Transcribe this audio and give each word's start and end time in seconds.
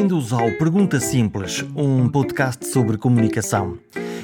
Bem-vindos 0.00 0.32
ao 0.32 0.50
Pergunta 0.52 0.98
Simples, 0.98 1.62
um 1.76 2.08
podcast 2.08 2.66
sobre 2.68 2.96
comunicação. 2.96 3.78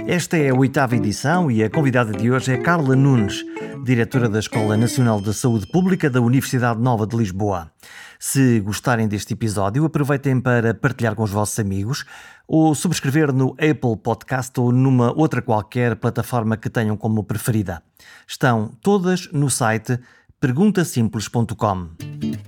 Esta 0.06 0.38
é 0.38 0.48
a 0.48 0.54
oitava 0.54 0.96
edição 0.96 1.50
e 1.50 1.62
a 1.62 1.68
convidada 1.68 2.12
de 2.12 2.30
hoje 2.30 2.50
é 2.50 2.56
Carla 2.56 2.96
Nunes, 2.96 3.45
diretora 3.84 4.27
da 4.27 4.38
Escola 4.38 4.74
Nacional 4.74 5.20
de 5.20 5.34
Saúde 5.34 5.66
Pública 5.66 6.09
da 6.09 6.18
Universidade 6.18 6.80
Nova 6.80 7.06
de 7.06 7.14
Lisboa. 7.14 7.70
Se 8.18 8.59
gostarem 8.60 9.06
deste 9.06 9.34
episódio, 9.34 9.84
aproveitem 9.84 10.41
para 10.41 10.73
partilhar 10.73 11.14
com 11.14 11.24
os 11.24 11.30
vossos 11.30 11.59
amigos 11.59 12.06
ou 12.48 12.74
subscrever 12.74 13.30
no 13.30 13.50
Apple 13.50 13.98
Podcast 14.02 14.59
ou 14.59 14.73
numa 14.73 15.12
outra 15.12 15.43
qualquer 15.43 15.96
plataforma 15.96 16.56
que 16.56 16.70
tenham 16.70 16.96
como 16.96 17.23
preferida. 17.23 17.82
Estão 18.27 18.70
todas 18.80 19.30
no 19.30 19.51
site 19.51 20.01
perguntasimples.com. 20.40 22.45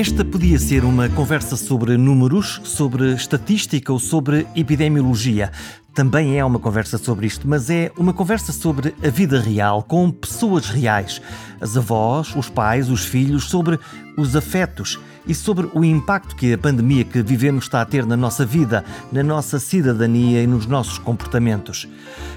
Esta 0.00 0.24
podia 0.24 0.58
ser 0.58 0.82
uma 0.82 1.10
conversa 1.10 1.58
sobre 1.58 1.94
números, 1.98 2.58
sobre 2.64 3.12
estatística 3.12 3.92
ou 3.92 3.98
sobre 3.98 4.46
epidemiologia. 4.56 5.52
Também 5.92 6.38
é 6.38 6.42
uma 6.42 6.58
conversa 6.58 6.96
sobre 6.96 7.26
isto, 7.26 7.46
mas 7.46 7.68
é 7.68 7.92
uma 7.98 8.14
conversa 8.14 8.50
sobre 8.50 8.94
a 9.04 9.10
vida 9.10 9.38
real, 9.38 9.82
com 9.82 10.10
pessoas 10.10 10.70
reais. 10.70 11.20
As 11.60 11.76
avós, 11.76 12.34
os 12.34 12.48
pais, 12.48 12.88
os 12.88 13.04
filhos, 13.04 13.44
sobre 13.44 13.78
os 14.16 14.34
afetos 14.34 14.98
e 15.26 15.34
sobre 15.34 15.68
o 15.74 15.84
impacto 15.84 16.34
que 16.34 16.52
a 16.52 16.58
pandemia 16.58 17.04
que 17.04 17.22
vivemos 17.22 17.64
está 17.64 17.80
a 17.80 17.84
ter 17.84 18.06
na 18.06 18.16
nossa 18.16 18.44
vida, 18.44 18.84
na 19.12 19.22
nossa 19.22 19.58
cidadania 19.58 20.42
e 20.42 20.46
nos 20.46 20.66
nossos 20.66 20.98
comportamentos. 20.98 21.88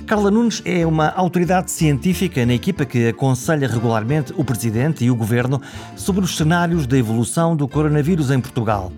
Carla 0.05 0.29
Nunes 0.29 0.61
é 0.65 0.85
uma 0.85 1.09
autoridade 1.09 1.71
científica 1.71 2.45
na 2.45 2.53
equipa 2.53 2.85
que 2.85 3.07
aconselha 3.07 3.67
regularmente 3.67 4.33
o 4.35 4.43
Presidente 4.43 5.05
e 5.05 5.11
o 5.11 5.15
Governo 5.15 5.61
sobre 5.95 6.23
os 6.23 6.35
cenários 6.35 6.85
da 6.85 6.97
evolução 6.97 7.55
do 7.55 7.67
coronavírus 7.67 8.29
em 8.29 8.39
Portugal. 8.39 8.91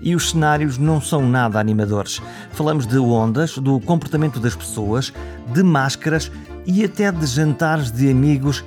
E 0.00 0.14
os 0.14 0.30
cenários 0.30 0.76
não 0.76 1.00
são 1.00 1.26
nada 1.26 1.58
animadores. 1.58 2.20
Falamos 2.52 2.86
de 2.86 2.98
ondas, 2.98 3.56
do 3.56 3.80
comportamento 3.80 4.38
das 4.38 4.54
pessoas, 4.54 5.12
de 5.52 5.62
máscaras 5.62 6.30
e 6.66 6.84
até 6.84 7.10
de 7.10 7.26
jantares 7.26 7.90
de 7.90 8.10
amigos 8.10 8.64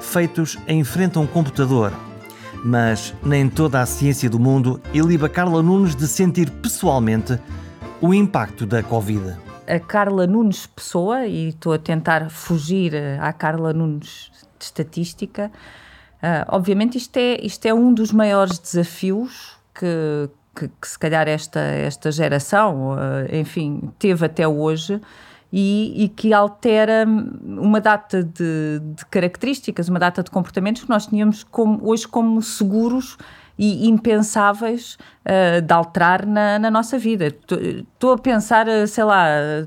feitos 0.00 0.58
em 0.68 0.84
frente 0.84 1.16
a 1.16 1.20
um 1.20 1.26
computador 1.26 1.92
mas 2.64 3.14
nem 3.22 3.48
toda 3.48 3.82
a 3.82 3.86
ciência 3.86 4.30
do 4.30 4.40
mundo 4.40 4.80
iliba 4.94 5.28
Carla 5.28 5.62
Nunes 5.62 5.94
de 5.94 6.08
sentir 6.08 6.50
pessoalmente 6.50 7.38
o 8.00 8.14
impacto 8.14 8.64
da 8.64 8.82
Covid. 8.82 9.36
A 9.66 9.78
Carla 9.78 10.26
Nunes 10.26 10.66
pessoa, 10.66 11.26
e 11.26 11.48
estou 11.48 11.74
a 11.74 11.78
tentar 11.78 12.30
fugir 12.30 12.94
eh, 12.94 13.18
à 13.20 13.32
Carla 13.34 13.74
Nunes 13.74 14.30
de 14.58 14.64
estatística, 14.64 15.50
uh, 16.22 16.46
obviamente 16.48 16.96
isto 16.96 17.16
é, 17.18 17.38
isto 17.42 17.66
é 17.66 17.74
um 17.74 17.92
dos 17.92 18.12
maiores 18.12 18.58
desafios 18.58 19.58
que, 19.74 20.30
que, 20.54 20.68
que 20.68 20.88
se 20.88 20.98
calhar 20.98 21.28
esta, 21.28 21.60
esta 21.60 22.10
geração, 22.10 22.92
uh, 22.92 23.34
enfim, 23.34 23.90
teve 23.98 24.24
até 24.24 24.48
hoje, 24.48 25.00
e, 25.56 26.02
e 26.02 26.08
que 26.08 26.32
altera 26.32 27.06
uma 27.06 27.80
data 27.80 28.24
de, 28.24 28.80
de, 28.80 29.06
características, 29.06 29.88
uma 29.88 30.00
data 30.00 30.20
de 30.20 30.28
comportamentos 30.28 30.82
que 30.82 30.90
nós 30.90 31.06
tínhamos 31.06 31.44
como, 31.44 31.78
hoje 31.88 32.08
como 32.08 32.42
seguros 32.42 33.16
e 33.58 33.88
impensáveis 33.88 34.98
uh, 35.24 35.60
de 35.60 35.72
alterar 35.72 36.26
na, 36.26 36.58
na 36.58 36.70
nossa 36.70 36.98
vida. 36.98 37.26
Estou 37.26 38.12
a 38.12 38.18
pensar, 38.18 38.66
eh, 38.68 38.86
sei 38.86 39.04
lá, 39.04 39.26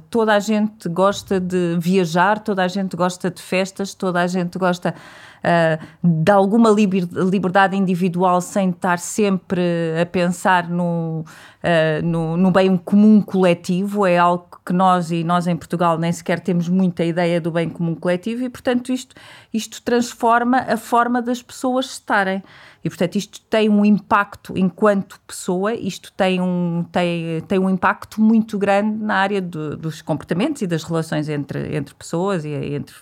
toda 0.10 0.36
a 0.36 0.40
gente 0.40 0.90
gosta 0.90 1.40
de 1.40 1.78
viajar, 1.80 2.40
toda 2.40 2.64
a 2.64 2.68
gente 2.68 2.96
gosta 2.96 3.32
de 3.32 3.42
festas, 3.42 3.94
toda 3.94 4.22
a 4.22 4.28
gente 4.28 4.60
gosta 4.60 4.94
uh, 5.38 5.86
de 6.04 6.32
alguma 6.32 6.70
liberdade 6.70 7.76
individual 7.76 8.42
sem 8.42 8.70
estar 8.70 9.00
sempre 9.00 9.62
a 10.02 10.06
pensar 10.06 10.70
no, 10.70 11.24
uh, 11.64 12.06
no, 12.06 12.38
no, 12.38 12.52
bem 12.52 12.76
comum 12.78 13.22
coletivo, 13.22 14.06
é 14.06 14.18
algo 14.18 14.48
que 14.66 14.74
nós 14.74 15.12
e 15.12 15.24
nós 15.24 15.48
em 15.48 15.56
Portugal 15.56 15.98
nem 15.98 16.12
sequer 16.12 16.40
temos 16.40 16.68
muita 16.68 17.04
ideia 17.04 17.40
do 17.40 17.52
bem 17.52 17.70
comum 17.70 17.96
coletivo 17.96 18.44
e, 18.44 18.50
portanto, 18.50 18.92
isto, 18.92 19.16
isto 19.54 19.82
transforma 19.82 20.60
a 20.60 20.78
forma 20.78 21.22
das 21.22 21.42
pessoas 21.42 21.86
estarem. 21.86 22.44
E, 22.88 22.90
portanto, 22.90 23.18
isto 23.18 23.42
tem 23.50 23.68
um 23.68 23.84
impacto 23.84 24.58
enquanto 24.58 25.20
pessoa, 25.28 25.74
isto 25.74 26.10
tem 26.14 26.40
um, 26.40 26.86
tem, 26.90 27.42
tem 27.42 27.60
um 27.60 27.70
impacto 27.70 28.22
muito 28.22 28.58
grande 28.58 29.04
na 29.04 29.16
área 29.16 29.42
do, 29.42 29.76
dos 29.76 30.02
comportamentos 30.02 30.62
e 30.62 30.68
das 30.68 30.86
relações 30.86 31.28
entre, 31.28 31.76
entre 31.76 31.94
pessoas 31.94 32.46
e 32.46 32.50
entre, 32.50 32.96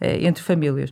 eh, 0.00 0.26
entre 0.26 0.42
famílias. 0.42 0.90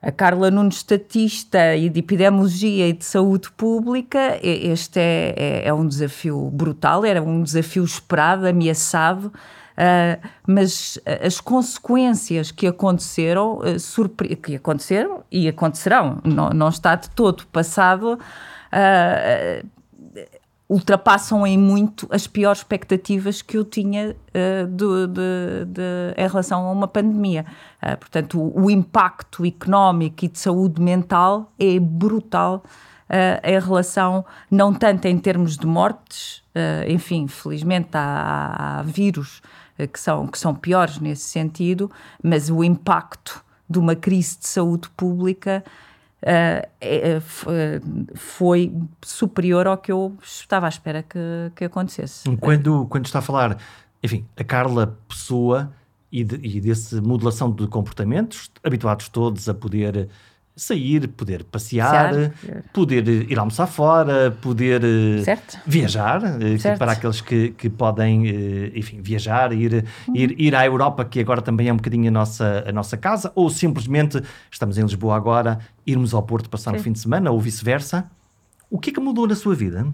A 0.00 0.10
Carla 0.10 0.50
Nunes, 0.50 0.76
estatista 0.76 1.76
e 1.76 1.90
de 1.90 2.00
epidemiologia 2.00 2.88
e 2.88 2.94
de 2.94 3.04
saúde 3.04 3.50
pública, 3.50 4.38
este 4.42 4.98
é, 4.98 5.34
é, 5.36 5.68
é 5.68 5.74
um 5.74 5.86
desafio 5.86 6.48
brutal, 6.50 7.04
era 7.04 7.22
um 7.22 7.42
desafio 7.42 7.84
esperado, 7.84 8.46
ameaçado, 8.46 9.30
uh, 9.78 10.28
mas 10.46 10.98
as 11.24 11.40
consequências 11.40 12.50
que 12.50 12.66
aconteceram, 12.66 13.58
uh, 13.58 14.36
que 14.42 14.56
aconteceram 14.56 15.22
e 15.30 15.48
acontecerão, 15.48 16.18
não, 16.24 16.50
não 16.50 16.68
está 16.68 16.96
de 16.96 17.08
todo 17.10 17.46
passado, 17.46 18.18
uh, 18.18 19.66
ultrapassam 20.68 21.46
em 21.46 21.56
muito 21.56 22.06
as 22.10 22.26
piores 22.26 22.58
expectativas 22.58 23.40
que 23.40 23.56
eu 23.56 23.64
tinha 23.64 24.10
uh, 24.14 24.66
de, 24.66 25.06
de, 25.06 25.64
de, 25.66 26.14
em 26.16 26.28
relação 26.28 26.66
a 26.66 26.70
uma 26.70 26.86
pandemia. 26.86 27.46
Uh, 27.82 27.96
portanto, 27.96 28.38
o, 28.38 28.64
o, 28.64 28.70
impacto 28.70 29.46
económico 29.46 30.24
e 30.24 30.28
de 30.28 30.38
saúde 30.38 30.80
mental 30.80 31.50
é 31.58 31.80
brutal 31.80 32.62
uh, 33.08 33.40
em 33.42 33.58
relação, 33.58 34.24
não 34.50 34.74
tanto 34.74 35.06
em 35.06 35.18
termos 35.18 35.56
de 35.56 35.66
mortes, 35.66 36.46
enfim, 36.88 37.28
felizmente 37.28 37.90
há, 37.92 38.80
há 38.80 38.82
vírus 38.82 39.40
que, 39.86 40.00
são, 40.00 40.26
que 40.26 40.38
são 40.38 40.54
piores 40.54 40.98
nesse 40.98 41.22
sentido, 41.22 41.90
mas 42.22 42.50
o 42.50 42.64
impacto 42.64 43.44
de 43.68 43.78
uma 43.78 43.94
crise 43.94 44.38
de 44.38 44.48
saúde 44.48 44.88
pública 44.90 45.62
uh, 46.22 47.20
foi 48.14 48.72
superior 49.02 49.66
ao 49.66 49.76
que 49.76 49.92
eu 49.92 50.16
estava 50.22 50.66
à 50.66 50.68
espera 50.68 51.02
que, 51.02 51.18
que 51.54 51.64
acontecesse. 51.64 52.24
Quando, 52.38 52.86
quando 52.86 53.06
está 53.06 53.18
a 53.18 53.22
falar, 53.22 53.58
enfim, 54.02 54.24
a 54.36 54.44
Carla 54.44 54.98
Pessoa 55.08 55.72
e, 56.10 56.24
de, 56.24 56.36
e 56.36 56.60
desse 56.60 57.00
modulação 57.00 57.52
de 57.52 57.66
comportamentos, 57.66 58.50
habituados 58.64 59.08
todos 59.08 59.48
a 59.48 59.54
poder 59.54 60.08
sair, 60.58 61.06
poder 61.08 61.44
passear, 61.44 62.12
certo. 62.12 62.70
poder 62.72 63.08
ir 63.08 63.38
almoçar 63.38 63.68
fora, 63.68 64.36
poder 64.42 64.82
eh, 64.84 65.22
certo. 65.22 65.58
viajar, 65.64 66.20
eh, 66.42 66.58
certo. 66.58 66.78
para 66.78 66.92
aqueles 66.92 67.20
que, 67.20 67.50
que 67.50 67.70
podem, 67.70 68.28
eh, 68.28 68.72
enfim, 68.74 69.00
viajar, 69.00 69.52
ir, 69.52 69.84
uhum. 70.08 70.16
ir, 70.16 70.34
ir 70.38 70.54
à 70.56 70.66
Europa, 70.66 71.04
que 71.04 71.20
agora 71.20 71.40
também 71.40 71.68
é 71.68 71.72
um 71.72 71.76
bocadinho 71.76 72.08
a 72.08 72.10
nossa, 72.10 72.64
a 72.66 72.72
nossa 72.72 72.96
casa, 72.96 73.30
ou 73.36 73.48
simplesmente, 73.48 74.20
estamos 74.50 74.76
em 74.76 74.82
Lisboa 74.82 75.16
agora, 75.16 75.60
irmos 75.86 76.12
ao 76.12 76.22
Porto 76.24 76.50
passar 76.50 76.72
Sim. 76.72 76.78
um 76.78 76.82
fim 76.82 76.92
de 76.92 76.98
semana, 76.98 77.30
ou 77.30 77.40
vice-versa. 77.40 78.10
O 78.68 78.78
que 78.78 78.90
é 78.90 78.92
que 78.92 79.00
mudou 79.00 79.26
na 79.26 79.36
sua 79.36 79.54
vida? 79.54 79.86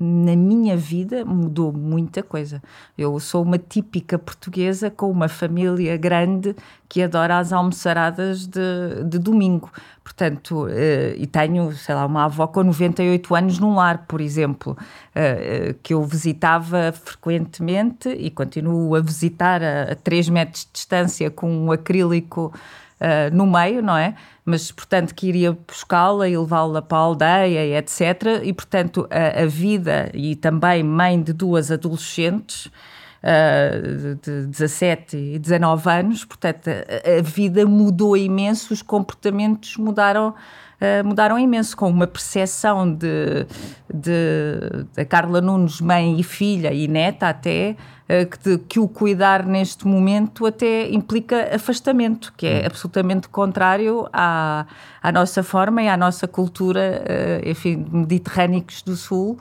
Na 0.00 0.34
minha 0.34 0.78
vida 0.78 1.26
mudou 1.26 1.70
muita 1.70 2.22
coisa. 2.22 2.62
Eu 2.96 3.20
sou 3.20 3.42
uma 3.42 3.58
típica 3.58 4.18
portuguesa 4.18 4.90
com 4.90 5.10
uma 5.10 5.28
família 5.28 5.94
grande 5.98 6.56
que 6.88 7.02
adora 7.02 7.38
as 7.38 7.52
almoçaradas 7.52 8.46
de, 8.46 9.04
de 9.04 9.18
domingo. 9.18 9.70
Portanto, 10.02 10.64
uh, 10.64 10.70
e 11.16 11.26
tenho, 11.26 11.70
sei 11.72 11.94
lá, 11.94 12.06
uma 12.06 12.24
avó 12.24 12.46
com 12.46 12.64
98 12.64 13.34
anos 13.34 13.58
num 13.58 13.74
lar, 13.74 14.06
por 14.08 14.22
exemplo, 14.22 14.72
uh, 14.72 15.70
uh, 15.70 15.74
que 15.82 15.92
eu 15.92 16.02
visitava 16.02 16.92
frequentemente 16.92 18.08
e 18.08 18.30
continuo 18.30 18.94
a 18.94 19.00
visitar 19.00 19.62
a, 19.62 19.92
a 19.92 19.94
3 19.94 20.30
metros 20.30 20.64
de 20.64 20.70
distância 20.72 21.30
com 21.30 21.48
um 21.50 21.70
acrílico 21.70 22.52
uh, 23.00 23.34
no 23.34 23.46
meio, 23.46 23.82
não 23.82 23.96
é? 23.96 24.14
Mas, 24.44 24.70
portanto, 24.70 25.14
que 25.14 25.28
iria 25.28 25.52
buscá-la 25.52 26.28
e 26.28 26.36
levá-la 26.36 26.82
para 26.82 26.98
a 26.98 27.00
aldeia, 27.00 27.78
etc. 27.78 28.42
E, 28.42 28.52
portanto, 28.52 29.08
a, 29.10 29.42
a, 29.42 29.46
vida 29.46 30.10
e 30.12 30.36
também 30.36 30.82
mãe 30.82 31.20
de 31.20 31.32
duas 31.32 31.70
adolescentes, 31.70 32.66
uh, 32.66 34.14
de 34.22 34.46
17 34.46 35.16
e 35.16 35.38
19 35.38 35.90
anos, 35.90 36.24
portanto, 36.24 36.68
a, 36.68 37.18
a 37.18 37.22
vida 37.22 37.64
mudou 37.66 38.16
imenso, 38.16 38.72
os 38.72 38.82
comportamentos 38.82 39.76
mudaram. 39.76 40.34
Uh, 40.80 41.06
mudaram 41.06 41.38
imenso, 41.38 41.76
com 41.76 41.90
uma 41.90 42.06
percepção 42.06 42.90
de, 42.90 43.46
de, 43.92 44.86
de 44.96 45.04
Carla 45.04 45.40
Nunes, 45.40 45.80
mãe 45.80 46.18
e 46.18 46.22
filha 46.22 46.72
e 46.72 46.88
neta 46.88 47.28
até, 47.28 47.76
eh, 48.12 48.24
que, 48.24 48.58
que, 48.58 48.80
o 48.80 48.88
cuidar 48.88 49.46
neste 49.46 49.86
momento 49.86 50.44
até 50.44 50.90
implica 50.90 51.54
afastamento, 51.54 52.32
que 52.36 52.44
é 52.44 52.62
hum. 52.62 52.66
absolutamente 52.66 53.28
contrário 53.28 54.08
à, 54.12 54.66
à 55.00 55.12
nossa 55.12 55.44
forma 55.44 55.80
e 55.80 55.88
à 55.88 55.96
nossa 55.96 56.26
cultura, 56.26 57.04
uh, 57.04 57.48
enfim, 57.48 57.86
mediterrânicos 57.88 58.82
do 58.82 58.96
Sul, 58.96 59.34
uh, 59.34 59.38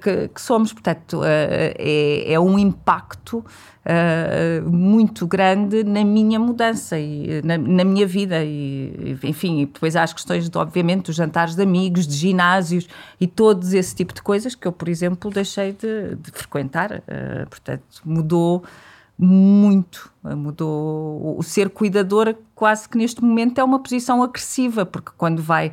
que, 0.00 0.28
que, 0.28 0.40
somos. 0.40 0.72
Portanto, 0.72 1.20
uh, 1.20 1.24
é, 1.24 2.32
é, 2.32 2.40
um 2.40 2.58
impacto 2.58 3.38
uh, 3.38 4.70
muito 4.70 5.26
grande 5.26 5.84
na 5.84 6.04
minha 6.04 6.38
mudança 6.38 6.98
e 6.98 7.42
na, 7.44 7.58
na, 7.58 7.84
minha 7.84 8.06
vida. 8.06 8.42
E, 8.42 9.18
enfim, 9.22 9.66
depois 9.66 9.96
há 9.96 10.02
as 10.02 10.12
questões, 10.12 10.48
de, 10.48 10.58
obviamente, 10.58 11.06
dos 11.06 11.16
jantares 11.16 11.54
de 11.54 11.62
amigos, 11.62 12.06
de 12.06 12.14
ginásios 12.14 12.88
e 13.20 13.26
todos 13.26 13.72
esse 13.74 13.94
tipo 13.94 14.14
de 14.14 14.22
coisas 14.22 14.54
que 14.54 14.66
eu, 14.66 14.72
por 14.72 14.88
exemplo, 14.88 15.30
deixei 15.30 15.72
de, 15.72 16.16
de 16.16 16.30
frequentar. 16.30 17.02
Portanto, 17.48 17.82
mudou 18.04 18.64
muito. 19.18 20.10
Mudou. 20.22 21.36
O 21.38 21.42
ser 21.42 21.68
cuidador, 21.68 22.34
quase 22.54 22.88
que 22.88 22.96
neste 22.96 23.22
momento, 23.22 23.58
é 23.58 23.64
uma 23.64 23.78
posição 23.78 24.22
agressiva, 24.22 24.86
porque 24.86 25.10
quando 25.16 25.42
vai 25.42 25.72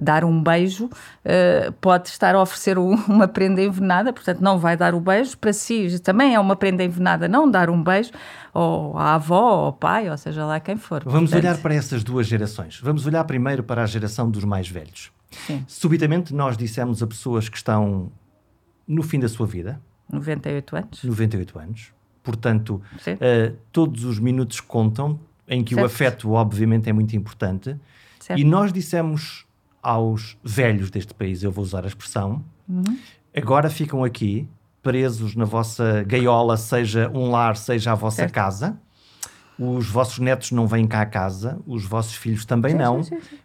dar 0.00 0.24
um 0.24 0.42
beijo, 0.42 0.86
uh, 0.86 1.72
pode 1.80 2.08
estar 2.08 2.34
a 2.34 2.40
oferecer 2.40 2.78
uma 2.78 3.26
prenda 3.26 3.62
envenenada, 3.62 4.12
portanto, 4.12 4.40
não 4.40 4.58
vai 4.58 4.76
dar 4.76 4.94
o 4.94 5.00
beijo. 5.00 5.36
Para 5.38 5.52
si 5.52 5.98
também 6.00 6.34
é 6.34 6.40
uma 6.40 6.56
prenda 6.56 6.84
envenenada 6.84 7.28
não 7.28 7.50
dar 7.50 7.70
um 7.70 7.82
beijo, 7.82 8.10
ou 8.52 8.96
à 8.96 9.14
avó, 9.14 9.40
ou 9.40 9.64
ao 9.66 9.72
pai, 9.72 10.10
ou 10.10 10.16
seja 10.16 10.44
lá 10.44 10.60
quem 10.60 10.76
for. 10.76 11.02
Vamos 11.04 11.30
portanto... 11.30 11.44
olhar 11.44 11.62
para 11.62 11.74
essas 11.74 12.04
duas 12.04 12.26
gerações. 12.26 12.80
Vamos 12.80 13.06
olhar 13.06 13.24
primeiro 13.24 13.62
para 13.62 13.82
a 13.82 13.86
geração 13.86 14.30
dos 14.30 14.44
mais 14.44 14.68
velhos. 14.68 15.10
Sim. 15.46 15.64
Subitamente, 15.66 16.34
nós 16.34 16.56
dissemos 16.56 17.02
a 17.02 17.06
pessoas 17.06 17.48
que 17.48 17.56
estão 17.56 18.10
no 18.86 19.02
fim 19.02 19.18
da 19.18 19.28
sua 19.28 19.46
vida. 19.46 19.80
98 20.10 20.76
anos. 20.76 21.02
98 21.02 21.58
anos. 21.58 21.92
Portanto, 22.22 22.82
uh, 22.94 23.56
todos 23.72 24.04
os 24.04 24.18
minutos 24.18 24.60
contam, 24.60 25.18
em 25.48 25.62
que 25.62 25.74
certo. 25.74 25.82
o 25.82 25.86
afeto, 25.86 26.30
obviamente, 26.32 26.88
é 26.88 26.92
muito 26.92 27.14
importante. 27.16 27.76
Certo. 28.18 28.40
E 28.40 28.44
nós 28.44 28.72
dissemos 28.72 29.45
aos 29.86 30.36
velhos 30.42 30.90
deste 30.90 31.14
país, 31.14 31.44
eu 31.44 31.52
vou 31.52 31.62
usar 31.62 31.84
a 31.84 31.86
expressão, 31.86 32.44
uhum. 32.68 32.98
agora 33.34 33.70
ficam 33.70 34.02
aqui 34.02 34.48
presos 34.82 35.36
na 35.36 35.44
vossa 35.44 36.02
gaiola, 36.04 36.56
seja 36.56 37.08
um 37.14 37.30
lar, 37.30 37.56
seja 37.56 37.92
a 37.92 37.94
vossa 37.94 38.16
certo. 38.16 38.32
casa. 38.32 38.78
Os 39.58 39.88
vossos 39.88 40.18
netos 40.18 40.50
não 40.50 40.66
vêm 40.66 40.86
cá 40.86 41.02
a 41.02 41.06
casa, 41.06 41.58
os 41.66 41.84
vossos 41.84 42.14
filhos 42.14 42.44
também 42.44 42.72
sim, 42.72 42.78
não. 42.78 43.02
Sim, 43.02 43.20
sim, 43.20 43.38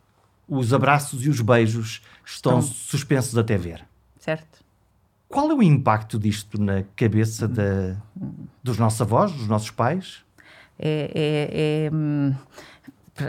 os 0.47 0.73
abraços 0.73 1.25
e 1.25 1.29
os 1.29 1.39
beijos 1.39 2.01
estão, 2.25 2.59
estão 2.59 2.61
suspensos 2.61 3.38
até 3.38 3.57
ver. 3.57 3.85
Certo. 4.19 4.59
Qual 5.29 5.49
é 5.49 5.53
o 5.53 5.63
impacto 5.63 6.19
disto 6.19 6.59
na 6.59 6.83
cabeça 6.95 7.47
de, 7.47 7.95
dos 8.61 8.77
nossos 8.77 9.01
avós, 9.01 9.31
dos 9.31 9.47
nossos 9.47 9.71
pais? 9.71 10.25
É, 10.77 11.11
é, 11.15 11.85
é, 11.85 11.91
hum, 11.93 12.35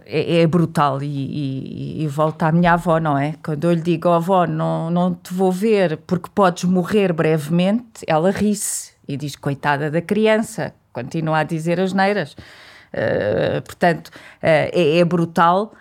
é, 0.06 0.40
é 0.40 0.46
brutal 0.46 1.02
e, 1.02 1.06
e, 1.06 2.05
e, 2.05 2.06
volta 2.08 2.46
à 2.46 2.52
minha 2.52 2.75
avó, 2.75 2.99
não 2.99 3.19
é? 3.19 3.34
Quando 3.43 3.64
eu 3.64 3.73
lhe 3.75 3.81
digo, 3.81 4.08
oh, 4.08 4.12
avó, 4.12 4.46
não, 4.46 4.90
não 4.90 5.14
te 5.14 5.34
vou 5.34 5.50
ver 5.50 5.99
porque 6.06 6.31
podes 6.34 6.64
morrer 6.64 7.12
brevemente, 7.12 8.05
ela 8.06 8.31
ri-se 8.31 8.93
e 9.06 9.17
diz, 9.17 9.37
coitada 9.37 9.90
da 9.90 10.00
criança, 10.00 10.73
continua 10.93 11.38
a 11.38 11.43
dizer 11.43 11.81
as 11.81 11.93
neiras. 11.93 12.32
Uh, 12.93 13.62
portanto, 13.64 14.08
uh, 14.08 14.11
é, 14.43 14.99
é, 14.99 15.05
brutal 15.05 15.73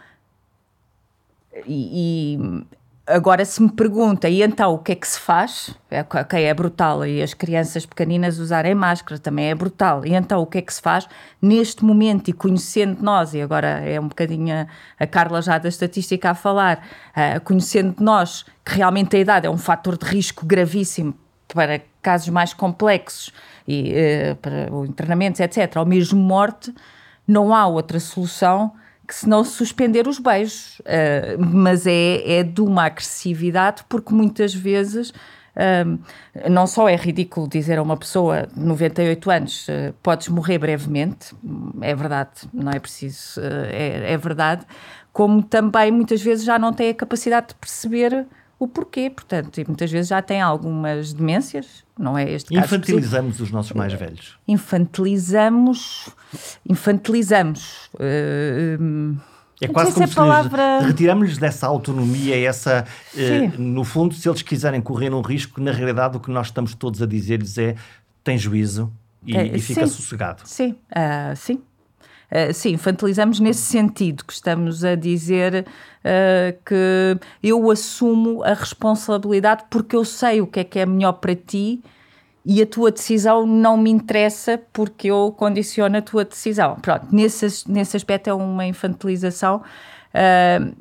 e, 1.68 2.38
e 2.38 2.66
Agora, 3.08 3.44
se 3.44 3.62
me 3.62 3.72
pergunta, 3.72 4.30
e 4.30 4.44
então 4.44 4.76
o 4.76 4.78
que 4.78 4.92
é 4.92 4.96
que 4.96 5.08
se 5.08 5.20
faz? 5.20 5.76
É, 5.90 6.02
okay, 6.02 6.44
é 6.44 6.54
brutal, 6.54 7.04
e 7.04 7.22
as 7.22 7.34
crianças 7.34 7.84
pequeninas 7.84 8.38
usarem 8.38 8.76
máscara 8.76 9.20
também 9.20 9.50
é 9.50 9.56
brutal. 9.56 10.06
E 10.06 10.14
então 10.14 10.40
o 10.40 10.46
que 10.46 10.60
é 10.60 10.62
que 10.62 10.72
se 10.72 10.80
faz? 10.80 11.08
Neste 11.42 11.84
momento, 11.84 12.30
e 12.30 12.34
conhecendo 12.34 13.02
nós, 13.02 13.34
e 13.34 13.42
agora 13.42 13.68
é 13.68 14.00
um 14.00 14.08
bocadinho 14.08 14.54
a, 14.56 14.68
a 15.04 15.08
Carla 15.08 15.42
já 15.42 15.58
da 15.58 15.68
estatística 15.68 16.30
a 16.30 16.36
falar, 16.36 16.86
uh, 17.10 17.42
conhecendo 17.42 17.96
nós 18.00 18.46
que 18.64 18.76
realmente 18.76 19.16
a 19.16 19.20
idade 19.20 19.48
é 19.48 19.50
um 19.50 19.58
fator 19.58 19.98
de 19.98 20.06
risco 20.06 20.46
gravíssimo 20.46 21.16
para 21.48 21.82
casos 22.04 22.30
mais 22.30 22.54
complexos, 22.54 23.34
e 23.68 23.94
uh, 24.32 24.36
para 24.36 24.68
internamentos, 24.88 25.42
etc., 25.42 25.76
ou 25.78 25.86
mesmo 25.88 26.20
morte, 26.20 26.72
não 27.28 27.54
há 27.54 27.66
outra 27.66 28.00
solução 28.00 28.74
que 29.12 29.16
se 29.18 29.28
não 29.28 29.44
suspender 29.44 30.08
os 30.08 30.20
beijos, 30.20 30.80
uh, 30.80 31.38
mas 31.38 31.86
é, 31.86 32.40
é 32.40 32.44
de 32.44 32.62
uma 32.62 32.86
agressividade 32.86 33.84
porque 33.90 34.14
muitas 34.14 34.54
vezes 34.54 35.12
ah, 35.54 36.50
não 36.50 36.66
só 36.66 36.88
é 36.88 36.96
ridículo 36.96 37.48
dizer 37.48 37.78
a 37.78 37.84
uma 37.84 37.98
pessoa 37.98 38.48
de 38.48 38.60
98 38.60 39.32
anos 39.32 39.68
uh, 39.68 39.94
podes 40.02 40.30
morrer 40.30 40.58
brevemente, 40.58 41.36
é 41.82 41.94
verdade, 41.94 42.32
não 42.54 42.72
é 42.72 42.80
preciso, 42.80 43.42
uh, 43.42 43.66
é, 43.70 44.14
é, 44.14 44.18
verdade, 44.18 44.66
como 45.12 45.44
também 45.44 45.92
muitas 45.92 46.22
vezes 46.22 46.46
já 46.46 46.58
não 46.58 46.72
tem 46.72 46.90
a 46.90 46.94
capacidade 46.94 47.50
de 47.50 47.56
perceber 47.56 48.26
o 48.62 48.68
porquê, 48.68 49.10
portanto, 49.10 49.60
e 49.60 49.66
muitas 49.66 49.92
vezes 49.92 50.10
já 50.10 50.22
tem 50.22 50.40
algumas 50.40 51.14
demências, 51.14 51.84
não 51.98 52.16
é 52.16 52.32
este 52.32 52.54
caso. 52.54 52.64
Infantilizamos 52.64 53.40
os 53.40 53.50
nossos 53.50 53.72
mais 53.72 53.92
velhos. 53.92 54.38
Infantilizamos, 54.48 56.10
infantilizamos. 56.70 57.90
Uh, 57.96 59.18
é 59.60 59.68
quase 59.68 59.94
como 59.94 60.08
se, 60.08 60.14
palavra... 60.14 60.82
retiramos-lhes 60.82 61.40
dessa 61.40 61.66
autonomia, 61.66 62.40
essa, 62.40 62.86
uh, 63.16 63.60
no 63.60 63.84
fundo, 63.84 64.14
se 64.14 64.30
eles 64.30 64.44
quiserem 64.44 64.80
correr 64.80 65.12
um 65.12 65.22
risco, 65.22 65.60
na 65.60 65.72
realidade 65.72 66.18
o 66.18 66.20
que 66.20 66.30
nós 66.30 66.48
estamos 66.48 66.76
todos 66.76 67.02
a 67.02 67.08
dizer-lhes 67.08 67.58
é 67.58 67.74
tem 68.24 68.38
juízo 68.38 68.94
e, 69.26 69.36
é, 69.36 69.58
e 69.58 69.60
fica 69.60 69.88
sim, 69.88 69.94
sossegado. 69.94 70.44
Sim, 70.46 70.76
uh, 70.92 71.36
sim, 71.36 71.64
Uh, 72.32 72.54
sim, 72.54 72.72
infantilizamos 72.72 73.42
nesse 73.42 73.62
sentido, 73.62 74.24
que 74.24 74.32
estamos 74.32 74.86
a 74.86 74.96
dizer 74.96 75.66
uh, 75.66 76.58
que 76.66 77.20
eu 77.44 77.70
assumo 77.70 78.42
a 78.44 78.54
responsabilidade 78.54 79.66
porque 79.70 79.98
eu 79.98 80.06
sei 80.06 80.40
o 80.40 80.48
que 80.48 80.62
é 80.62 80.64
que 80.64 80.80
é 80.80 80.86
melhor 80.86 81.14
para 81.14 81.36
ti 81.36 81.84
e 82.46 82.62
a 82.62 82.66
tua 82.66 82.90
decisão 82.90 83.46
não 83.46 83.76
me 83.76 83.92
interessa 83.92 84.60
porque 84.72 85.10
eu 85.10 85.34
condiciono 85.38 85.98
a 85.98 86.02
tua 86.02 86.24
decisão. 86.24 86.76
Pronto, 86.82 87.08
nesse, 87.12 87.70
nesse 87.70 87.98
aspecto 87.98 88.30
é 88.30 88.34
uma 88.34 88.66
infantilização. 88.66 89.62
Uh, 90.14 90.74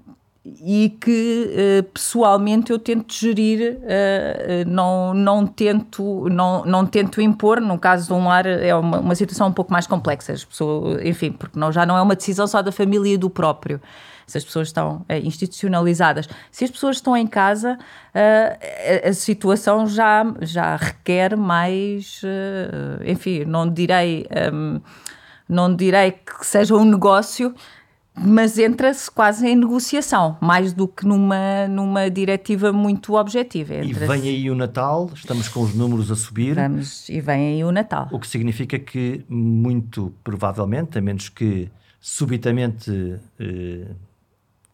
e 0.44 0.96
que 0.98 1.50
uh, 1.50 1.82
pessoalmente 1.90 2.70
eu 2.70 2.78
tento 2.78 3.12
gerir, 3.12 3.76
uh, 3.76 4.68
não, 4.68 5.12
não, 5.12 5.46
tento, 5.46 6.28
não, 6.30 6.64
não 6.64 6.86
tento 6.86 7.20
impor. 7.20 7.60
No 7.60 7.78
caso 7.78 8.06
de 8.06 8.12
um 8.14 8.26
lar, 8.26 8.46
é 8.46 8.74
uma, 8.74 9.00
uma 9.00 9.14
situação 9.14 9.48
um 9.48 9.52
pouco 9.52 9.70
mais 9.70 9.86
complexa, 9.86 10.32
as 10.32 10.44
pessoas, 10.44 11.04
enfim, 11.04 11.30
porque 11.32 11.58
não, 11.58 11.70
já 11.70 11.84
não 11.84 11.96
é 11.96 12.00
uma 12.00 12.16
decisão 12.16 12.46
só 12.46 12.62
da 12.62 12.72
família 12.72 13.14
e 13.14 13.18
do 13.18 13.28
próprio. 13.28 13.80
Se 14.26 14.38
as 14.38 14.44
pessoas 14.44 14.68
estão 14.68 15.04
institucionalizadas, 15.24 16.28
se 16.52 16.64
as 16.64 16.70
pessoas 16.70 16.96
estão 16.96 17.16
em 17.16 17.26
casa, 17.26 17.76
a, 18.14 19.08
a, 19.08 19.12
situação 19.12 19.88
já, 19.88 20.24
já 20.40 20.76
requer 20.76 21.36
mais, 21.36 22.22
enfim, 23.04 23.44
não 23.44 23.68
direi, 23.68 24.28
um, 24.52 24.80
não 25.48 25.74
direi 25.74 26.12
que 26.12 26.46
seja 26.46 26.76
um 26.76 26.84
negócio 26.84 27.52
mas 28.22 28.58
entra-se 28.58 29.10
quase 29.10 29.46
em 29.46 29.56
negociação, 29.56 30.36
mais 30.40 30.72
do 30.72 30.86
que 30.86 31.06
numa, 31.06 31.66
numa 31.68 32.10
diretiva 32.10 32.72
muito 32.72 33.14
objetiva. 33.14 33.74
E 33.74 33.92
vem 33.92 34.22
aí 34.22 34.50
o 34.50 34.54
Natal, 34.54 35.10
estamos 35.14 35.48
com 35.48 35.62
os 35.62 35.74
números 35.74 36.10
a 36.10 36.16
subir. 36.16 36.56
E 37.08 37.20
vem 37.20 37.54
aí 37.54 37.64
o 37.64 37.72
Natal. 37.72 38.08
O 38.12 38.18
que 38.18 38.26
significa 38.26 38.78
que, 38.78 39.24
muito 39.28 40.12
provavelmente, 40.22 40.98
a 40.98 41.00
menos 41.00 41.28
que 41.28 41.70
subitamente 42.00 43.18
eh, 43.38 43.86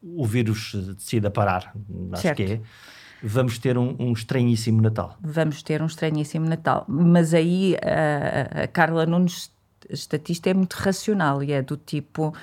o 0.03 0.25
vírus 0.25 0.75
decida 0.97 1.31
parar, 1.31 1.75
acho 2.13 2.23
certo. 2.23 2.37
que 2.37 2.53
é, 2.53 2.61
vamos 3.23 3.59
ter 3.59 3.77
um, 3.77 3.97
um, 3.99 4.13
estranhíssimo 4.13 4.81
Natal. 4.81 5.17
Vamos 5.21 5.63
ter 5.63 5.83
um 5.83 5.87
estranhíssimo 5.87 6.47
Natal. 6.49 6.85
Mas 6.89 7.35
aí 7.35 7.77
a, 7.83 8.63
a 8.63 8.67
Carla 8.69 9.07
Nunes 9.07 9.51
estatista 9.91 10.51
é 10.51 10.55
muito 10.55 10.75
racional 10.75 11.43
e 11.43 11.53
é 11.53 11.63
do 11.63 11.77
tipo, 11.77 12.29
uh, 12.29 12.35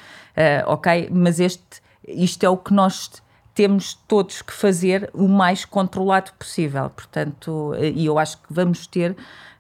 ok, 0.68 1.10
mas 1.12 1.40
este, 1.40 1.82
isto 2.08 2.44
é 2.44 2.50
o 2.50 2.58
que 2.58 2.74
nós 2.74 3.12
temos 3.54 3.94
todos 4.08 4.42
que 4.42 4.54
fazer 4.54 5.10
o 5.14 5.28
mais 5.28 5.64
controlado 5.64 6.32
possível. 6.34 6.90
Portanto, 6.90 7.74
eh, 7.76 7.90
e 7.90 8.06
eu 8.08 8.18
acho 8.18 8.38
que 8.38 8.52
vamos 8.52 8.88
ter. 8.88 9.12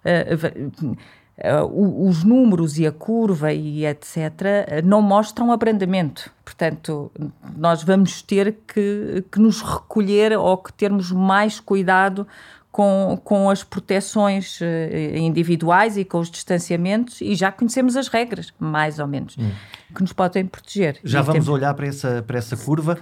Uh, 0.03 0.95
uh, 1.37 2.07
os 2.07 2.23
números 2.23 2.77
e 2.77 2.87
a 2.87 2.91
curva 2.91 3.53
e 3.53 3.85
etc. 3.85 4.81
não 4.83 5.01
mostram 5.01 5.51
abrandamento. 5.51 6.31
Portanto, 6.43 7.11
nós 7.55 7.83
vamos 7.83 8.21
ter 8.21 8.57
que, 8.67 9.23
que 9.31 9.39
nos 9.39 9.61
recolher 9.61 10.37
ou 10.37 10.57
que 10.57 10.73
termos 10.73 11.11
mais 11.11 11.59
cuidado 11.59 12.27
com, 12.73 13.21
com 13.23 13.51
as 13.51 13.63
proteções 13.63 14.59
eh, 14.59 15.19
individuais 15.19 15.95
e 15.95 16.03
com 16.03 16.17
os 16.17 16.31
distanciamentos 16.31 17.21
e 17.21 17.35
já 17.35 17.51
conhecemos 17.51 17.95
as 17.95 18.07
regras, 18.07 18.51
mais 18.59 18.97
ou 18.97 19.05
menos, 19.05 19.37
hum. 19.37 19.51
que 19.95 20.01
nos 20.01 20.11
podem 20.11 20.47
proteger. 20.47 20.99
Já 21.03 21.21
vamos 21.21 21.47
olhar 21.47 21.71
para 21.75 21.85
essa, 21.85 22.23
para 22.25 22.39
essa 22.39 22.57
curva. 22.57 22.97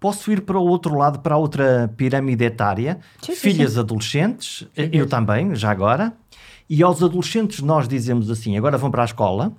Posso 0.00 0.32
ir 0.32 0.40
para 0.40 0.58
o 0.58 0.66
outro 0.66 0.96
lado, 0.96 1.18
para 1.18 1.34
a 1.34 1.38
outra 1.38 1.92
pirâmide 1.98 2.44
etária? 2.46 2.98
Sim, 3.20 3.34
Filhas 3.34 3.74
sim. 3.74 3.80
adolescentes, 3.80 4.66
Filhas. 4.72 4.90
eu 4.94 5.06
também, 5.06 5.54
já 5.54 5.70
agora. 5.70 6.14
E 6.68 6.82
aos 6.82 7.02
adolescentes 7.02 7.60
nós 7.60 7.86
dizemos 7.86 8.30
assim, 8.30 8.56
agora 8.56 8.78
vão 8.78 8.90
para 8.90 9.02
a 9.02 9.04
escola 9.04 9.52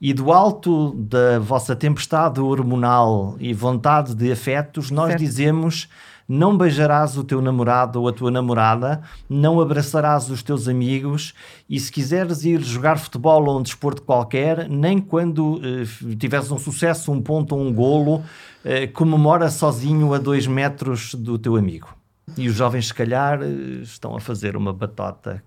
e 0.00 0.12
do 0.12 0.32
alto 0.32 0.92
da 0.94 1.40
vossa 1.40 1.74
tempestade 1.74 2.40
hormonal 2.40 3.34
e 3.40 3.52
vontade 3.52 4.14
de 4.14 4.30
afetos, 4.30 4.92
nós 4.92 5.08
certo. 5.08 5.18
dizemos 5.18 5.88
não 6.28 6.56
beijarás 6.56 7.16
o 7.16 7.24
teu 7.24 7.40
namorado 7.40 8.00
ou 8.00 8.08
a 8.08 8.12
tua 8.12 8.30
namorada, 8.30 9.02
não 9.28 9.60
abraçarás 9.60 10.30
os 10.30 10.42
teus 10.42 10.68
amigos 10.68 11.34
e 11.68 11.78
se 11.78 11.92
quiseres 11.92 12.44
ir 12.44 12.60
jogar 12.62 12.98
futebol 12.98 13.46
ou 13.46 13.58
um 13.58 13.62
desporto 13.62 14.02
qualquer, 14.02 14.68
nem 14.68 14.98
quando 14.98 15.56
uh, 15.56 16.16
tiveres 16.16 16.50
um 16.50 16.58
sucesso, 16.58 17.12
um 17.12 17.20
ponto 17.20 17.54
ou 17.54 17.62
um 17.62 17.72
golo, 17.72 18.16
uh, 18.16 18.92
comemora 18.92 19.50
sozinho 19.50 20.14
a 20.14 20.18
dois 20.18 20.46
metros 20.46 21.14
do 21.14 21.38
teu 21.38 21.56
amigo. 21.56 21.94
E 22.36 22.48
os 22.48 22.54
jovens, 22.54 22.88
se 22.88 22.94
calhar, 22.94 23.40
uh, 23.40 23.82
estão 23.82 24.16
a 24.16 24.20
fazer 24.20 24.56
uma 24.56 24.72
batota. 24.72 25.42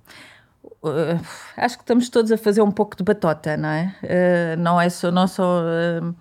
Uh, 0.84 1.20
acho 1.56 1.76
que 1.78 1.84
estamos 1.84 2.08
todos 2.10 2.32
a 2.32 2.38
fazer 2.38 2.62
um 2.62 2.72
pouco 2.72 2.96
de 2.96 3.04
batota, 3.04 3.58
não 3.58 3.70
é? 3.70 3.96
Uh, 4.04 4.62
não 4.62 4.80
é 4.80 4.90
só. 4.90 5.12
Não 5.12 5.28
só 5.28 5.62
uh, 5.62 6.16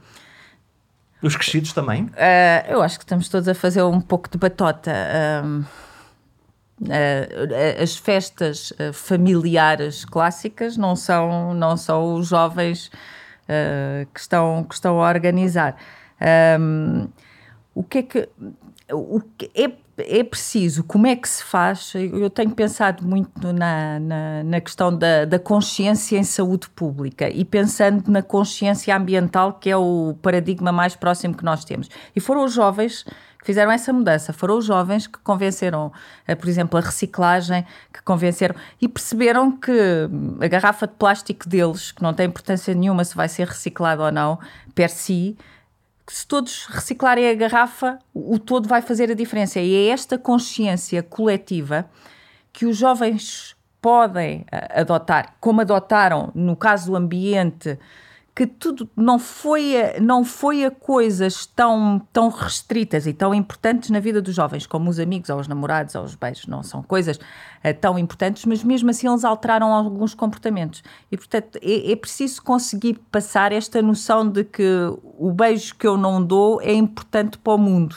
os 1.22 1.36
crescidos 1.36 1.72
também? 1.72 2.04
Uh, 2.04 2.68
eu 2.68 2.82
acho 2.82 2.98
que 2.98 3.04
estamos 3.04 3.28
todos 3.28 3.48
a 3.48 3.54
fazer 3.54 3.82
um 3.82 4.00
pouco 4.00 4.28
de 4.28 4.38
batota. 4.38 4.92
Uh, 4.92 5.64
uh, 6.82 7.82
as 7.82 7.96
festas 7.96 8.72
familiares 8.92 10.04
clássicas 10.04 10.76
não 10.76 10.94
são, 10.94 11.54
não 11.54 11.76
são 11.76 12.14
os 12.14 12.28
jovens 12.28 12.90
que, 14.12 14.20
estão, 14.20 14.64
que 14.64 14.74
estão 14.74 15.00
a 15.00 15.08
organizar. 15.08 15.76
o 17.74 17.82
que 17.82 17.98
é 17.98 18.02
que. 18.02 18.28
O 18.92 19.20
que 19.20 19.50
é 19.54 19.85
é 19.98 20.22
preciso, 20.22 20.84
como 20.84 21.06
é 21.06 21.16
que 21.16 21.28
se 21.28 21.42
faz? 21.42 21.92
Eu 21.94 22.28
tenho 22.28 22.50
pensado 22.50 23.06
muito 23.06 23.52
na, 23.52 23.98
na, 23.98 24.44
na, 24.44 24.60
questão 24.60 24.96
da, 24.96 25.24
da 25.24 25.38
consciência 25.38 26.18
em 26.18 26.22
saúde 26.22 26.68
pública 26.68 27.30
e 27.30 27.44
pensando 27.44 28.10
na 28.10 28.22
consciência 28.22 28.94
ambiental, 28.94 29.54
que 29.54 29.70
é 29.70 29.76
o 29.76 30.14
paradigma 30.20 30.70
mais 30.70 30.94
próximo 30.94 31.34
que 31.34 31.44
nós 31.44 31.64
temos. 31.64 31.88
E 32.14 32.20
foram 32.20 32.44
os 32.44 32.52
jovens 32.52 33.04
que 33.38 33.46
fizeram 33.46 33.72
essa 33.72 33.90
mudança, 33.90 34.34
foram 34.34 34.58
os 34.58 34.66
jovens 34.66 35.06
que 35.06 35.18
convenceram, 35.20 35.90
eh, 36.26 36.34
por 36.34 36.48
exemplo, 36.48 36.78
a 36.78 36.82
reciclagem, 36.82 37.64
que 37.90 38.02
convenceram 38.02 38.54
e 38.80 38.88
perceberam 38.88 39.50
que 39.50 39.72
a 40.42 40.48
garrafa 40.48 40.86
de 40.86 40.94
plástico 40.94 41.48
deles, 41.48 41.92
que 41.92 42.02
não 42.02 42.12
tem 42.12 42.26
importância 42.26 42.74
nenhuma 42.74 43.02
se 43.02 43.16
vai 43.16 43.28
ser 43.28 43.46
reciclada 43.46 44.02
ou 44.02 44.12
não, 44.12 44.38
per 44.74 44.90
si, 44.90 45.38
que 46.06 46.14
se 46.14 46.26
todos 46.26 46.66
reciclarem 46.66 47.28
a 47.28 47.34
garrafa, 47.34 47.98
o 48.14 48.38
todo 48.38 48.68
vai 48.68 48.80
fazer 48.80 49.10
a 49.10 49.14
diferença. 49.14 49.58
E 49.58 49.74
é 49.74 49.88
esta 49.88 50.16
consciência 50.16 51.02
coletiva 51.02 51.90
que 52.52 52.64
os 52.64 52.76
jovens 52.76 53.56
podem 53.82 54.46
eh, 54.50 54.80
adotar, 54.80 55.34
como 55.40 55.60
adotaram 55.60 56.30
no 56.34 56.56
caso 56.56 56.92
do 56.92 56.96
ambiente 56.96 57.78
que 58.36 58.46
tudo 58.46 58.86
não 58.94 59.18
foi 59.18 59.80
a, 59.80 59.98
não 59.98 60.22
foi 60.22 60.62
a 60.62 60.70
coisas 60.70 61.46
tão, 61.46 61.98
tão 62.12 62.28
restritas 62.28 63.06
e 63.06 63.14
tão 63.14 63.34
importantes 63.34 63.88
na 63.88 63.98
vida 63.98 64.20
dos 64.20 64.34
jovens, 64.34 64.66
como 64.66 64.90
os 64.90 65.00
amigos, 65.00 65.30
ou 65.30 65.40
os 65.40 65.48
namorados, 65.48 65.94
ou 65.94 66.04
os 66.04 66.14
beijos, 66.14 66.46
não 66.46 66.62
são 66.62 66.82
coisas 66.82 67.16
uh, 67.16 67.74
tão 67.80 67.98
importantes, 67.98 68.44
mas 68.44 68.62
mesmo 68.62 68.90
assim 68.90 69.08
eles 69.08 69.24
alteraram 69.24 69.72
alguns 69.72 70.12
comportamentos. 70.12 70.84
E, 71.10 71.16
portanto, 71.16 71.58
é, 71.62 71.92
é 71.92 71.96
preciso 71.96 72.42
conseguir 72.42 73.00
passar 73.10 73.52
esta 73.52 73.80
noção 73.80 74.28
de 74.28 74.44
que 74.44 74.62
o 75.18 75.32
beijo 75.32 75.74
que 75.74 75.86
eu 75.86 75.96
não 75.96 76.22
dou 76.22 76.60
é 76.60 76.74
importante 76.74 77.38
para 77.38 77.54
o 77.54 77.58
mundo. 77.58 77.96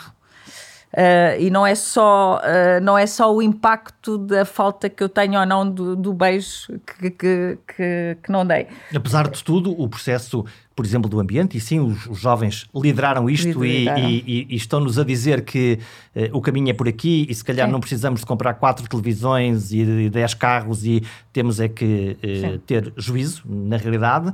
Uh, 0.91 1.39
e 1.39 1.51
não 1.51 1.67
é 1.67 1.75
só 1.75 2.39
uh, 2.39 2.83
não 2.83 2.97
é 2.97 3.05
só 3.05 3.31
o 3.31 3.43
impacto 3.43 4.17
da 4.17 4.43
falta 4.43 4.89
que 4.89 5.03
eu 5.03 5.07
tenho 5.07 5.39
ou 5.39 5.45
não 5.45 5.69
do, 5.69 5.95
do 5.95 6.11
beijo 6.11 6.79
que, 6.83 7.11
que, 7.11 7.57
que, 7.67 8.17
que, 8.23 8.31
não 8.31 8.43
dei. 8.43 8.65
Apesar 8.95 9.29
de 9.29 9.43
tudo, 9.43 9.71
o 9.79 9.87
processo, 9.87 10.43
por 10.75 10.83
exemplo, 10.83 11.07
do 11.07 11.19
ambiente, 11.19 11.55
e 11.55 11.61
sim, 11.61 11.79
os, 11.79 12.07
os 12.07 12.17
jovens 12.17 12.67
lideraram 12.73 13.29
isto 13.29 13.63
lideraram. 13.63 14.09
E, 14.09 14.23
e, 14.25 14.47
e 14.49 14.55
estão-nos 14.55 14.97
a 14.97 15.03
dizer 15.03 15.43
que 15.43 15.77
uh, 16.15 16.35
o 16.35 16.41
caminho 16.41 16.71
é 16.71 16.73
por 16.73 16.87
aqui 16.87 17.27
e 17.29 17.35
se 17.35 17.43
calhar 17.43 17.67
sim. 17.67 17.71
não 17.71 17.79
precisamos 17.79 18.21
de 18.21 18.25
comprar 18.25 18.55
quatro 18.55 18.89
televisões 18.89 19.71
e 19.71 20.09
dez 20.09 20.33
carros 20.33 20.83
e 20.83 21.03
temos 21.31 21.59
é 21.59 21.67
que 21.67 22.17
ter 22.65 22.91
juízo, 22.97 23.43
na 23.45 23.77
realidade. 23.77 24.33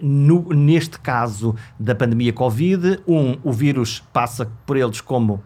No, 0.00 0.48
neste 0.50 1.00
caso 1.00 1.56
da 1.80 1.92
pandemia 1.92 2.32
Covid, 2.32 3.00
um, 3.08 3.36
o 3.42 3.52
vírus 3.52 4.00
passa 4.12 4.48
por 4.64 4.76
eles 4.76 5.00
como 5.00 5.42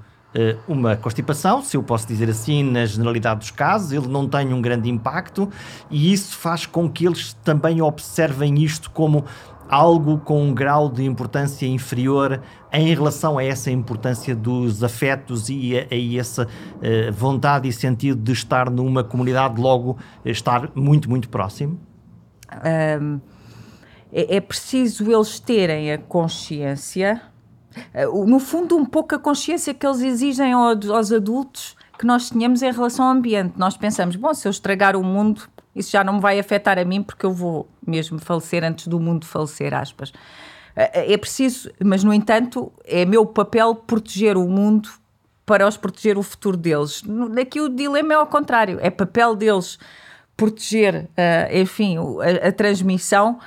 uma 0.69 0.97
constipação, 0.97 1.63
se 1.63 1.77
eu 1.77 1.83
posso 1.83 2.07
dizer 2.07 2.29
assim, 2.29 2.63
na 2.63 2.85
generalidade 2.85 3.41
dos 3.41 3.51
casos, 3.51 3.93
ele 3.93 4.07
não 4.07 4.29
tem 4.29 4.53
um 4.53 4.61
grande 4.61 4.91
impacto 4.91 5.49
e 5.91 6.13
isso 6.13 6.37
faz 6.37 6.67
com 6.67 6.91
que 6.91 7.07
eles 7.07 7.33
também 7.43 7.81
observem 7.81 8.63
isto 8.63 8.91
como 8.91 9.25
algo 9.69 10.19
com 10.19 10.43
um 10.43 10.55
grau 10.55 10.89
de 10.89 11.05
importância 11.05 11.67
inferior 11.67 12.41
em 12.73 12.95
relação 12.95 13.39
a 13.39 13.45
essa 13.45 13.71
importância 13.71 14.35
dos 14.35 14.83
afetos 14.83 15.49
e 15.49 15.77
a, 15.77 15.87
a 15.91 16.19
essa 16.19 16.45
uh, 16.45 17.13
vontade 17.13 17.69
e 17.69 17.73
sentido 17.73 18.21
de 18.21 18.33
estar 18.33 18.71
numa 18.71 19.03
comunidade, 19.03 19.61
logo 19.61 19.99
estar 20.25 20.71
muito, 20.75 21.09
muito 21.09 21.29
próximo? 21.29 21.81
Um, 23.01 23.21
é, 24.13 24.37
é 24.37 24.41
preciso 24.41 25.11
eles 25.11 25.41
terem 25.41 25.93
a 25.93 25.99
consciência 25.99 27.21
eh, 27.21 27.36
no 28.27 28.39
fundo, 28.39 28.77
um 28.77 28.85
pouco 28.85 29.15
a 29.15 29.19
consciência 29.19 29.75
que 29.75 29.87
eles 29.87 30.01
exigem 30.01 30.53
aos 30.53 31.13
adultos 31.13 31.77
que 31.99 32.07
nós 32.07 32.31
tenhamos 32.31 32.63
em 32.63 32.71
relação 32.71 33.07
ao 33.07 33.13
ambiente. 33.13 33.55
Nós 33.57 33.77
pensamos, 33.77 34.17
bom, 34.17 34.33
se 34.35 34.47
eu 34.47 34.51
estragar 34.51 34.97
o 34.97 35.03
mundo, 35.03 35.49
isso 35.75 35.91
já 35.91 36.05
não 36.05 36.15
me 36.15 36.21
vai 36.21 36.39
afetar 36.39 36.79
a 36.79 36.85
mim 36.85 37.03
porque 37.03 37.27
eu 37.27 37.33
vou 37.33 37.69
mesmo 37.87 38.19
falecer 38.19 38.65
antes 38.65 38.87
do 38.87 39.01
mundo 39.01 39.27
falecer, 39.27 39.75
aspas. 39.75 40.13
Eh, 40.75 40.91
eh, 40.95 41.13
é 41.15 41.17
preciso, 41.17 41.71
mas 41.85 42.05
no 42.05 42.13
entanto, 42.13 42.73
é 42.85 43.05
meu 43.05 43.25
papel 43.25 43.75
proteger 43.75 44.37
o 44.37 44.49
mundo 44.49 44.89
para 45.45 45.67
os 45.67 45.77
proteger 45.77 46.19
o 46.19 46.23
futuro 46.23 46.57
deles. 46.57 47.03
Aqui 47.41 47.61
o 47.61 47.69
dilema 47.69 48.15
é 48.15 48.17
ao 48.17 48.27
contrário, 48.27 48.79
é 48.83 48.91
papel 48.91 49.37
deles 49.37 49.79
proteger, 50.37 51.09
enfim, 51.53 51.97
a, 51.99 52.49
a 52.49 52.53
transmissão 52.53 53.39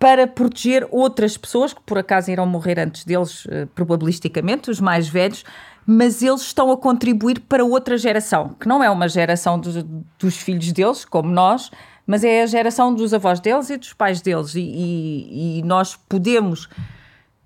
para 0.00 0.26
proteger 0.26 0.88
outras 0.90 1.36
pessoas 1.36 1.74
que 1.74 1.80
por 1.82 1.98
acaso 1.98 2.30
irão 2.30 2.46
morrer 2.46 2.80
antes 2.80 3.04
deles, 3.04 3.44
uh, 3.44 3.66
probabilisticamente, 3.74 4.70
os 4.70 4.80
mais 4.80 5.06
velhos, 5.06 5.44
mas 5.86 6.22
eles 6.22 6.40
estão 6.40 6.72
a 6.72 6.76
contribuir 6.76 7.40
para 7.40 7.62
outra 7.62 7.98
geração, 7.98 8.56
que 8.58 8.66
não 8.66 8.82
é 8.82 8.88
uma 8.88 9.08
geração 9.08 9.60
dos, 9.60 9.84
dos 10.18 10.38
filhos 10.38 10.72
deles, 10.72 11.04
como 11.04 11.30
nós, 11.30 11.70
mas 12.06 12.24
é 12.24 12.42
a 12.42 12.46
geração 12.46 12.94
dos 12.94 13.12
avós 13.12 13.40
deles 13.40 13.68
e 13.68 13.76
dos 13.76 13.92
pais 13.92 14.22
deles. 14.22 14.54
E, 14.54 14.60
e, 14.60 15.58
e 15.58 15.62
nós 15.62 15.96
podemos 16.08 16.66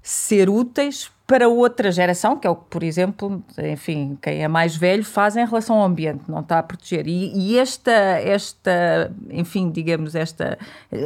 ser 0.00 0.48
úteis 0.48 1.10
para 1.26 1.48
outra 1.48 1.90
geração, 1.90 2.38
que 2.38 2.46
é 2.46 2.50
o 2.50 2.56
que, 2.56 2.66
por 2.68 2.82
exemplo, 2.82 3.42
enfim, 3.58 4.18
quem 4.20 4.42
é 4.42 4.48
mais 4.48 4.76
velho 4.76 5.04
faz 5.04 5.36
em 5.36 5.44
relação 5.44 5.76
ao 5.76 5.86
ambiente, 5.86 6.22
não 6.28 6.40
está 6.40 6.58
a 6.58 6.62
proteger. 6.62 7.06
E, 7.08 7.32
e 7.34 7.58
esta, 7.58 7.90
esta, 7.90 9.10
enfim, 9.30 9.70
digamos, 9.70 10.14
esta, 10.14 10.58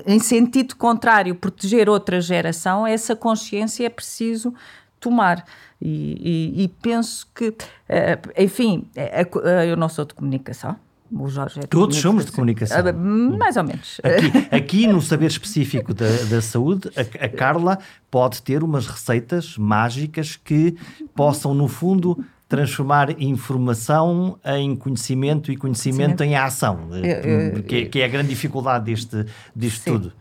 em 0.06 0.18
sentido 0.18 0.74
contrário, 0.74 1.34
proteger 1.36 1.88
outra 1.88 2.20
geração, 2.20 2.84
essa 2.84 3.14
consciência 3.14 3.86
é 3.86 3.88
preciso 3.88 4.52
tomar. 4.98 5.44
E, 5.80 6.56
e, 6.58 6.64
e 6.64 6.68
penso 6.68 7.28
que, 7.32 7.54
eh, 7.88 8.18
enfim, 8.36 8.88
eh, 8.96 9.24
eu 9.68 9.76
não 9.76 9.88
sou 9.88 10.04
de 10.04 10.14
comunicação, 10.14 10.76
o 11.10 11.28
Jorge 11.28 11.60
é 11.60 11.66
Todos 11.66 11.96
somos 11.96 12.26
de 12.26 12.32
comunicação. 12.32 12.78
Ah, 12.78 12.92
mais 12.92 13.56
ou 13.56 13.64
menos. 13.64 14.00
Aqui, 14.02 14.54
aqui 14.54 14.86
no 14.86 15.00
saber 15.00 15.26
específico 15.26 15.94
da, 15.94 16.06
da 16.28 16.42
saúde, 16.42 16.90
a, 16.96 17.24
a, 17.24 17.28
Carla 17.28 17.78
pode 18.10 18.42
ter 18.42 18.62
umas 18.62 18.86
receitas 18.86 19.56
mágicas 19.56 20.36
que 20.36 20.76
possam, 21.14 21.54
no 21.54 21.68
fundo, 21.68 22.24
transformar 22.48 23.20
informação 23.20 24.38
em 24.44 24.74
conhecimento 24.74 25.52
e 25.52 25.56
conhecimento 25.56 26.22
Sim. 26.22 26.30
em 26.30 26.36
ação, 26.36 26.88
eu, 26.92 27.62
que, 27.62 27.86
que, 27.86 28.00
é 28.00 28.04
a 28.04 28.08
grande 28.08 28.28
dificuldade 28.28 28.86
deste, 28.86 29.26
deste 29.54 29.84
tudo. 29.84 30.12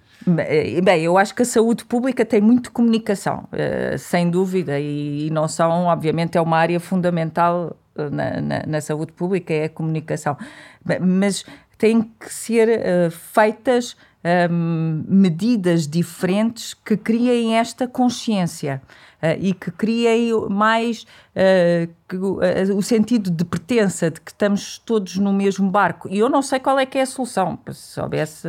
Bem, 0.83 1.03
eu 1.03 1.17
acho 1.17 1.33
que 1.33 1.43
a 1.43 1.45
saúde 1.45 1.85
pública 1.85 2.25
tem 2.25 2.41
muito 2.41 2.71
comunicação, 2.71 3.47
eh, 3.51 3.95
sem 3.97 4.29
dúvida, 4.29 4.77
e 4.77 5.29
não 5.31 5.47
são, 5.47 5.85
obviamente, 5.85 6.37
é 6.37 6.41
uma 6.41 6.57
área 6.57 6.79
fundamental 6.81 7.77
na, 8.11 8.41
na, 8.41 8.63
na 8.65 8.81
saúde 8.81 9.11
pública, 9.11 9.53
é 9.53 9.65
a 9.65 9.69
comunicação. 9.69 10.37
Mas 11.01 11.45
têm 11.77 12.01
que 12.19 12.33
ser 12.33 12.67
uh, 12.69 13.11
feitas 13.11 13.95
um, 14.51 15.03
medidas 15.07 15.87
diferentes 15.87 16.73
que 16.73 16.97
criem 16.97 17.55
esta 17.55 17.87
consciência. 17.87 18.81
Uh, 19.17 19.33
e 19.39 19.51
que 19.51 19.71
criem 19.71 20.31
mais 20.47 21.01
uh, 21.01 21.91
que, 22.07 22.15
o 22.71 22.81
sentido 22.83 23.31
de 23.31 23.43
pertença, 23.43 24.11
de 24.11 24.21
que 24.21 24.29
estamos 24.29 24.77
todos 24.77 25.17
no 25.17 25.33
mesmo 25.33 25.71
barco. 25.71 26.07
E 26.11 26.19
eu 26.19 26.29
não 26.29 26.43
sei 26.43 26.59
qual 26.59 26.77
é 26.77 26.85
que 26.85 26.99
é 26.99 27.01
a 27.01 27.05
solução, 27.07 27.57
se 27.71 27.93
soubesse, 27.93 28.47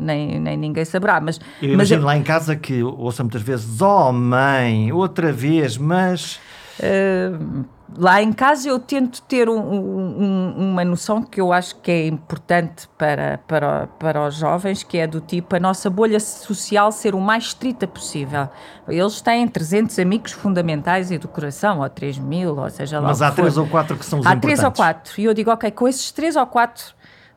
nem, 0.00 0.40
nem 0.40 0.56
ninguém 0.56 0.84
saberá. 0.84 1.20
Mas, 1.20 1.38
eu 1.62 1.70
imagino 1.70 2.02
mas, 2.02 2.14
lá 2.14 2.16
em 2.16 2.24
casa 2.24 2.56
que 2.56 2.82
ouço 2.82 3.22
muitas 3.22 3.42
vezes: 3.42 3.80
Oh, 3.80 4.10
mãe, 4.10 4.90
outra 4.90 5.32
vez, 5.32 5.78
mas 5.78 6.40
Uh, 6.78 7.64
lá 7.96 8.22
em 8.22 8.32
casa 8.32 8.68
eu 8.68 8.78
tento 8.78 9.22
ter 9.22 9.48
um, 9.48 9.58
um, 9.58 10.70
uma 10.70 10.84
noção 10.84 11.22
que 11.22 11.40
eu 11.40 11.52
acho 11.52 11.76
que 11.76 11.90
é 11.90 12.06
importante 12.06 12.88
para, 12.96 13.38
para, 13.46 13.86
para 13.98 14.26
os 14.26 14.36
jovens, 14.36 14.82
que 14.82 14.98
é 14.98 15.06
do 15.06 15.20
tipo 15.20 15.54
a 15.56 15.60
nossa 15.60 15.90
bolha 15.90 16.18
social 16.18 16.90
ser 16.92 17.14
o 17.14 17.20
mais 17.20 17.44
estrita 17.44 17.86
possível. 17.86 18.48
Eles 18.88 19.20
têm 19.20 19.46
300 19.46 19.98
amigos 19.98 20.32
fundamentais 20.32 21.10
e 21.10 21.18
do 21.18 21.28
coração, 21.28 21.80
ou 21.80 21.88
3 21.88 22.18
mil, 22.18 22.56
ou 22.56 22.70
seja 22.70 23.00
lá 23.00 23.08
Mas 23.08 23.22
há 23.22 23.30
três 23.30 23.56
ou 23.56 23.66
quatro 23.66 23.96
que 23.96 24.04
são 24.04 24.20
os 24.20 24.26
há 24.26 24.34
importantes. 24.34 24.60
Há 24.60 24.62
três 24.62 24.64
ou 24.64 24.72
quatro. 24.72 25.20
E 25.20 25.24
eu 25.24 25.34
digo, 25.34 25.50
ok, 25.50 25.70
com 25.70 25.86
esses 25.86 26.10
três 26.10 26.36
ou 26.36 26.46
quatro, 26.46 26.94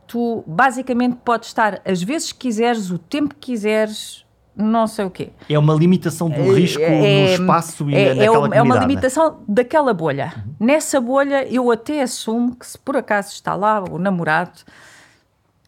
tu 0.07 0.43
basicamente 0.47 1.17
podes 1.23 1.49
estar 1.49 1.81
as 1.85 2.01
vezes 2.01 2.31
que 2.31 2.39
quiseres, 2.39 2.91
o 2.91 2.97
tempo 2.97 3.35
que 3.35 3.51
quiseres, 3.51 4.24
não 4.55 4.87
sei 4.87 5.05
o 5.05 5.09
quê. 5.09 5.29
É 5.49 5.59
uma 5.59 5.73
limitação 5.73 6.29
do 6.29 6.53
risco 6.53 6.81
é, 6.81 6.89
no 6.89 7.33
espaço 7.33 7.89
e 7.89 7.95
é, 7.95 8.13
naquela 8.13 8.23
é, 8.23 8.27
comunidade. 8.27 8.57
É 8.57 8.61
uma 8.61 8.77
limitação 8.77 9.39
daquela 9.47 9.93
bolha. 9.93 10.33
Uhum. 10.35 10.53
Nessa 10.67 11.01
bolha, 11.01 11.45
eu 11.51 11.69
até 11.71 12.01
assumo 12.01 12.55
que 12.55 12.65
se 12.65 12.77
por 12.77 12.95
acaso 12.95 13.33
está 13.33 13.55
lá 13.55 13.83
o 13.83 13.97
namorado, 13.97 14.61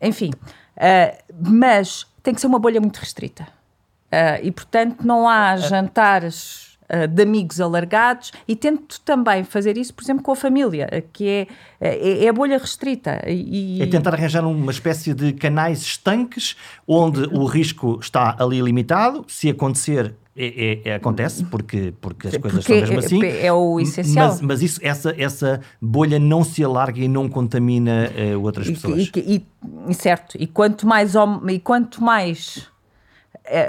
enfim, 0.02 0.32
uh, 0.78 1.34
mas 1.40 2.06
tem 2.24 2.34
que 2.34 2.42
ser 2.42 2.48
uma 2.48 2.60
bolha 2.60 2.80
muito 2.80 2.98
restrita. 2.98 3.44
Uh, 4.08 4.40
e, 4.42 4.52
portanto, 4.52 5.06
não 5.06 5.28
há 5.28 5.58
jantares 5.58 6.67
uh, 6.90 7.08
de 7.08 7.24
amigos 7.24 7.60
alargados 7.60 8.32
e 8.48 8.56
tento 8.56 9.00
também 9.02 9.44
fazer 9.44 9.78
isso, 9.78 9.94
por 9.94 10.04
exemplo, 10.04 10.24
com 10.24 10.32
a 10.32 10.36
família, 10.36 10.88
que 11.14 11.28
é, 11.28 11.48
é, 11.80 12.26
é 12.26 12.30
a 12.30 12.34
bolha 12.34 12.58
restrita. 12.58 13.22
E... 13.28 13.82
É 13.82 13.86
tentar 13.86 14.14
arranjar 14.14 14.46
uma 14.46 14.72
espécie 14.72 15.14
de 15.14 15.34
canais 15.34 15.82
estanques 15.82 16.56
onde 16.88 17.24
o 17.26 17.46
risco 17.46 18.00
está 18.02 18.36
ali 18.40 18.62
limitado, 18.62 19.26
se 19.28 19.50
acontecer 19.50 20.14
é, 20.40 20.46
é, 20.46 20.90
é, 20.90 20.94
acontece 20.94 21.44
porque, 21.46 21.92
porque 22.00 22.28
as 22.28 22.38
coisas 22.38 22.64
porque 22.64 22.86
são 22.86 22.96
mesmo 22.96 23.00
assim. 23.00 23.26
É 23.26 23.52
o 23.52 23.80
essencial. 23.80 24.28
Mas, 24.28 24.42
mas, 24.42 24.62
isso, 24.62 24.80
essa, 24.84 25.16
essa 25.18 25.60
bolha 25.82 26.20
não 26.20 26.44
se 26.44 26.64
alarga 26.64 27.00
e 27.00 27.08
não 27.08 27.28
contamina 27.28 28.12
uh, 28.36 28.40
outras 28.44 28.70
pessoas. 28.70 29.10
E, 29.16 29.44
e, 29.90 29.94
certo. 29.96 30.38
E 30.40 30.46
quanto 30.46 30.86
mais, 30.86 31.14
e 31.50 31.60
quanto 31.60 32.04
mais 32.04 32.68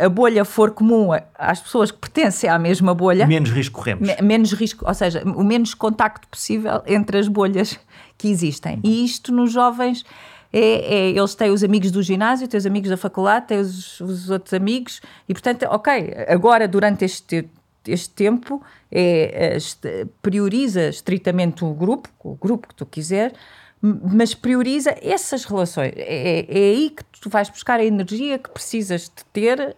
a 0.05 0.09
bolha 0.09 0.45
for 0.45 0.73
comum 0.73 1.11
às 1.35 1.61
pessoas 1.61 1.91
que 1.91 1.99
pertencem 1.99 2.51
à 2.51 2.59
mesma 2.59 2.95
bolha, 2.95 3.27
menos 3.27 3.51
risco 3.51 3.77
corremos. 3.77 4.09
menos 4.23 4.53
risco, 4.53 4.85
ou 4.87 4.95
seja, 4.95 5.23
o 5.25 5.45
menos 5.45 5.75
contacto 5.75 6.27
possível 6.29 6.83
entre 6.87 7.19
as 7.19 7.29
bolhas 7.29 7.79
que 8.17 8.29
existem. 8.29 8.81
E 8.83 9.05
isto 9.05 9.33
nos 9.33 9.53
jovens 9.53 10.05
é, 10.53 10.61
é, 10.61 11.11
eles 11.11 11.35
têm 11.35 11.51
os 11.51 11.63
amigos 11.63 11.91
do 11.91 12.03
ginásio, 12.03 12.49
têm 12.49 12.59
os 12.59 12.67
amigos 12.67 12.91
da 12.91 12.97
faculdade, 12.97 13.49
têm 13.49 13.61
os, 13.61 14.01
os 14.01 14.31
outros 14.31 14.55
amigos, 14.55 15.01
e 15.29 15.35
portanto, 15.35 15.65
ok, 15.71 16.15
agora 16.27 16.67
durante 16.67 17.05
este, 17.05 17.49
este 17.87 18.11
tempo 18.11 18.63
é, 18.91 19.57
é, 19.85 20.07
prioriza 20.23 20.89
estritamente 20.89 21.65
o 21.65 21.73
grupo, 21.75 22.09
o 22.25 22.35
grupo 22.35 22.69
que 22.69 22.75
tu 22.75 22.87
quiser, 22.87 23.33
mas 23.81 24.35
prioriza 24.35 24.95
essas 25.01 25.45
relações. 25.45 25.93
É, 25.97 26.47
é 26.49 26.59
aí 26.73 26.91
que 26.91 27.05
tu 27.21 27.31
vais 27.31 27.49
buscar 27.49 27.81
a 27.81 27.85
energia 27.85 28.39
que 28.39 28.51
precisas 28.51 29.03
de 29.03 29.25
ter 29.33 29.77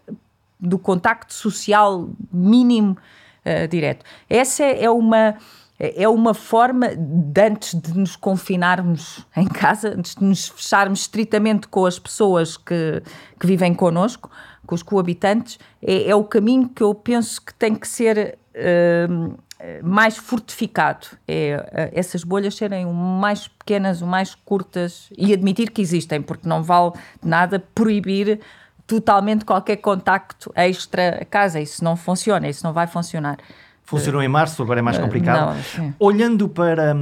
do 0.59 0.79
contacto 0.79 1.33
social 1.33 2.09
mínimo 2.33 2.97
uh, 3.45 3.69
direto. 3.69 4.05
Essa 4.29 4.65
é 4.65 4.91
uma 4.91 5.37
é 5.81 6.07
uma 6.07 6.35
forma 6.35 6.95
de 6.95 7.41
antes 7.41 7.75
de 7.81 7.97
nos 7.97 8.15
confinarmos 8.15 9.27
em 9.35 9.49
casa, 9.49 9.95
antes 9.97 10.15
de 10.15 10.23
nos 10.23 10.47
fecharmos 10.49 11.01
estritamente 11.01 11.67
com 11.69 11.87
as 11.87 11.99
pessoas 11.99 12.59
que, 12.59 13.03
que 13.39 13.47
vivem 13.47 13.73
connosco, 13.73 14.31
com 14.67 14.75
os 14.75 14.83
coabitantes, 14.83 15.59
é, 15.81 16.11
é 16.11 16.15
o 16.15 16.23
caminho 16.23 16.69
que 16.69 16.83
eu 16.83 16.95
penso 16.95 17.41
que 17.41 17.55
tem 17.55 17.75
que 17.75 17.89
ser 17.89 18.39
uh, 18.55 19.39
mais 19.83 20.17
fortificado. 20.17 21.07
É 21.27 21.65
eh, 21.73 21.91
essas 21.95 22.25
bolhas 22.25 22.55
serem 22.55 22.87
o 22.87 22.93
mais 22.93 23.47
pequenas, 23.49 24.01
o 24.01 24.07
mais 24.07 24.35
curtas 24.35 25.09
e 25.17 25.33
admitir 25.33 25.71
que 25.71 25.83
existem, 25.83 26.23
porque 26.23 26.49
não 26.49 26.63
vale 26.63 26.93
nada 27.23 27.59
proibir 27.75 28.41
totalmente 28.87 29.45
qualquer 29.45 29.77
contacto 29.77 30.53
extra 30.55 31.23
a 31.23 31.25
casa. 31.25 31.61
Isso 31.61 31.85
não 31.85 31.97
funciona, 31.97 32.49
isso 32.49 32.65
não 32.65 32.73
vai 32.73 32.87
funcionar. 32.87 33.39
Funcionou 33.85 34.23
em 34.23 34.29
março, 34.29 34.63
agora 34.63 34.81
é 34.81 34.83
mais 34.83 34.99
eh, 34.99 35.03
complicado. 35.03 35.57
Não, 35.79 35.95
Olhando 35.99 36.49
para, 36.49 36.97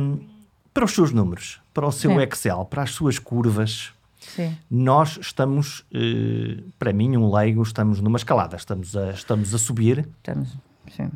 para 0.75 0.85
os 0.85 0.93
seus 0.93 1.13
números, 1.13 1.61
para 1.73 1.87
o 1.87 1.93
seu 1.93 2.11
sim. 2.11 2.21
Excel, 2.21 2.65
para 2.65 2.83
as 2.83 2.91
suas 2.91 3.19
curvas, 3.19 3.93
sim. 4.19 4.57
nós 4.71 5.19
estamos, 5.21 5.85
eh, 5.93 6.63
para 6.79 6.93
mim, 6.93 7.17
um 7.17 7.33
leigo, 7.33 7.63
estamos 7.63 8.01
numa 8.01 8.17
escalada, 8.17 8.57
estamos 8.57 8.97
a, 8.97 9.11
estamos 9.11 9.55
a 9.55 9.59
subir. 9.59 10.09
Estamos, 10.23 10.57
sim 10.91 11.09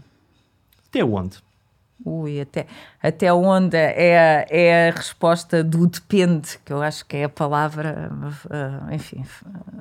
até 0.92 1.02
onde? 1.02 1.38
Ui, 2.04 2.40
até, 2.40 2.66
até 3.00 3.32
onde 3.32 3.76
é, 3.76 4.44
é 4.50 4.88
a 4.88 4.92
resposta 4.92 5.62
do 5.62 5.86
depende, 5.86 6.58
que 6.64 6.72
eu 6.72 6.82
acho 6.82 7.06
que 7.06 7.16
é 7.16 7.24
a 7.24 7.28
palavra, 7.28 8.10
uh, 8.12 8.92
enfim, 8.92 9.24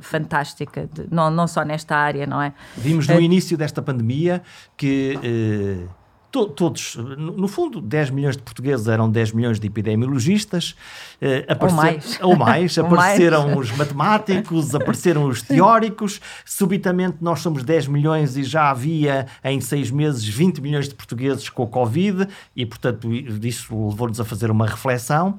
fantástica, 0.02 0.88
de, 0.93 1.08
não, 1.12 1.32
não 1.32 1.47
só 1.47 1.65
nesta 1.65 1.95
área, 1.95 2.28
não 2.28 2.41
é? 2.41 2.54
Vimos 2.78 3.08
no 3.08 3.15
uh, 3.15 3.21
início 3.21 3.58
desta 3.58 3.82
pandemia 3.82 4.41
que. 4.78 5.17
Uh, 5.17 6.00
to, 6.32 6.48
todos, 6.48 6.96
no 6.96 7.48
fundo, 7.48 7.82
10 7.82 8.10
milhões 8.12 8.38
de 8.38 8.41
portugueses 8.41 8.88
eram 8.88 9.10
10 9.10 9.34
milhões 9.34 9.60
de 9.60 9.67
epidemiologistas. 9.67 10.76
Uh, 11.22 11.46
ou 11.60 11.72
mais. 11.72 12.20
Ou 12.22 12.36
mais. 12.36 12.78
apareceram 12.78 13.48
mais. 13.48 13.60
os 13.60 13.78
matemáticos, 13.78 14.74
apareceram 14.74 15.26
os 15.26 15.41
teóricos. 15.44 16.22
Subitamente 16.46 17.17
nós 17.22 17.41
somos 17.41 17.63
10 17.63 17.88
milhões 17.88 18.38
e 18.38 18.44
já 18.44 18.70
havia 18.70 19.28
em 19.44 19.60
6 19.60 19.91
meses 19.91 20.26
20 20.26 20.62
milhões 20.62 20.88
de 20.88 20.96
portugueses 20.96 21.50
com 21.50 21.63
o 21.63 21.67
Covid 21.67 22.28
e, 22.56 22.65
portanto, 22.65 23.12
isso 23.13 23.89
levou-nos 23.89 24.20
a 24.20 24.26
fazer 24.26 24.50
uma 24.50 24.65
reflexão. 24.65 25.38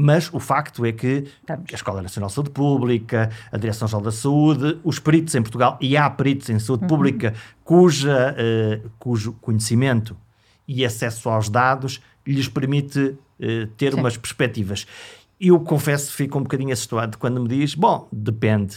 Mas 0.00 0.32
o 0.32 0.38
facto 0.38 0.86
é 0.86 0.92
que 0.92 1.24
a 1.48 1.74
Escola 1.74 2.00
Nacional 2.00 2.28
de 2.28 2.34
Saúde 2.34 2.50
Pública, 2.50 3.30
a 3.50 3.56
Direção-Geral 3.56 4.00
da 4.00 4.12
Saúde, 4.12 4.78
os 4.84 5.00
peritos 5.00 5.34
em 5.34 5.42
Portugal, 5.42 5.76
e 5.80 5.96
há 5.96 6.08
peritos 6.08 6.48
em 6.50 6.58
saúde 6.60 6.84
uhum. 6.84 6.88
pública 6.88 7.34
cuja, 7.64 8.36
uh, 8.36 8.90
cujo 8.96 9.32
conhecimento 9.40 10.16
e 10.68 10.84
acesso 10.84 11.30
aos 11.30 11.48
dados 11.48 12.00
lhes 12.26 12.46
permite 12.46 13.00
uh, 13.00 13.66
ter 13.78 13.94
Sim. 13.94 14.00
umas 14.00 14.16
perspectivas. 14.16 14.86
Eu 15.40 15.58
confesso 15.60 16.10
que 16.10 16.16
fico 16.16 16.38
um 16.38 16.42
bocadinho 16.42 16.72
assustado 16.72 17.16
quando 17.16 17.40
me 17.40 17.48
diz, 17.48 17.74
bom, 17.74 18.06
depende. 18.12 18.76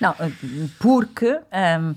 Não, 0.00 0.14
porque 0.80 1.38
um, 1.80 1.94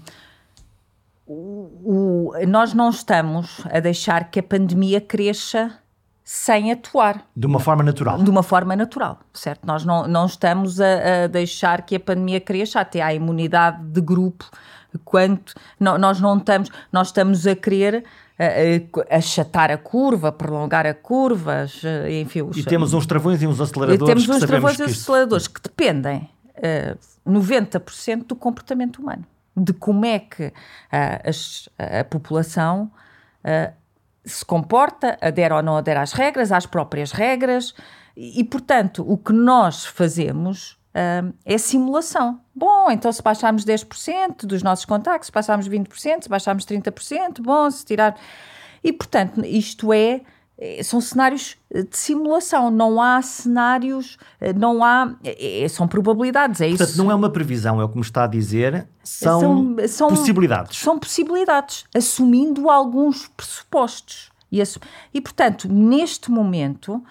o, 1.25 2.31
o, 2.33 2.33
nós 2.47 2.73
não 2.73 2.89
estamos 2.89 3.61
a 3.65 3.79
deixar 3.79 4.29
que 4.29 4.39
a 4.39 4.43
pandemia 4.43 5.01
cresça 5.01 5.79
sem 6.23 6.71
atuar. 6.71 7.25
De 7.35 7.47
uma 7.47 7.59
forma 7.59 7.83
natural. 7.83 8.21
De 8.21 8.29
uma 8.29 8.43
forma 8.43 8.75
natural, 8.75 9.19
certo? 9.33 9.65
Nós 9.65 9.85
não, 9.85 10.07
não 10.07 10.25
estamos 10.25 10.79
a, 10.79 11.23
a 11.23 11.27
deixar 11.27 11.83
que 11.83 11.95
a 11.95 11.99
pandemia 11.99 12.41
cresça 12.41 12.81
até 12.81 13.01
à 13.01 13.13
imunidade 13.13 13.81
de 13.85 14.01
grupo, 14.01 14.45
quanto 15.05 15.53
não, 15.79 15.97
nós 15.97 16.19
não 16.19 16.37
estamos, 16.37 16.69
nós 16.91 17.07
estamos 17.07 17.47
a 17.47 17.55
querer 17.55 18.03
achatar 19.09 19.71
a 19.71 19.77
curva, 19.77 20.31
prolongar 20.31 20.85
a 20.85 20.93
curva, 20.93 21.65
enfim. 22.21 22.43
Os, 22.43 22.57
e 22.57 22.63
temos 22.63 22.93
uns 22.93 23.05
travões 23.05 23.41
e 23.41 23.47
uns 23.47 23.59
aceleradores. 23.59 24.25
Temos 24.25 24.29
uns 24.29 24.47
travões 24.47 24.79
e 24.79 24.83
uns 24.83 24.91
aceleradores 24.91 25.47
que 25.47 25.61
dependem 25.61 26.29
uh, 26.57 26.97
90% 27.27 28.25
do 28.27 28.35
comportamento 28.35 28.99
humano, 28.99 29.25
de 29.55 29.73
como 29.73 30.05
é 30.05 30.19
que 30.19 30.47
uh, 30.47 30.53
as, 31.27 31.67
a 31.77 32.03
população 32.03 32.91
uh, 33.43 33.73
se 34.23 34.45
comporta, 34.45 35.17
adere 35.19 35.53
ou 35.53 35.63
não 35.63 35.77
adere 35.77 35.99
às 35.99 36.13
regras, 36.13 36.51
às 36.51 36.65
próprias 36.65 37.11
regras, 37.11 37.73
e, 38.15 38.41
e 38.41 38.43
portanto, 38.43 39.03
o 39.07 39.17
que 39.17 39.33
nós 39.33 39.85
fazemos 39.85 40.76
é 41.45 41.57
simulação. 41.57 42.39
Bom, 42.55 42.89
então 42.89 43.11
se 43.11 43.21
baixarmos 43.21 43.63
10% 43.63 44.45
dos 44.45 44.63
nossos 44.63 44.85
contactos, 44.85 45.27
se 45.27 45.31
baixarmos 45.31 45.67
20%, 45.67 46.23
se 46.23 46.29
baixarmos 46.29 46.65
30%, 46.65 47.41
bom, 47.41 47.69
se 47.69 47.85
tirar... 47.85 48.15
E, 48.83 48.93
portanto, 48.93 49.43
isto 49.45 49.91
é 49.91 50.21
eh, 50.59 50.81
são 50.81 50.99
cenários 50.99 51.55
eh, 51.71 51.83
de 51.83 51.95
simulação, 51.95 52.71
não 52.71 52.99
há 52.99 53.21
cenários, 53.21 54.17
eh, 54.41 54.53
não 54.53 54.83
há, 54.83 55.15
são 55.69 55.87
probabilidades, 55.87 56.61
é 56.61 56.69
Portanto, 56.69 56.89
isso. 56.89 56.97
não 56.97 57.11
é 57.11 57.15
uma 57.15 57.29
previsão, 57.29 57.79
é 57.79 57.83
o 57.83 57.89
que 57.89 57.95
me 57.95 58.01
está 58.01 58.23
a 58.23 58.27
dizer, 58.27 58.87
são, 59.03 59.39
são, 59.39 59.87
são 59.87 60.09
possibilidades. 60.09 60.77
São 60.77 60.97
possibilidades, 60.97 61.85
assumindo 61.95 62.69
alguns 62.69 63.27
pressupostos. 63.27 64.31
E, 64.51 64.63
e 65.13 65.21
portanto, 65.21 65.67
neste 65.69 66.31
momento, 66.31 67.03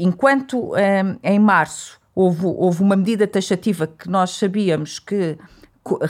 enquanto 0.00 0.72
em 1.22 1.38
março 1.38 2.00
houve, 2.16 2.46
houve 2.46 2.82
uma 2.82 2.96
medida 2.96 3.26
taxativa 3.26 3.86
que 3.86 4.08
nós 4.08 4.30
sabíamos 4.30 4.98
que 4.98 5.38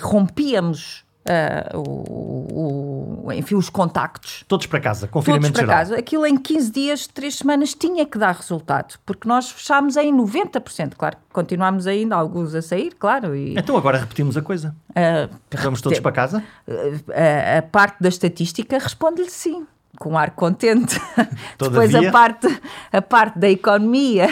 rompíamos 0.00 1.04
Uh, 1.26 1.76
o, 1.80 3.26
o, 3.26 3.32
enfim, 3.32 3.56
os 3.56 3.68
contactos. 3.68 4.44
Todos 4.46 4.66
para 4.66 4.78
casa, 4.78 5.08
confinamento 5.08 5.54
Todos 5.54 5.66
para 5.66 5.66
geral. 5.66 5.78
casa. 5.80 5.98
Aquilo 5.98 6.24
em 6.24 6.36
15 6.36 6.70
dias, 6.70 7.08
3 7.08 7.34
semanas 7.34 7.74
tinha 7.74 8.06
que 8.06 8.16
dar 8.16 8.32
resultado, 8.32 8.96
porque 9.04 9.26
nós 9.26 9.50
fechámos 9.50 9.96
em 9.96 10.16
90%. 10.16 10.92
Claro, 10.96 11.16
continuámos 11.32 11.88
ainda 11.88 12.14
alguns 12.14 12.54
a 12.54 12.62
sair, 12.62 12.94
claro. 12.94 13.34
E, 13.34 13.58
então 13.58 13.76
agora 13.76 13.98
repetimos 13.98 14.36
a 14.36 14.40
coisa. 14.40 14.72
Uh, 14.90 15.36
Vamos 15.64 15.80
todos 15.80 15.98
para 15.98 16.12
casa? 16.12 16.44
Uh, 16.64 17.58
a 17.58 17.62
parte 17.62 17.96
da 18.00 18.08
estatística 18.08 18.78
responde-lhe 18.78 19.28
sim. 19.28 19.66
Com 19.98 20.16
ar 20.16 20.30
contente. 20.32 21.00
Depois 21.58 21.94
a 21.94 22.10
parte, 22.10 22.60
a 22.92 23.02
parte 23.02 23.38
da 23.38 23.48
economia 23.48 24.28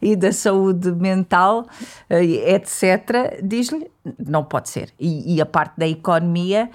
e 0.00 0.16
da 0.16 0.32
saúde 0.32 0.92
mental, 0.92 1.66
eh, 2.08 2.54
etc., 2.54 3.40
diz-lhe 3.42 3.90
não 4.18 4.44
pode 4.44 4.68
ser. 4.68 4.90
E, 4.98 5.34
e, 5.34 5.40
a 5.40 5.46
parte 5.46 5.74
da 5.76 5.86
economia 5.86 6.70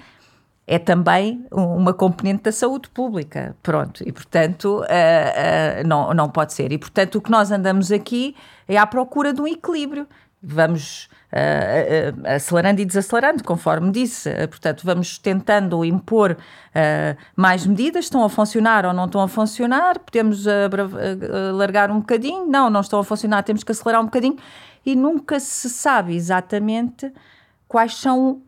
é 0.66 0.78
também 0.78 1.44
uma 1.50 1.92
componente 1.92 2.44
da 2.44 2.52
saúde 2.52 2.88
pública. 2.88 3.56
Pronto, 3.62 4.02
e 4.06 4.12
portanto 4.12 4.80
uh, 4.80 4.82
uh, 4.82 5.86
não, 5.86 6.14
não 6.14 6.28
pode 6.28 6.52
ser. 6.52 6.72
E 6.72 6.78
portanto 6.78 7.16
o 7.16 7.20
que 7.20 7.30
nós 7.30 7.50
andamos 7.50 7.92
aqui 7.92 8.34
é 8.68 8.76
à 8.76 8.86
procura 8.86 9.32
de 9.32 9.40
um 9.40 9.46
equilíbrio. 9.46 10.06
Vamos 10.42 11.08
acelerando 12.24 12.80
e 12.80 12.84
desacelerando, 12.84 13.42
conforme 13.42 13.90
disse. 13.90 14.28
Uh, 14.28 14.48
portanto, 14.48 14.82
vamos 14.84 15.18
tentando 15.18 15.84
impor 15.84 16.36
mais 17.36 17.66
medidas, 17.66 18.06
estão 18.06 18.24
a 18.24 18.28
funcionar 18.28 18.84
ou 18.84 18.92
não 18.92 19.06
estão 19.06 19.20
a 19.20 19.28
funcionar, 19.28 19.98
podemos 19.98 20.44
largar 21.52 21.90
um 21.90 22.00
bocadinho, 22.00 22.46
não, 22.46 22.68
não 22.68 22.80
estão 22.80 22.98
a 22.98 23.04
funcionar, 23.04 23.42
temos 23.44 23.62
que 23.62 23.70
acelerar 23.70 24.00
um 24.00 24.06
bocadinho, 24.06 24.36
e 24.84 24.96
nunca 24.96 25.38
se 25.38 25.70
sabe 25.70 26.16
exatamente 26.16 27.12
quais 27.68 27.94
são 27.94 28.42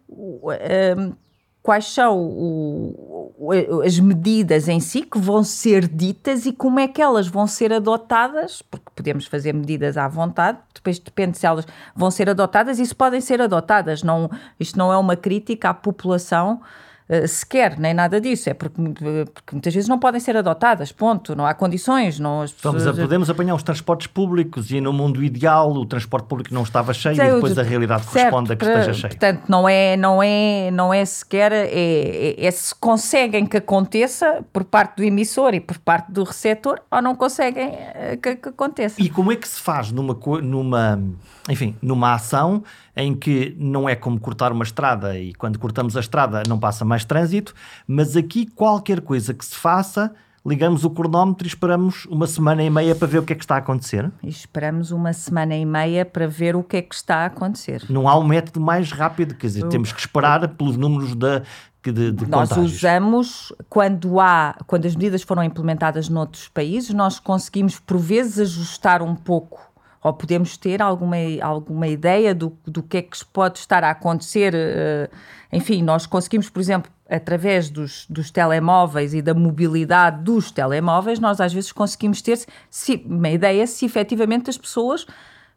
quais 1.66 1.86
são 1.86 2.16
o, 2.16 3.50
as 3.84 3.98
medidas 3.98 4.68
em 4.68 4.78
si 4.78 5.02
que 5.02 5.18
vão 5.18 5.42
ser 5.42 5.88
ditas 5.88 6.46
e 6.46 6.52
como 6.52 6.78
é 6.78 6.86
que 6.86 7.02
elas 7.02 7.26
vão 7.26 7.44
ser 7.44 7.72
adotadas, 7.72 8.62
porque 8.62 8.86
podemos 8.94 9.26
fazer 9.26 9.52
medidas 9.52 9.96
à 9.96 10.06
vontade, 10.06 10.58
depois 10.72 11.00
depende 11.00 11.36
se 11.36 11.44
elas 11.44 11.66
vão 11.92 12.08
ser 12.08 12.30
adotadas 12.30 12.78
e 12.78 12.86
se 12.86 12.94
podem 12.94 13.20
ser 13.20 13.42
adotadas. 13.42 14.04
Não, 14.04 14.30
isto 14.60 14.78
não 14.78 14.92
é 14.92 14.96
uma 14.96 15.16
crítica 15.16 15.70
à 15.70 15.74
população 15.74 16.60
uh, 17.08 17.26
sequer, 17.28 17.78
nem 17.78 17.94
nada 17.94 18.20
disso. 18.20 18.50
É 18.50 18.54
porque, 18.54 18.76
porque, 18.76 19.52
muitas 19.52 19.74
vezes 19.74 19.88
não 19.88 19.98
podem 19.98 20.20
ser 20.20 20.36
adotadas, 20.36 20.92
ponto. 20.92 21.34
Não 21.34 21.46
há 21.46 21.54
condições. 21.54 22.18
Não, 22.18 22.42
as 22.42 22.52
pessoas... 22.52 22.84
Vamos, 22.84 23.00
podemos 23.00 23.30
apanhar 23.30 23.54
os 23.54 23.62
transportes 23.62 24.06
públicos 24.06 24.70
e 24.70 24.80
no 24.80 24.92
mundo 24.92 25.22
ideal 25.22 25.72
o 25.72 25.86
transporte 25.86 26.26
público 26.26 26.52
não 26.52 26.62
estava 26.62 26.92
cheio 26.92 27.16
Sei, 27.16 27.26
e 27.26 27.34
depois 27.34 27.58
a 27.58 27.62
realidade 27.62 28.04
certo, 28.04 28.30
corresponde 28.30 28.52
a 28.52 28.56
que 28.56 28.64
esteja 28.64 28.92
cheio. 28.92 29.10
Portanto, 29.10 29.42
não 29.48 29.68
é, 29.68 29.96
não 29.96 30.22
é, 30.22 30.70
não 30.70 30.92
é 30.92 31.04
sequer, 31.04 31.52
é, 31.52 31.66
é, 31.66 32.46
é 32.46 32.50
se 32.50 32.74
conseguem 32.74 33.46
que 33.46 33.56
aconteça 33.56 34.44
por 34.52 34.64
parte 34.64 34.96
do 34.96 35.04
emissor 35.04 35.54
e 35.54 35.60
por 35.60 35.78
parte 35.78 36.10
do 36.10 36.24
receptor 36.24 36.80
ou 36.90 37.02
não 37.02 37.14
conseguem 37.14 37.70
eh, 37.72 38.18
que, 38.20 38.36
que 38.36 38.48
aconteça. 38.48 39.00
E 39.00 39.08
como 39.08 39.32
é 39.32 39.36
que 39.36 39.48
se 39.48 39.60
faz 39.60 39.92
numa, 39.92 40.18
numa, 40.42 41.00
enfim, 41.48 41.76
numa 41.80 42.14
ação 42.14 42.62
em 42.94 43.14
que 43.14 43.56
não 43.58 43.88
é 43.88 43.94
como 43.94 44.18
cortar 44.18 44.52
uma 44.52 44.64
estrada 44.64 45.18
e 45.18 45.32
quando 45.34 45.58
cortamos 45.58 45.96
a 45.96 46.00
estrada 46.00 46.42
não 46.48 46.58
passa 46.58 46.84
mais 46.84 47.04
trânsito, 47.04 47.54
mas 47.86 48.16
aqui 48.16 48.46
qualquer 48.46 49.00
coisa 49.00 49.32
que 49.32 49.44
se 49.44 49.54
faça 49.54 50.12
ligamos 50.46 50.84
o 50.84 50.90
cronómetro 50.90 51.44
e 51.44 51.48
esperamos 51.48 52.06
uma 52.06 52.26
semana 52.26 52.62
e 52.62 52.70
meia 52.70 52.94
para 52.94 53.08
ver 53.08 53.18
o 53.18 53.22
que 53.24 53.32
é 53.32 53.36
que 53.36 53.42
está 53.42 53.56
a 53.56 53.58
acontecer? 53.58 54.10
E 54.22 54.28
esperamos 54.28 54.92
uma 54.92 55.12
semana 55.12 55.56
e 55.56 55.64
meia 55.66 56.04
para 56.04 56.28
ver 56.28 56.54
o 56.54 56.62
que 56.62 56.76
é 56.76 56.82
que 56.82 56.94
está 56.94 57.16
a 57.16 57.26
acontecer. 57.26 57.84
Não 57.90 58.08
há 58.08 58.16
um 58.16 58.24
método 58.24 58.60
mais 58.60 58.92
rápido, 58.92 59.34
quer 59.34 59.48
dizer, 59.48 59.66
temos 59.66 59.92
que 59.92 59.98
esperar 59.98 60.46
pelos 60.48 60.76
números 60.76 61.14
da. 61.16 61.42
De, 61.82 62.10
de 62.10 62.26
nós 62.26 62.48
contágios. 62.48 62.74
usamos 62.74 63.52
quando 63.68 64.18
há 64.18 64.56
quando 64.66 64.86
as 64.86 64.96
medidas 64.96 65.22
foram 65.22 65.44
implementadas 65.44 66.08
noutros 66.08 66.48
países 66.48 66.92
nós 66.92 67.20
conseguimos 67.20 67.78
por 67.78 67.96
vezes 67.96 68.40
ajustar 68.40 69.02
um 69.02 69.14
pouco 69.14 69.65
ou 70.06 70.12
podemos 70.12 70.56
ter 70.56 70.80
alguma, 70.80 71.16
alguma 71.42 71.88
ideia 71.88 72.32
do, 72.32 72.56
do 72.64 72.80
que 72.80 72.98
é 72.98 73.02
que 73.02 73.24
pode 73.32 73.58
estar 73.58 73.82
a 73.82 73.90
acontecer. 73.90 74.54
Eh, 74.54 75.10
enfim, 75.52 75.82
nós 75.82 76.06
conseguimos, 76.06 76.48
por 76.48 76.60
exemplo, 76.60 76.92
através 77.10 77.68
dos, 77.68 78.06
dos 78.08 78.30
telemóveis 78.30 79.14
e 79.14 79.20
da 79.20 79.34
mobilidade 79.34 80.22
dos 80.22 80.52
telemóveis, 80.52 81.18
nós 81.18 81.40
às 81.40 81.52
vezes 81.52 81.72
conseguimos 81.72 82.22
ter 82.22 82.38
se, 82.70 83.04
uma 83.04 83.30
ideia 83.30 83.66
se 83.66 83.84
efetivamente 83.84 84.48
as 84.48 84.56
pessoas 84.56 85.08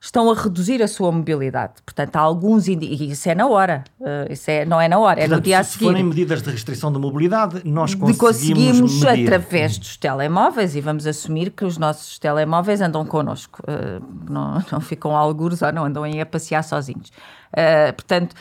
estão 0.02 0.32
a 0.32 0.34
reduzir 0.34 0.82
a 0.82 0.88
sua 0.88 1.12
mobilidade. 1.12 1.74
Portanto, 1.86 2.16
há 2.16 2.20
alguns 2.20 2.68
e 2.68 3.12
isso 3.12 3.30
é 3.30 3.36
na 3.36 3.48
hora, 3.48 3.84
uh, 4.00 4.32
isso 4.32 4.50
é, 4.50 4.64
não 4.64 4.80
é 4.80 4.88
na 4.88 4.98
hora, 4.98 5.18
Portanto, 5.18 5.34
é 5.34 5.36
no 5.36 5.42
dia 5.42 5.60
a 5.60 5.64
seguir. 5.64 5.80
Se 5.80 5.92
forem 5.92 6.04
medidas 6.04 6.42
de 6.42 6.50
restrição 6.50 6.92
de 6.92 6.98
mobilidade, 6.98 7.62
nós 7.66 7.94
conseguimos, 7.94 8.18
conseguimos 8.18 9.06
através 9.06 9.78
dos 9.78 9.98
telemóveis 9.98 10.76
e 10.76 10.82
vamos 10.82 11.06
assumir 11.06 11.52
que 11.52 11.66
os 11.66 11.78
nossos 11.78 12.18
telemóveis 12.18 12.80
andam 12.80 13.06
connosco, 13.06 13.62
uh, 13.64 14.32
não, 14.32 14.64
não 14.72 14.80
ficam 14.80 15.16
algures 15.16 15.62
ou 15.62 15.72
não 15.74 15.86
andam 15.86 16.04
aí 16.04 16.22
a 16.22 16.26
passear 16.26 16.64
sozinhos. 16.64 17.10
Uh, 17.50 17.94
portanto, 17.94 18.36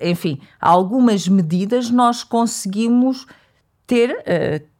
enfim, 0.00 0.40
algumas 0.60 1.26
medidas 1.26 1.90
nós 1.90 2.22
conseguimos 2.22 3.26
ter 3.84 4.16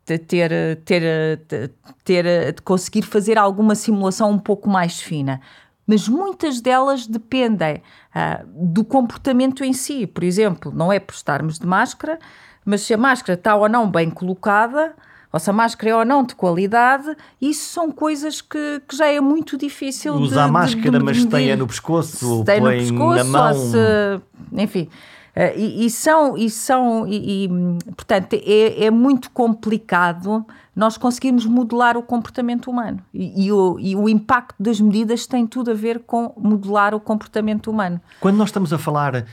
ter, 0.04 0.20
ter, 0.20 0.76
ter, 0.84 1.72
ter, 2.04 2.60
conseguir 2.62 3.02
fazer 3.02 3.36
alguma 3.36 3.74
simulação 3.74 4.30
um 4.30 4.38
pouco 4.38 4.70
mais 4.70 5.00
fina 5.00 5.40
mas 5.86 6.08
muitas 6.08 6.60
delas 6.60 7.06
dependem 7.06 7.76
uh, 7.76 8.46
do 8.52 8.84
comportamento 8.84 9.62
em 9.62 9.72
si. 9.72 10.06
Por 10.06 10.24
exemplo, 10.24 10.72
não 10.74 10.92
é 10.92 10.98
por 10.98 11.14
estarmos 11.14 11.58
de 11.58 11.66
máscara, 11.66 12.18
mas 12.64 12.82
se 12.82 12.92
a 12.92 12.98
máscara 12.98 13.38
está 13.38 13.54
ou 13.54 13.68
não 13.68 13.88
bem 13.88 14.10
colocada, 14.10 14.94
ou 15.32 15.38
se 15.38 15.48
a 15.48 15.52
máscara 15.52 15.90
é 15.90 15.96
ou 15.96 16.04
não 16.04 16.24
de 16.24 16.34
qualidade, 16.34 17.14
isso 17.40 17.72
são 17.72 17.92
coisas 17.92 18.40
que, 18.40 18.82
que 18.88 18.96
já 18.96 19.06
é 19.06 19.20
muito 19.20 19.56
difícil 19.56 20.14
Usa 20.14 20.44
a 20.44 20.48
máscara, 20.48 20.90
de, 20.90 20.98
de 20.98 21.04
mas 21.04 21.24
tem-a 21.24 21.56
no 21.56 21.66
pescoço, 21.66 22.42
tem 22.44 22.60
no 22.60 22.70
pescoço, 22.70 23.16
na 23.16 23.24
mão. 23.24 23.54
Se, 23.54 24.20
enfim. 24.52 24.88
Uh, 25.36 25.52
e, 25.54 25.84
e, 25.84 25.90
são, 25.90 26.34
e, 26.34 26.48
são 26.48 27.06
e, 27.06 27.44
e 27.44 27.48
portanto, 27.94 28.32
é, 28.32 28.86
é 28.86 28.90
muito 28.90 29.30
complicado 29.30 30.46
nós 30.74 30.98
conseguirmos 30.98 31.46
modelar 31.46 31.96
o 31.96 32.02
comportamento 32.02 32.70
humano. 32.70 33.00
E, 33.12 33.50
o, 33.52 33.78
e 33.80 33.96
o 33.96 34.08
impacto 34.10 34.54
das 34.62 34.78
medidas 34.78 35.26
tem 35.26 35.46
tudo 35.46 35.70
a 35.70 35.74
ver 35.74 36.00
com 36.00 36.34
modelar 36.38 36.94
o 36.94 37.00
comportamento 37.00 37.70
humano. 37.70 37.98
Quando 38.20 38.36
nós 38.36 38.50
estamos 38.50 38.74
a 38.74 38.78
falar, 38.78 39.14
uh, 39.16 39.24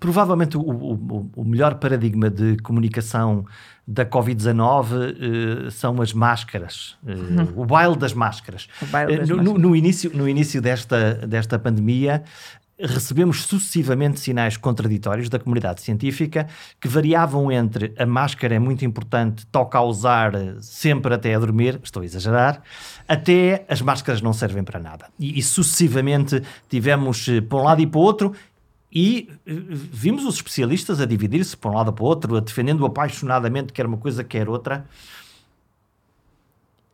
provavelmente 0.00 0.56
o, 0.56 0.60
o, 0.60 1.30
o, 1.36 1.44
melhor 1.44 1.76
paradigma 1.76 2.28
de 2.28 2.56
comunicação 2.58 3.44
da 3.86 4.04
Covid-19 4.04 5.66
uh, 5.66 5.70
são 5.70 6.02
as 6.02 6.12
máscaras, 6.12 6.98
o 7.54 7.64
baile 7.64 7.96
das 7.96 8.12
máscaras. 8.12 8.68
Baile 8.90 9.18
das 9.18 9.28
no, 9.28 9.36
máscaras. 9.36 9.62
No, 9.62 9.68
no, 9.68 9.76
início, 9.76 10.10
no 10.12 10.28
início 10.28 10.60
desta, 10.60 11.14
desta 11.26 11.56
pandemia, 11.56 12.24
recebemos 12.78 13.44
sucessivamente 13.44 14.20
sinais 14.20 14.56
contraditórios 14.56 15.28
da 15.28 15.38
comunidade 15.38 15.82
científica 15.82 16.46
que 16.80 16.86
variavam 16.86 17.50
entre 17.50 17.92
a 17.98 18.06
máscara 18.06 18.54
é 18.54 18.58
muito 18.58 18.84
importante, 18.84 19.46
toca 19.46 19.78
a 19.78 19.82
usar 19.82 20.32
sempre 20.60 21.14
até 21.14 21.34
a 21.34 21.38
dormir, 21.38 21.80
estou 21.82 22.02
a 22.02 22.04
exagerar, 22.04 22.62
até 23.06 23.64
as 23.68 23.82
máscaras 23.82 24.22
não 24.22 24.32
servem 24.32 24.62
para 24.62 24.78
nada. 24.78 25.06
E, 25.18 25.38
e 25.38 25.42
sucessivamente 25.42 26.42
tivemos 26.68 27.26
eh, 27.28 27.40
para 27.40 27.58
um 27.58 27.62
lado 27.64 27.82
e 27.82 27.86
para 27.86 27.98
o 27.98 28.02
outro 28.02 28.32
e 28.92 29.28
eh, 29.46 29.52
vimos 29.68 30.24
os 30.24 30.36
especialistas 30.36 31.00
a 31.00 31.04
dividir-se 31.04 31.56
para 31.56 31.70
um 31.70 31.74
lado 31.74 31.92
para 31.92 32.04
o 32.04 32.06
outro, 32.06 32.36
a 32.36 32.40
defendendo 32.40 32.86
apaixonadamente 32.86 33.72
quer 33.72 33.86
uma 33.86 33.98
coisa, 33.98 34.22
quer 34.22 34.48
outra 34.48 34.84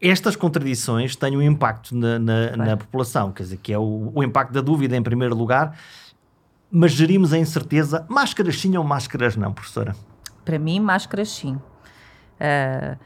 estas 0.08 0.36
contradições 0.36 1.16
têm 1.16 1.36
um 1.36 1.42
impacto 1.42 1.94
na, 1.94 2.18
na, 2.18 2.56
na, 2.56 2.76
população, 2.76 3.32
quer 3.32 3.44
dizer, 3.44 3.56
que 3.56 3.72
é 3.72 3.78
o, 3.78 4.12
o, 4.14 4.22
impacto 4.22 4.52
da 4.52 4.60
dúvida 4.60 4.96
em 4.96 5.02
primeiro 5.02 5.34
lugar, 5.34 5.78
mas 6.70 6.92
gerimos 6.92 7.32
a 7.32 7.38
incerteza. 7.38 8.04
Máscaras 8.08 8.60
sim 8.60 8.76
ou 8.76 8.84
máscaras 8.84 9.36
não, 9.36 9.52
professora? 9.52 9.96
Para 10.44 10.58
mim, 10.58 10.80
máscaras 10.80 11.30
sim. 11.30 11.54
Uh, 11.54 12.98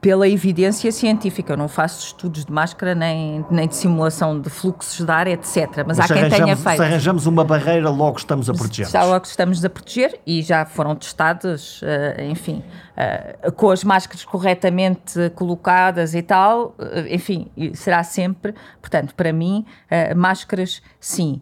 pela 0.00 0.28
evidência 0.28 0.90
científica. 0.90 1.52
Eu 1.52 1.56
não 1.56 1.68
faço 1.68 2.06
estudos 2.06 2.44
de 2.44 2.52
máscara 2.52 2.94
nem, 2.94 3.44
nem 3.50 3.68
de 3.68 3.76
simulação 3.76 4.40
de 4.40 4.50
fluxos 4.50 5.04
de 5.04 5.10
ar, 5.10 5.26
etc. 5.26 5.84
Mas, 5.86 5.98
Mas 5.98 6.10
há 6.10 6.14
quem 6.14 6.28
tenha 6.28 6.56
feito. 6.56 6.76
Se 6.76 6.82
arranjamos 6.82 7.26
uma 7.26 7.44
barreira, 7.44 7.88
logo 7.88 8.18
estamos 8.18 8.50
a 8.50 8.54
proteger. 8.54 8.88
Já 8.88 9.04
logo 9.04 9.24
estamos 9.24 9.64
a 9.64 9.70
proteger 9.70 10.18
e 10.26 10.42
já 10.42 10.64
foram 10.64 10.96
testados, 10.96 11.80
uh, 11.82 12.22
enfim, 12.22 12.62
uh, 13.46 13.52
com 13.52 13.70
as 13.70 13.84
máscaras 13.84 14.24
corretamente 14.24 15.30
colocadas 15.34 16.14
e 16.14 16.22
tal, 16.22 16.74
uh, 16.78 17.06
enfim, 17.08 17.50
será 17.74 18.02
sempre. 18.02 18.54
Portanto, 18.80 19.14
para 19.14 19.32
mim, 19.32 19.64
máscaras 20.16 20.82
sim 20.98 21.40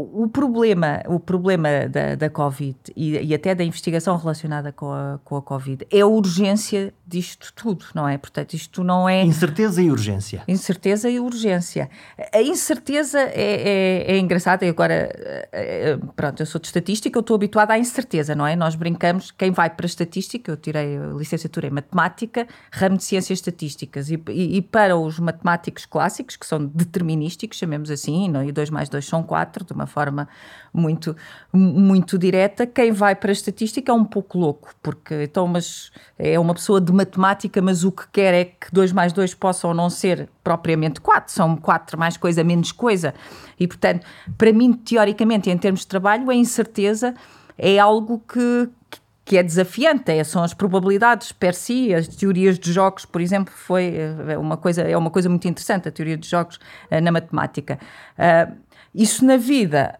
o 0.00 0.28
problema, 0.28 1.02
o 1.06 1.18
problema 1.18 1.88
da, 1.88 2.14
da 2.14 2.30
Covid 2.30 2.76
e, 2.94 3.16
e, 3.16 3.34
até 3.34 3.52
da 3.52 3.64
investigação 3.64 4.16
relacionada 4.16 4.70
com 4.70 4.92
a, 4.92 5.18
com 5.24 5.36
a 5.36 5.42
Covid 5.42 5.84
é 5.90 6.00
a 6.00 6.06
urgência 6.06 6.94
disto 7.04 7.52
tudo, 7.52 7.86
não 7.94 8.06
é? 8.06 8.16
Portanto, 8.16 8.54
isto 8.54 8.84
não 8.84 9.08
é. 9.08 9.22
Incerteza 9.24 9.82
e 9.82 9.90
urgência. 9.90 10.44
Incerteza 10.46 11.10
e 11.10 11.18
urgência. 11.18 11.90
A 12.32 12.40
incerteza 12.40 13.18
é, 13.18 14.04
é, 14.06 14.12
é 14.12 14.18
engraçada, 14.18 14.64
e 14.64 14.68
agora, 14.68 14.94
eh, 14.94 15.48
eh, 15.52 15.98
pronto, 16.14 16.40
eu 16.40 16.46
sou 16.46 16.60
de 16.60 16.68
estatística, 16.68 17.16
eu 17.16 17.20
estou 17.20 17.34
habituada 17.34 17.72
à 17.72 17.78
incerteza, 17.78 18.36
não 18.36 18.46
é? 18.46 18.54
Nós 18.54 18.76
brincamos, 18.76 19.32
quem 19.32 19.50
vai 19.50 19.70
para 19.70 19.86
a 19.86 19.88
estatística, 19.88 20.52
eu 20.52 20.56
tirei 20.56 20.96
a 20.96 21.06
licenciatura 21.14 21.66
em 21.66 21.70
matemática, 21.70 22.46
ramo 22.70 22.98
de 22.98 23.04
ciências 23.04 23.38
estatísticas, 23.38 24.10
e, 24.10 24.22
e, 24.28 24.58
e 24.58 24.62
para 24.62 24.96
os 24.96 25.18
matemáticos 25.18 25.86
clássicos, 25.86 26.36
que 26.36 26.46
são 26.46 26.64
determinísticos, 26.64 27.58
chamemos 27.58 27.90
assim, 27.90 28.28
não? 28.28 28.44
e 28.44 28.52
2 28.52 28.70
mais 28.70 28.88
2 28.88 29.04
são 29.04 29.22
4, 29.22 29.64
de 29.64 29.72
uma 29.72 29.87
forma 29.88 30.28
muito, 30.72 31.16
muito 31.52 32.16
direta. 32.16 32.66
Quem 32.66 32.92
vai 32.92 33.16
para 33.16 33.30
a 33.30 33.32
estatística 33.32 33.90
é 33.90 33.94
um 33.94 34.04
pouco 34.04 34.38
louco, 34.38 34.70
porque 34.80 35.24
então, 35.24 35.48
mas 35.48 35.90
é 36.16 36.38
uma 36.38 36.54
pessoa 36.54 36.80
de 36.80 36.92
matemática, 36.92 37.60
mas 37.60 37.82
o 37.82 37.90
que 37.90 38.06
quer 38.12 38.34
é 38.34 38.44
que 38.44 38.72
2 38.72 38.92
mais 38.92 39.12
2 39.12 39.34
possam 39.34 39.74
não 39.74 39.90
ser 39.90 40.28
propriamente 40.44 41.00
4, 41.00 41.32
são 41.32 41.56
4 41.56 41.98
mais 41.98 42.16
coisa, 42.16 42.44
menos 42.44 42.70
coisa. 42.70 43.12
E, 43.58 43.66
portanto, 43.66 44.06
para 44.36 44.52
mim, 44.52 44.72
teoricamente, 44.72 45.50
em 45.50 45.58
termos 45.58 45.80
de 45.80 45.88
trabalho, 45.88 46.30
a 46.30 46.34
incerteza 46.34 47.14
é 47.58 47.78
algo 47.78 48.20
que, 48.20 48.68
que 49.24 49.36
é 49.36 49.42
desafiante, 49.42 50.12
é, 50.12 50.22
são 50.22 50.42
as 50.42 50.54
probabilidades 50.54 51.32
per 51.32 51.54
si, 51.54 51.92
as 51.92 52.06
teorias 52.06 52.58
de 52.58 52.72
jogos, 52.72 53.04
por 53.04 53.20
exemplo, 53.20 53.52
foi 53.54 53.94
é 54.28 54.38
uma 54.38 54.56
coisa, 54.56 54.82
é 54.82 54.96
uma 54.96 55.10
coisa 55.10 55.28
muito 55.28 55.46
interessante, 55.48 55.88
a 55.88 55.92
teoria 55.92 56.16
de 56.16 56.28
jogos 56.28 56.56
uh, 56.56 57.00
na 57.02 57.10
matemática. 57.10 57.78
Uh, 58.16 58.56
isso 58.98 59.24
na 59.24 59.36
vida 59.36 59.98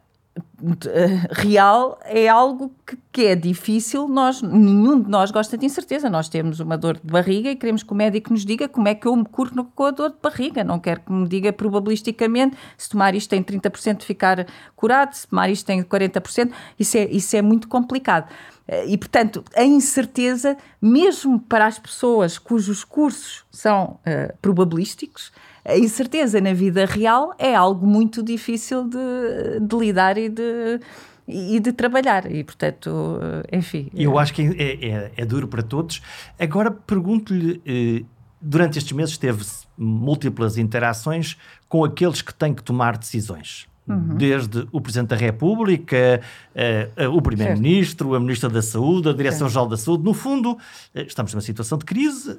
real 1.31 1.99
é 2.05 2.29
algo 2.29 2.73
que, 2.85 2.99
que, 3.13 3.27
é 3.27 3.37
difícil. 3.37 4.09
Nós, 4.09 4.43
nenhum 4.43 5.01
de 5.01 5.09
nós 5.09 5.31
gosta 5.31 5.57
de 5.57 5.65
incerteza. 5.65 6.11
Nós 6.11 6.29
temos 6.29 6.59
uma 6.59 6.77
dor 6.77 6.99
de 6.99 7.13
barriga 7.13 7.49
e 7.49 7.57
queremos 7.57 7.85
que 7.85 7.93
o 7.93 7.95
médico 7.95 8.33
nos 8.33 8.45
diga 8.45 8.69
como 8.69 8.89
é 8.89 8.95
que 8.95 9.07
eu 9.07 9.15
me 9.15 9.25
curo 9.25 9.65
com 9.75 9.85
a 9.85 9.91
dor 9.93 10.11
de 10.11 10.17
barriga. 10.21 10.65
Não 10.65 10.81
quero 10.81 11.01
que 11.01 11.13
me 11.13 11.29
diga 11.29 11.53
probabilisticamente 11.53 12.57
se 12.77 12.89
tomar 12.89 13.15
isto 13.15 13.31
tem 13.31 13.43
30% 13.43 13.99
de 13.99 14.05
ficar 14.05 14.47
curado, 14.75 15.15
se 15.15 15.29
tomar 15.29 15.49
isto 15.49 15.65
tem 15.65 15.83
40%. 15.83 16.51
Isso 16.77 16.99
é, 16.99 17.05
isso 17.05 17.37
é 17.37 17.43
muito 17.43 17.69
complicado. 17.69 18.29
E, 18.87 18.99
portanto, 18.99 19.43
a 19.57 19.65
incerteza, 19.65 20.57
mesmo 20.83 21.41
para 21.41 21.67
as 21.67 21.79
pessoas 21.79 22.37
cujos 22.37 22.85
cursos 22.85 23.45
são 23.51 23.99
uh, 24.01 24.37
probabilísticos, 24.43 25.33
a 25.65 25.77
incerteza 25.77 26.41
na 26.41 26.53
vida 26.53 26.85
real 26.85 27.35
é 27.39 27.55
algo 27.55 27.87
muito 27.87 28.23
difícil 28.23 28.85
de, 28.85 29.61
de 29.61 29.77
lidar 29.77 30.17
e 30.19 30.29
de, 30.29 30.81
e 31.27 31.61
de 31.61 31.73
trabalhar. 31.73 32.31
E, 32.31 32.43
portanto, 32.43 33.21
enfim. 33.53 33.91
Eu 33.95 34.19
acho 34.19 34.33
que 34.33 34.43
é, 34.43 34.89
é, 34.89 35.13
é 35.17 35.25
duro 35.25 35.49
para 35.49 35.63
todos. 35.63 36.03
Agora 36.39 36.71
pergunto-lhe. 36.71 37.61
Eh, 37.67 38.05
durante 38.41 38.79
estes 38.79 38.93
meses 38.93 39.19
teve 39.19 39.45
múltiplas 39.77 40.59
interações 40.59 41.37
com 41.69 41.85
aqueles 41.85 42.23
que 42.23 42.33
têm 42.33 42.55
que 42.55 42.63
tomar 42.63 42.97
decisões. 42.97 43.67
Uhum. 43.89 44.17
Desde 44.17 44.69
o 44.71 44.81
Presidente 44.81 45.09
da 45.09 45.17
República, 45.17 46.21
uh, 46.55 47.09
uh, 47.09 47.17
o 47.17 47.23
Primeiro-Ministro, 47.23 48.15
a 48.15 48.21
Ministra 48.21 48.51
da 48.51 48.61
Saúde, 48.61 49.09
a 49.09 49.13
Direção-Geral 49.13 49.67
da 49.67 49.79
Saúde. 49.79 50.05
No 50.05 50.13
fundo, 50.13 50.53
uh, 50.53 50.59
estamos 50.95 51.33
numa 51.33 51.41
situação 51.41 51.79
de 51.79 51.87
crise, 51.87 52.37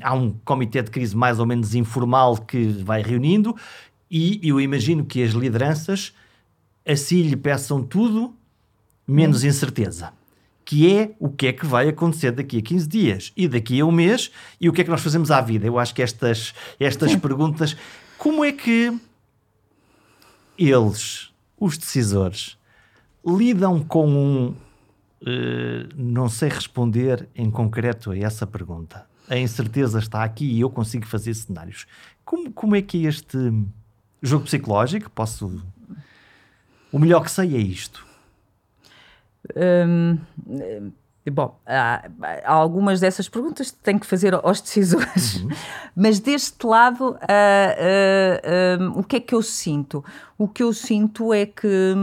há 0.00 0.14
um 0.14 0.32
comitê 0.44 0.82
de 0.82 0.90
crise 0.90 1.14
mais 1.14 1.38
ou 1.38 1.46
menos 1.46 1.74
informal 1.74 2.38
que 2.38 2.68
vai 2.68 3.02
reunindo 3.02 3.54
e 4.10 4.40
eu 4.42 4.60
imagino 4.60 5.04
que 5.04 5.22
as 5.22 5.32
lideranças 5.32 6.14
assim 6.86 7.22
lhe 7.22 7.36
peçam 7.36 7.82
tudo 7.82 8.34
menos 9.06 9.42
uhum. 9.42 9.48
incerteza 9.48 10.12
que 10.66 10.92
é 10.92 11.12
o 11.20 11.30
que 11.30 11.46
é 11.46 11.52
que 11.52 11.64
vai 11.64 11.88
acontecer 11.88 12.32
daqui 12.32 12.58
a 12.58 12.62
15 12.62 12.88
dias 12.88 13.32
e 13.36 13.46
daqui 13.46 13.80
a 13.80 13.86
um 13.86 13.92
mês 13.92 14.32
e 14.60 14.68
o 14.68 14.72
que 14.72 14.80
é 14.80 14.84
que 14.84 14.90
nós 14.90 15.00
fazemos 15.00 15.30
à 15.30 15.40
vida. 15.40 15.64
Eu 15.64 15.78
acho 15.78 15.94
que 15.94 16.02
estas, 16.02 16.52
estas 16.80 17.14
perguntas, 17.14 17.76
como 18.18 18.44
é 18.44 18.50
que 18.50 18.92
eles, 20.58 21.32
os 21.58 21.76
decisores, 21.76 22.58
lidam 23.24 23.82
com 23.82 24.08
um. 24.08 24.54
Uh, 25.22 25.88
não 25.96 26.28
sei 26.28 26.48
responder 26.48 27.28
em 27.34 27.50
concreto 27.50 28.10
a 28.10 28.18
essa 28.18 28.46
pergunta. 28.46 29.06
A 29.28 29.36
incerteza 29.36 29.98
está 29.98 30.22
aqui 30.22 30.44
e 30.44 30.60
eu 30.60 30.70
consigo 30.70 31.06
fazer 31.06 31.34
cenários. 31.34 31.86
Como, 32.24 32.52
como 32.52 32.76
é 32.76 32.82
que 32.82 33.04
é 33.04 33.08
este 33.08 33.38
jogo 34.22 34.44
psicológico? 34.44 35.10
Posso. 35.10 35.62
O 36.92 36.98
melhor 36.98 37.24
que 37.24 37.30
sei 37.30 37.56
é 37.56 37.58
isto. 37.58 38.06
Hum, 39.56 40.18
Bom, 41.30 41.58
há, 41.66 42.08
há, 42.44 42.52
algumas 42.52 43.00
dessas 43.00 43.28
perguntas 43.28 43.72
que 43.72 43.78
tenho 43.78 43.98
que 43.98 44.06
fazer 44.06 44.32
aos 44.32 44.60
decisores, 44.60 45.36
uhum. 45.36 45.48
mas 45.94 46.20
deste 46.20 46.64
lado, 46.64 47.10
uh, 47.10 47.14
uh, 47.14 48.84
uh, 48.94 49.00
o 49.00 49.02
que 49.02 49.16
é 49.16 49.20
que 49.20 49.34
eu 49.34 49.42
sinto? 49.42 50.04
O 50.38 50.46
que 50.46 50.62
eu 50.62 50.72
sinto 50.72 51.34
é 51.34 51.44
que, 51.44 51.94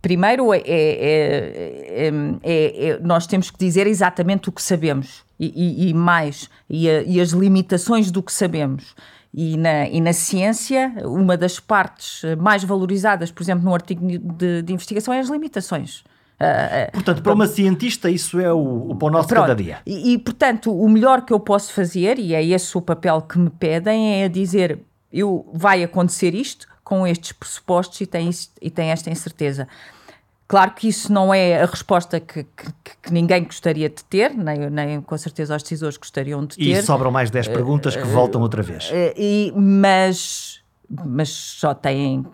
primeiro, 0.00 0.52
é, 0.52 0.58
é, 0.58 2.10
é, 2.42 2.88
é, 2.88 2.98
nós 3.00 3.26
temos 3.26 3.50
que 3.50 3.58
dizer 3.58 3.86
exatamente 3.86 4.48
o 4.48 4.52
que 4.52 4.62
sabemos 4.62 5.24
e, 5.38 5.46
e, 5.86 5.90
e 5.90 5.94
mais, 5.94 6.50
e, 6.68 6.90
a, 6.90 7.02
e, 7.02 7.20
as 7.20 7.30
limitações 7.30 8.10
do 8.10 8.20
que 8.20 8.32
sabemos. 8.32 8.96
E 9.32 9.56
na, 9.56 9.88
e 9.88 10.00
na 10.00 10.12
ciência, 10.12 10.92
uma 11.04 11.36
das 11.36 11.58
partes 11.58 12.22
mais 12.36 12.64
valorizadas, 12.64 13.30
por 13.30 13.42
exemplo, 13.42 13.64
no 13.64 13.72
artigo 13.72 14.06
de, 14.06 14.60
de 14.62 14.72
investigação, 14.72 15.14
é 15.14 15.20
as 15.20 15.28
limitações. 15.28 16.04
Uh, 16.42 16.90
portanto, 16.92 17.22
para 17.22 17.32
uma 17.32 17.46
cientista, 17.46 18.10
isso 18.10 18.40
é 18.40 18.52
o, 18.52 18.90
o 18.90 18.96
pão 18.96 19.10
nosso 19.10 19.28
pronto. 19.28 19.42
cada 19.42 19.54
dia. 19.54 19.78
E, 19.86 20.14
e, 20.14 20.18
portanto, 20.18 20.76
o 20.76 20.88
melhor 20.88 21.24
que 21.24 21.32
eu 21.32 21.38
posso 21.38 21.72
fazer, 21.72 22.18
e 22.18 22.34
é 22.34 22.44
esse 22.44 22.76
o 22.76 22.82
papel 22.82 23.22
que 23.22 23.38
me 23.38 23.48
pedem, 23.48 24.22
é 24.22 24.28
dizer: 24.28 24.80
eu, 25.12 25.48
vai 25.54 25.84
acontecer 25.84 26.34
isto 26.34 26.66
com 26.82 27.06
estes 27.06 27.30
pressupostos 27.30 28.00
e 28.00 28.06
tem, 28.06 28.28
e 28.60 28.70
tem 28.70 28.90
esta 28.90 29.08
incerteza. 29.08 29.68
Claro 30.48 30.72
que 30.72 30.88
isso 30.88 31.12
não 31.12 31.32
é 31.32 31.62
a 31.62 31.64
resposta 31.64 32.18
que, 32.18 32.42
que, 32.42 32.72
que, 33.02 33.12
ninguém 33.12 33.44
gostaria 33.44 33.88
de 33.88 34.04
ter, 34.04 34.34
nem, 34.34 34.68
nem 34.68 35.00
com 35.00 35.16
certeza 35.16 35.56
os 35.56 35.62
decisores 35.62 35.96
gostariam 35.96 36.44
de 36.44 36.56
ter. 36.56 36.62
E 36.62 36.82
sobram 36.82 37.10
mais 37.10 37.30
10 37.30 37.48
perguntas 37.48 37.96
que 37.96 38.02
voltam 38.02 38.42
outra 38.42 38.62
vez. 38.62 38.90
E, 39.16 39.50
mas, 39.56 40.60
mas 40.90 41.30
só 41.30 41.72
têm 41.72 42.26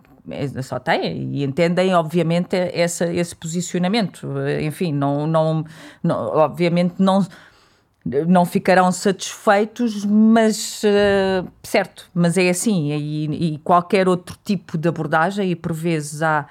só 0.63 0.79
têm 0.79 1.35
e 1.35 1.43
entendem, 1.43 1.93
obviamente, 1.93 2.55
essa, 2.55 3.11
esse 3.13 3.35
posicionamento. 3.35 4.27
Enfim, 4.61 4.93
não, 4.93 5.25
não, 5.27 5.65
não 6.03 6.17
obviamente 6.35 6.95
não 6.99 7.25
não 8.27 8.45
ficarão 8.45 8.91
satisfeitos, 8.91 10.05
mas 10.05 10.81
uh, 10.83 11.47
certo, 11.61 12.09
mas 12.13 12.37
é 12.37 12.49
assim, 12.49 12.91
e, 12.91 13.53
e, 13.53 13.57
qualquer 13.59 14.07
outro 14.07 14.37
tipo 14.43 14.77
de 14.77 14.87
abordagem, 14.87 15.51
e 15.51 15.55
por 15.55 15.73
vezes 15.73 16.21
há, 16.21 16.47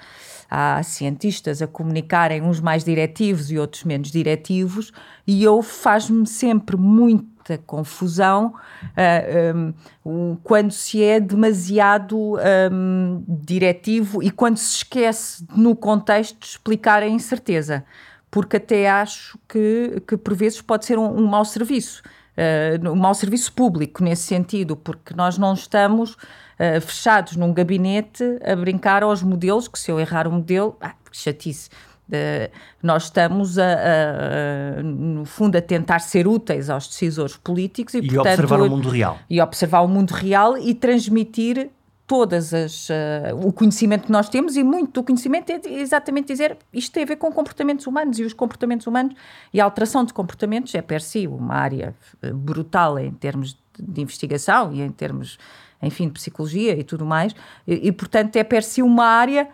há 0.51 0.83
cientistas 0.83 1.63
a 1.63 1.67
comunicarem 1.67 2.43
uns 2.43 2.61
mais 2.61 2.85
diretivos 2.85 3.51
e 3.51 3.59
outros 3.59 3.85
menos 3.85 4.11
diretivos, 4.11 4.93
e 5.27 5.43
eu 5.43 5.63
faz-me 5.63 6.27
sempre 6.27 6.77
muito 6.77 7.27
confusão 7.57 8.55
uh, 8.83 9.75
um, 10.05 10.37
quando 10.43 10.73
se 10.73 11.03
é 11.03 11.19
demasiado 11.19 12.37
um, 12.71 13.25
diretivo 13.27 14.23
e 14.23 14.31
quando 14.31 14.57
se 14.57 14.77
esquece, 14.77 15.47
no 15.57 15.75
contexto, 15.75 16.39
de 16.39 16.47
explicar 16.47 17.03
a 17.03 17.09
incerteza. 17.09 17.85
Porque 18.31 18.59
até 18.59 18.91
acho 18.91 19.39
que, 19.49 20.03
que 20.07 20.17
por 20.17 20.35
vezes 20.35 20.61
pode 20.61 20.85
ser 20.85 20.99
um, 20.99 21.19
um 21.19 21.27
mau 21.27 21.45
serviço. 21.45 22.03
Uh, 22.37 22.91
um 22.91 22.95
mau 22.95 23.15
serviço 23.15 23.53
público 23.53 24.05
nesse 24.05 24.23
sentido, 24.23 24.77
porque 24.77 25.15
nós 25.15 25.39
não 25.39 25.55
estamos 25.55 26.13
uh, 26.13 26.81
fechados 26.81 27.35
num 27.37 27.53
gabinete 27.53 28.23
a 28.45 28.55
brincar 28.55 29.03
aos 29.03 29.23
modelos, 29.23 29.67
que 29.67 29.79
se 29.79 29.91
eu 29.91 29.99
errar 29.99 30.29
o 30.29 30.33
modelo, 30.33 30.77
ah, 30.81 30.95
chatice, 31.11 31.69
Uh, 32.09 32.51
nós 32.83 33.05
estamos, 33.05 33.59
a, 33.59 33.65
a, 33.65 34.79
a, 34.79 34.83
no 34.83 35.25
fundo, 35.25 35.57
a 35.57 35.61
tentar 35.61 35.99
ser 35.99 36.27
úteis 36.27 36.71
aos 36.71 36.89
decisores 36.89 37.37
políticos 37.37 37.95
e, 37.95 37.99
e 37.99 38.07
portanto, 38.07 38.41
observar 38.41 38.61
o 38.63 38.71
mundo 38.71 38.89
real. 38.89 39.19
E 39.29 39.41
observar 39.41 39.81
o 39.81 39.89
mundo 39.89 40.13
real 40.13 40.57
e 40.57 40.75
transmitir 40.75 41.71
todas 42.09 42.55
as 42.55 42.89
uh, 42.89 43.37
o 43.45 43.53
conhecimento 43.53 44.07
que 44.07 44.13
nós 44.13 44.31
temos 44.31 44.57
e 44.57 44.65
muito 44.65 44.93
do 44.93 45.05
conhecimento 45.05 45.51
é 45.51 45.61
exatamente 45.75 46.29
dizer 46.29 46.57
isto 46.73 46.91
tem 46.91 47.03
a 47.03 47.07
ver 47.07 47.17
com 47.17 47.31
comportamentos 47.31 47.87
humanos 47.87 48.19
e 48.19 48.25
os 48.25 48.33
comportamentos 48.33 48.87
humanos 48.87 49.15
e 49.53 49.61
a 49.61 49.65
alteração 49.65 50.07
de 50.07 50.15
comportamentos 50.15 50.75
é 50.75 50.81
per 50.81 51.03
si 51.03 51.27
uma 51.27 51.55
área 51.55 51.95
eh, 52.23 52.33
brutal 52.33 52.99
em 52.99 53.13
termos 53.13 53.59
de 53.79 54.01
investigação 54.01 54.73
e 54.73 54.81
em 54.81 54.91
termos 54.91 55.39
enfim 55.83 56.07
de 56.07 56.15
psicologia 56.15 56.73
e 56.73 56.83
tudo 56.83 57.05
mais 57.05 57.37
e, 57.67 57.89
e 57.89 57.93
portanto 57.93 58.37
é 58.37 58.43
per 58.43 58.65
si 58.65 58.81
uma 58.81 59.05
área 59.05 59.47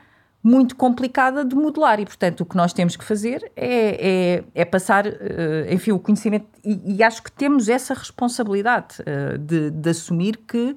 muito 0.44 0.76
complicada 0.76 1.42
de 1.42 1.56
modelar. 1.56 1.98
E, 1.98 2.04
portanto, 2.04 2.42
o 2.42 2.46
que 2.46 2.54
nós 2.54 2.74
temos 2.74 2.96
que 2.96 3.04
fazer 3.04 3.50
é, 3.56 4.42
é, 4.44 4.44
é 4.54 4.64
passar, 4.66 5.06
eh, 5.06 5.68
enfim, 5.70 5.92
o 5.92 5.98
conhecimento 5.98 6.46
e, 6.62 6.96
e, 6.96 7.02
acho 7.02 7.22
que 7.22 7.32
temos 7.32 7.70
essa 7.70 7.94
responsabilidade 7.94 8.96
eh, 9.06 9.38
de, 9.38 9.70
de 9.70 9.88
assumir 9.88 10.36
que 10.46 10.76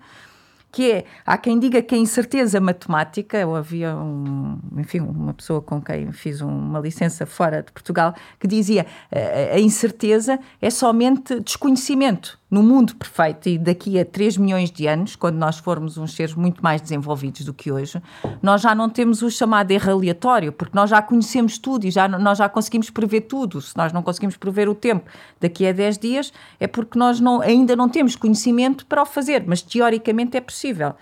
que 0.70 0.92
é, 0.92 1.06
há 1.26 1.38
quem 1.38 1.58
diga 1.58 1.82
que 1.82 1.96
a 1.96 1.98
incerteza 1.98 2.60
matemática, 2.60 3.38
eu 3.38 3.56
havia 3.56 3.96
um, 3.96 4.60
enfim, 4.78 5.00
uma 5.00 5.34
pessoa 5.34 5.62
com 5.62 5.82
quem 5.82 6.12
fiz 6.12 6.42
uma 6.42 6.80
licença 6.80 7.26
fora 7.26 7.64
de 7.64 7.72
Portugal, 7.72 8.14
que 8.40 8.48
dizia 8.48 8.86
a, 9.12 9.56
a 9.56 9.60
incerteza 9.60 10.38
é 10.62 10.70
somente 10.70 11.40
desconhecimento 11.40 12.38
no 12.50 12.64
mundo 12.64 12.96
perfeito 12.96 13.50
e 13.50 13.58
daqui 13.58 14.00
a 14.00 14.06
3 14.06 14.38
milhões 14.38 14.72
de 14.72 14.88
anos, 14.88 15.16
quando 15.16 15.36
nós 15.36 15.58
formos 15.58 15.98
uns 15.98 16.16
seres 16.16 16.34
muito 16.34 16.64
mais 16.64 16.82
desenvolvidos 16.82 17.44
do 17.44 17.54
que 17.54 17.72
hoje, 17.72 18.02
nós 18.42 18.62
já 18.62 18.74
não 18.74 18.90
temos 18.90 19.22
o 19.22 19.30
chamado 19.30 19.72
erro 19.72 19.92
aleatório, 19.92 20.52
porque 20.54 20.76
nós 20.76 20.90
já 20.90 21.02
conhecemos 21.02 21.58
tudo 21.58 21.86
e 21.86 21.92
já, 21.92 22.08
nós 22.08 22.38
já 22.38 22.48
conseguimos 22.48 22.90
prever 22.90 23.22
tudo. 23.22 23.62
Se 23.62 23.76
nós 23.76 23.92
não 23.92 24.02
conseguimos 24.02 24.38
prever 24.38 24.70
o 24.70 24.76
tempo 24.76 25.10
daqui 25.42 25.68
a 25.68 25.74
10 25.74 25.98
dias, 25.98 26.34
é 26.60 26.68
porque 26.68 26.98
nós 26.98 27.20
não, 27.20 27.42
ainda 27.42 27.76
não 27.76 27.90
temos 27.90 28.16
conhecimento 28.16 28.86
para 28.86 29.02
o 29.02 29.06
fazer, 29.06 29.44
mas 29.46 29.62
teoricamente 29.62 30.38
é 30.38 30.42
possível. 30.42 30.96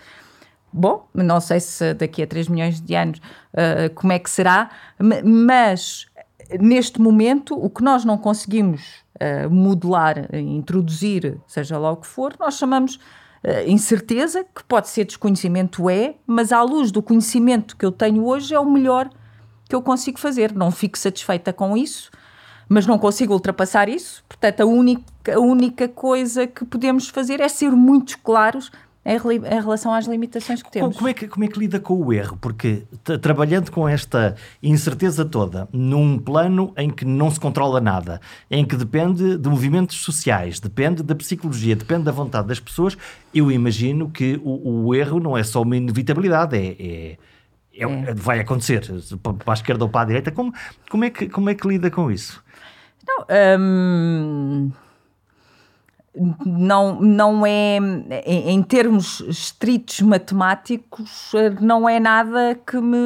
bom, 0.73 1.07
não 1.13 1.39
sei 1.39 1.59
se 1.59 1.93
daqui 1.93 2.23
a 2.23 2.27
3 2.27 2.47
milhões 2.47 2.81
de 2.81 2.95
anos 2.95 3.19
uh, 3.19 3.93
como 3.93 4.11
é 4.11 4.19
que 4.19 4.29
será, 4.29 4.71
mas 5.23 6.07
neste 6.59 6.99
momento 6.99 7.55
o 7.55 7.69
que 7.69 7.83
nós 7.83 8.05
não 8.05 8.17
conseguimos 8.17 9.03
uh, 9.15 9.49
modelar, 9.49 10.29
introduzir, 10.33 11.37
seja 11.47 11.77
lá 11.77 11.91
o 11.91 11.97
que 11.97 12.07
for, 12.07 12.35
nós 12.39 12.55
chamamos 12.55 12.95
uh, 12.95 13.67
incerteza, 13.67 14.43
que 14.43 14.63
pode 14.63 14.89
ser 14.89 15.05
desconhecimento, 15.05 15.89
é, 15.89 16.15
mas 16.25 16.51
à 16.51 16.61
luz 16.61 16.91
do 16.91 17.01
conhecimento 17.01 17.75
que 17.75 17.85
eu 17.85 17.91
tenho 17.91 18.25
hoje 18.25 18.53
é 18.53 18.59
o 18.59 18.69
melhor 18.69 19.09
que 19.67 19.75
eu 19.75 19.81
consigo 19.81 20.19
fazer. 20.19 20.53
Não 20.53 20.71
fico 20.71 20.97
satisfeita 20.97 21.51
com 21.51 21.75
isso, 21.75 22.11
mas 22.67 22.85
não 22.85 22.97
consigo 22.97 23.33
ultrapassar 23.33 23.89
isso. 23.89 24.23
Portanto, 24.27 24.61
a 24.61 24.65
única, 24.65 25.35
a 25.35 25.39
única 25.39 25.87
coisa 25.87 26.47
que 26.47 26.65
podemos 26.65 27.09
fazer 27.09 27.39
é 27.39 27.47
ser 27.47 27.71
muito 27.71 28.19
claros 28.19 28.71
em, 29.05 29.61
relação 29.61 29.93
às 29.93 30.05
limitações 30.07 30.63
que 30.63 30.71
temos. 30.71 30.97
Como 30.97 31.07
é 31.07 31.13
que, 31.13 31.27
como 31.27 31.45
é 31.45 31.47
que 31.47 31.59
lida 31.59 31.79
com 31.79 31.93
o 31.93 32.11
erro? 32.11 32.37
Porque 32.41 32.83
trabalhando 33.21 33.71
com 33.71 33.87
esta 33.87 34.35
incerteza 34.63 35.23
toda, 35.23 35.69
num 35.71 36.17
plano 36.17 36.73
em 36.75 36.89
que 36.89 37.05
não 37.05 37.29
se 37.29 37.39
controla 37.39 37.79
nada, 37.79 38.19
em 38.49 38.65
que 38.65 38.75
depende 38.75 39.37
de 39.37 39.49
movimentos 39.49 39.97
sociais, 39.97 40.59
depende 40.59 41.03
da 41.03 41.13
psicologia, 41.13 41.75
depende 41.75 42.03
da 42.03 42.11
vontade 42.11 42.47
das 42.47 42.59
pessoas, 42.59 42.97
eu 43.33 43.51
imagino 43.51 44.09
que 44.09 44.41
o, 44.43 44.87
o 44.87 44.95
erro 44.95 45.19
não 45.19 45.37
é 45.37 45.43
só 45.43 45.61
uma 45.61 45.77
inevitabilidade, 45.77 46.57
é, 46.57 46.65
é, 46.79 47.17
é, 47.73 47.83
é. 47.83 48.13
vai 48.15 48.39
acontecer 48.39 48.81
para 49.21 49.35
a 49.45 49.53
esquerda 49.53 49.83
ou 49.83 49.89
para 49.89 50.01
a 50.01 50.05
direita. 50.05 50.31
Como, 50.31 50.51
como, 50.89 51.03
é, 51.03 51.11
que, 51.11 51.29
como 51.29 51.49
é 51.49 51.53
que 51.53 51.67
lida 51.67 51.91
com 51.91 52.09
isso? 52.09 52.43
Não, 53.07 53.25
hum, 53.59 54.71
não, 56.45 56.99
não 56.99 57.45
é, 57.45 57.77
em, 58.25 58.61
termos 58.63 59.19
estritos 59.21 60.01
matemáticos, 60.01 61.31
não 61.61 61.87
é 61.87 61.99
nada 61.99 62.59
que 62.65 62.77
me. 62.77 62.97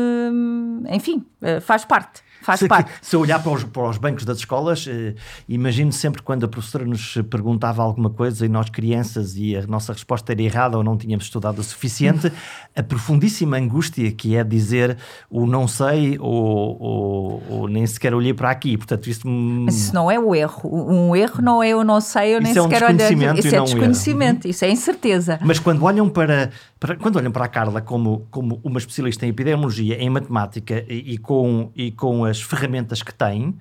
Enfim, 0.90 1.26
faz 1.62 1.86
parte. 1.86 2.22
Faz 2.42 2.60
se, 2.62 2.68
parte. 2.68 2.92
Se 3.02 3.16
eu 3.16 3.20
olhar 3.22 3.42
para 3.42 3.52
os, 3.52 3.64
para 3.64 3.90
os 3.90 3.98
bancos 3.98 4.24
das 4.26 4.38
escolas, 4.38 4.86
eh, 4.88 5.14
imagino 5.48 5.92
sempre 5.92 6.22
quando 6.22 6.46
a 6.46 6.48
professora 6.48 6.86
nos 6.86 7.18
perguntava 7.30 7.84
alguma 7.84 8.10
coisa 8.10 8.46
e 8.46 8.50
nós 8.50 8.70
crianças 8.70 9.36
e 9.36 9.56
a 9.56 9.68
nossa 9.68 9.92
resposta 9.94 10.32
era 10.32 10.42
errada 10.42 10.78
ou 10.78 10.84
não 10.84 10.98
tínhamos 10.98 11.26
estudado 11.26 11.60
o 11.60 11.64
suficiente, 11.64 12.32
a 12.76 12.82
profundíssima 12.82 13.58
angústia 13.58 14.12
que 14.12 14.36
é 14.36 14.44
dizer 14.44 14.98
o 15.30 15.46
não 15.46 15.68
sei 15.68 16.18
ou, 16.20 16.82
ou, 16.82 17.44
ou 17.50 17.68
nem 17.68 17.86
sequer 17.86 18.14
olhei 18.14 18.34
para 18.34 18.50
aqui. 18.50 18.78
Portanto, 18.78 19.08
isto... 19.08 19.28
Mas 19.28 19.76
isso 19.76 19.94
não 19.94 20.10
é 20.10 20.18
o 20.18 20.34
erro. 20.34 20.70
Um 20.72 21.16
erro 21.16 21.42
não 21.42 21.62
é 21.62 21.70
eu 21.70 21.84
não 21.84 22.00
sei, 22.00 22.36
eu 22.36 22.42
nem 22.42 22.52
isso 22.52 22.64
sequer 22.64 22.82
é 22.82 22.86
um 22.86 22.90
olhei. 22.90 23.40
Isso 23.40 23.56
é 23.56 23.62
desconhecimento, 23.62 24.48
isso 24.48 24.66
é 24.66 24.72
incerteza. 24.72 25.40
Mas 25.42 25.60
quando 25.60 25.84
olham 25.84 26.10
para, 26.10 26.52
para, 26.80 26.96
quando 26.96 27.18
olham 27.18 27.32
para 27.32 27.46
a 27.46 27.48
Carla 27.48 27.82
como, 27.82 28.28
como 28.32 28.60
uma 28.64 28.80
especialista 28.80 29.26
em 29.26 29.30
epidemiologia, 29.30 30.02
em 30.02 30.10
matemática 30.10 30.86
e, 30.88 31.14
e 31.14 31.18
com, 31.18 31.72
e 31.76 31.92
com 31.92 32.29
as 32.30 32.42
ferramentas 32.42 33.02
que 33.02 33.14
tem, 33.14 33.58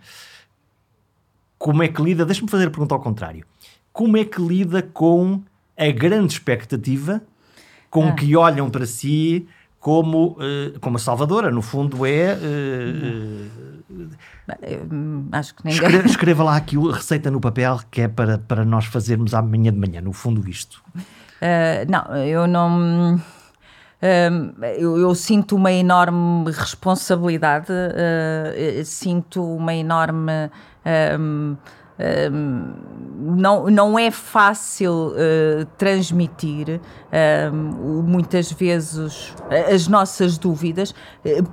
como 1.59 1.83
é 1.83 1.88
que 1.88 2.00
lida? 2.00 2.24
Deixa-me 2.24 2.48
fazer 2.48 2.68
a 2.68 2.70
pergunta 2.70 2.94
ao 2.94 3.00
contrário. 3.00 3.44
Como 3.92 4.16
é 4.16 4.24
que 4.24 4.40
lida 4.40 4.81
com 4.81 5.42
a 5.76 5.90
grande 5.90 6.33
expectativa 6.33 7.20
com 7.90 8.09
ah. 8.09 8.12
que 8.12 8.37
olham 8.37 8.70
para 8.70 8.87
si 8.87 9.46
como, 9.81 10.37
uh, 10.38 10.78
como 10.81 10.96
a 10.96 11.00
salvadora? 11.00 11.50
No 11.50 11.62
fundo, 11.62 12.07
é. 12.07 12.37
Uh, 12.37 13.50
uh, 13.90 15.28
acho 15.33 15.54
que 15.54 15.64
ninguém. 15.64 15.83
Escreva, 15.83 16.07
escreva 16.07 16.44
lá 16.44 16.57
aquilo, 16.57 16.90
receita 16.92 17.31
no 17.31 17.40
papel, 17.40 17.81
que 17.90 18.02
é 18.02 18.09
para, 18.09 18.38
para 18.38 18.64
nós 18.64 18.85
fazermos 18.85 19.35
amanhã 19.35 19.72
de 19.72 19.78
manhã, 19.78 20.00
no 20.00 20.12
fundo, 20.12 20.48
isto. 20.48 20.81
não, 21.88 22.16
eu 22.16 22.46
não 22.46 23.20
eu, 24.78 24.96
eu, 24.98 25.14
sinto 25.14 25.56
uma 25.56 25.72
enorme 25.72 26.50
responsabilidade, 26.52 27.72
uh, 27.72 28.84
sinto 28.84 29.42
uma 29.42 29.74
enorme. 29.74 30.32
Um, 31.18 31.56
um, 32.00 32.74
não, 33.37 33.68
não 33.68 33.98
é 33.98 34.12
fácil 34.12 35.08
uh, 35.08 35.64
transmitir 35.76 36.80
muitas 38.06 38.52
vezes 38.52 39.34
as 39.74 39.88
nossas 39.88 40.38
dúvidas, 40.38 40.92
uh, 40.92 40.94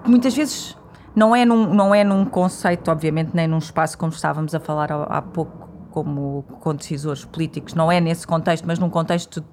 muitas 0.08 0.36
vezes 0.36 0.78
não 1.16 1.36
é, 1.36 1.46
num, 1.46 1.74
não 1.74 1.96
é 1.96 2.04
num 2.04 2.26
conceito, 2.26 2.92
obviamente, 2.92 3.32
nem 3.34 3.48
num 3.48 3.58
espaço 3.58 3.98
como 3.98 4.12
estávamos 4.12 4.54
a 4.54 4.60
falar 4.60 4.92
há, 4.92 5.04
há 5.04 5.22
pouco, 5.22 5.70
como 5.90 6.44
com 6.60 6.76
decisores 6.76 7.24
políticos, 7.24 7.74
não 7.74 7.92
é 7.92 8.02
nesse 8.02 8.28
contexto, 8.28 8.66
mas 8.68 8.78
num 8.78 8.90
contexto 8.90 9.44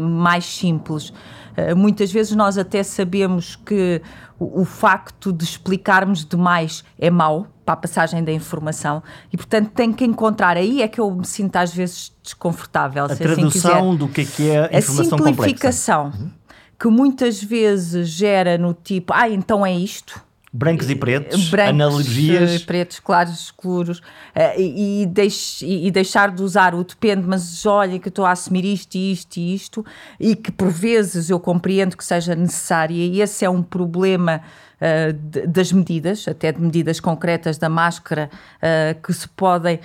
mais 0.00 0.44
simples. 0.44 1.10
Uh, 1.10 1.76
muitas 1.76 2.12
vezes 2.12 2.34
nós 2.34 2.56
até 2.56 2.82
sabemos 2.82 3.56
que 3.56 4.00
o, 4.38 4.62
o, 4.62 4.64
facto 4.64 5.32
de 5.32 5.44
explicarmos 5.44 6.24
demais 6.24 6.84
é 6.98 7.10
mau 7.10 7.46
para 7.64 7.74
a 7.74 7.76
passagem 7.76 8.22
da 8.22 8.32
informação 8.32 9.02
e, 9.32 9.36
portanto, 9.36 9.70
tem 9.70 9.92
que 9.92 10.04
encontrar. 10.04 10.56
Aí 10.56 10.82
é 10.82 10.88
que 10.88 11.00
eu 11.00 11.10
me 11.10 11.26
sinto 11.26 11.56
às 11.56 11.74
vezes 11.74 12.12
desconfortável. 12.22 13.04
A 13.04 13.06
assim 13.06 13.22
tradução 13.22 13.90
assim 13.90 13.96
do 13.96 14.08
que 14.08 14.20
é, 14.20 14.24
que 14.24 14.50
é 14.50 14.58
a 14.58 14.78
informação 14.78 15.18
A 15.18 15.26
simplificação, 15.26 16.10
complexa. 16.10 16.34
que 16.78 16.88
muitas 16.88 17.42
vezes 17.42 18.08
gera 18.08 18.56
no 18.56 18.72
tipo, 18.72 19.12
ah, 19.12 19.28
então 19.28 19.66
é 19.66 19.72
isto 19.72 20.29
brancos 20.52 20.90
e 20.90 20.96
pretos, 20.96 21.48
brancos, 21.48 21.70
analogias. 21.70 22.62
pretos, 22.64 22.98
claros, 22.98 23.38
escuros, 23.40 23.98
uh, 23.98 24.58
e, 24.58 25.06
deix, 25.06 25.60
e, 25.62 25.90
deixar 25.90 26.30
de 26.30 26.42
usar 26.42 26.74
o 26.74 26.82
depende, 26.82 27.26
mas 27.26 27.64
olha 27.64 27.98
que 27.98 28.08
estou 28.08 28.24
a 28.24 28.32
assumir 28.32 28.64
isto 28.64 28.96
e 28.96 29.12
isto 29.12 29.36
e 29.36 29.54
isto, 29.54 29.86
e 30.18 30.34
que 30.34 30.50
por 30.50 30.70
vezes 30.70 31.30
eu 31.30 31.38
compreendo 31.38 31.96
que 31.96 32.04
seja 32.04 32.34
necessária, 32.34 32.94
e 32.94 33.20
esse 33.20 33.44
é 33.44 33.50
um 33.50 33.62
problema 33.62 34.42
uh, 34.80 35.48
das 35.48 35.70
medidas, 35.70 36.26
até 36.26 36.50
de 36.50 36.60
medidas 36.60 36.98
concretas 36.98 37.56
da 37.56 37.68
máscara, 37.68 38.28
uh, 38.56 39.00
que 39.00 39.12
se 39.12 39.28
podem 39.28 39.78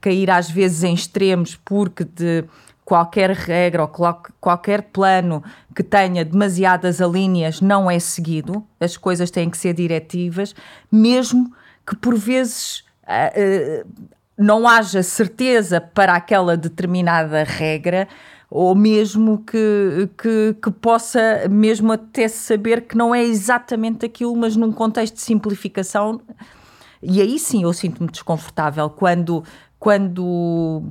cair 0.00 0.30
às 0.30 0.50
vezes 0.50 0.82
em 0.82 0.92
extremos 0.92 1.58
porque 1.64 2.04
de 2.04 2.44
qualquer 2.84 3.30
regra 3.30 3.82
ou 3.82 3.88
qualquer 4.40 4.82
plano 4.82 5.42
que 5.74 5.82
tenha 5.82 6.24
demasiadas 6.24 7.00
alíneas 7.00 7.60
não 7.60 7.90
é 7.90 7.98
seguido, 7.98 8.64
as 8.78 8.96
coisas 8.96 9.30
têm 9.30 9.48
que 9.48 9.56
ser 9.56 9.72
diretivas, 9.72 10.54
mesmo 10.92 11.50
que 11.86 11.96
por 11.96 12.14
vezes 12.14 12.84
uh, 13.04 13.84
uh, 13.86 14.08
não 14.36 14.68
haja 14.68 15.02
certeza 15.02 15.80
para 15.80 16.14
aquela 16.14 16.56
determinada 16.56 17.42
regra, 17.42 18.06
ou 18.50 18.74
mesmo 18.74 19.38
que, 19.38 20.08
que, 20.16 20.56
que, 20.62 20.70
possa 20.70 21.48
mesmo 21.50 21.92
até 21.92 22.28
saber 22.28 22.82
que 22.82 22.96
não 22.96 23.14
é 23.14 23.22
exatamente 23.22 24.06
aquilo, 24.06 24.36
mas 24.36 24.54
num 24.54 24.70
contexto 24.70 25.14
de 25.14 25.22
simplificação. 25.22 26.20
E 27.02 27.20
aí 27.20 27.38
sim 27.38 27.64
eu 27.64 27.72
sinto-me 27.72 28.08
desconfortável 28.10 28.88
quando, 28.90 29.42
quando 29.78 30.84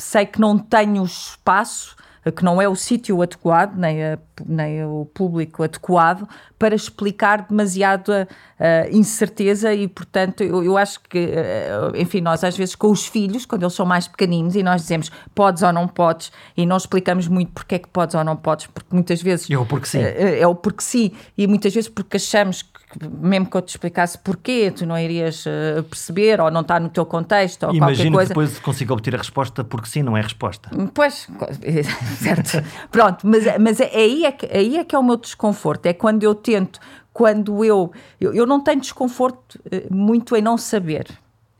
sei 0.00 0.26
que 0.26 0.40
não 0.40 0.58
tenho 0.58 1.04
espaço, 1.04 1.96
que 2.36 2.44
não 2.44 2.60
é 2.60 2.68
o 2.68 2.74
sítio 2.74 3.22
adequado, 3.22 3.76
nem, 3.76 4.02
a, 4.04 4.18
nem 4.46 4.84
o 4.84 5.04
público 5.12 5.62
adequado, 5.62 6.28
para 6.58 6.74
explicar 6.74 7.46
demasiado 7.48 8.12
a, 8.12 8.26
a 8.58 8.90
incerteza 8.90 9.72
e, 9.72 9.88
portanto, 9.88 10.42
eu, 10.42 10.62
eu, 10.62 10.76
acho 10.76 11.00
que, 11.00 11.18
eh, 11.18 11.70
enfim, 11.94 12.20
nós 12.20 12.44
às 12.44 12.56
vezes 12.56 12.74
com 12.74 12.90
os 12.90 13.06
filhos, 13.06 13.46
quando 13.46 13.62
eles 13.62 13.74
são 13.74 13.86
mais 13.86 14.06
pequeninos, 14.06 14.54
e 14.54 14.62
nós 14.62 14.82
dizemos 14.82 15.10
podes 15.34 15.62
ou 15.62 15.72
não 15.72 15.88
podes, 15.88 16.30
e 16.56 16.66
não 16.66 16.76
explicamos 16.76 17.28
muito 17.28 17.52
porque 17.52 17.76
é 17.76 17.78
que 17.78 17.88
podes 17.88 18.14
ou 18.14 18.22
não 18.22 18.36
podes, 18.36 18.66
porque 18.66 18.94
muitas 18.94 19.22
vezes... 19.22 19.50
É 19.50 19.58
o 19.58 19.64
porque 19.64 19.86
sim. 19.86 20.00
É, 20.00 20.40
é 20.40 20.46
o 20.46 20.54
porque 20.54 20.82
sim, 20.82 21.12
e 21.36 21.46
muitas 21.46 21.72
vezes 21.72 21.88
porque 21.88 22.16
achamos 22.16 22.62
que 22.62 22.80
mesmo 22.98 23.48
que 23.48 23.56
eu 23.56 23.62
te 23.62 23.68
explicasse 23.68 24.18
porquê, 24.18 24.72
tu 24.74 24.84
não 24.84 24.98
irias 24.98 25.44
uh, 25.46 25.82
perceber 25.84 26.40
ou 26.40 26.50
não 26.50 26.62
está 26.62 26.80
no 26.80 26.88
teu 26.88 27.06
contexto 27.06 27.64
ou 27.64 27.74
Imagino 27.74 28.10
qualquer 28.10 28.34
coisa. 28.34 28.34
que 28.34 28.50
depois 28.50 28.58
consiga 28.58 28.92
obter 28.92 29.14
a 29.14 29.18
resposta 29.18 29.62
porque 29.62 29.88
sim, 29.88 30.02
não 30.02 30.16
é 30.16 30.20
resposta. 30.20 30.70
Pois, 30.92 31.28
certo. 32.18 32.62
Pronto, 32.90 33.26
mas, 33.26 33.44
mas 33.60 33.80
é, 33.80 33.90
aí, 33.94 34.24
é 34.24 34.29
que, 34.32 34.46
aí 34.46 34.76
é 34.76 34.84
que 34.84 34.94
é 34.94 34.98
o 34.98 35.02
meu 35.02 35.16
desconforto, 35.16 35.86
é 35.86 35.92
quando 35.92 36.22
eu 36.22 36.34
tento, 36.34 36.80
quando 37.12 37.64
eu, 37.64 37.92
eu, 38.20 38.32
eu 38.32 38.46
não 38.46 38.60
tenho 38.60 38.80
desconforto 38.80 39.56
uh, 39.66 39.94
muito 39.94 40.36
em 40.36 40.42
não 40.42 40.56
saber. 40.56 41.06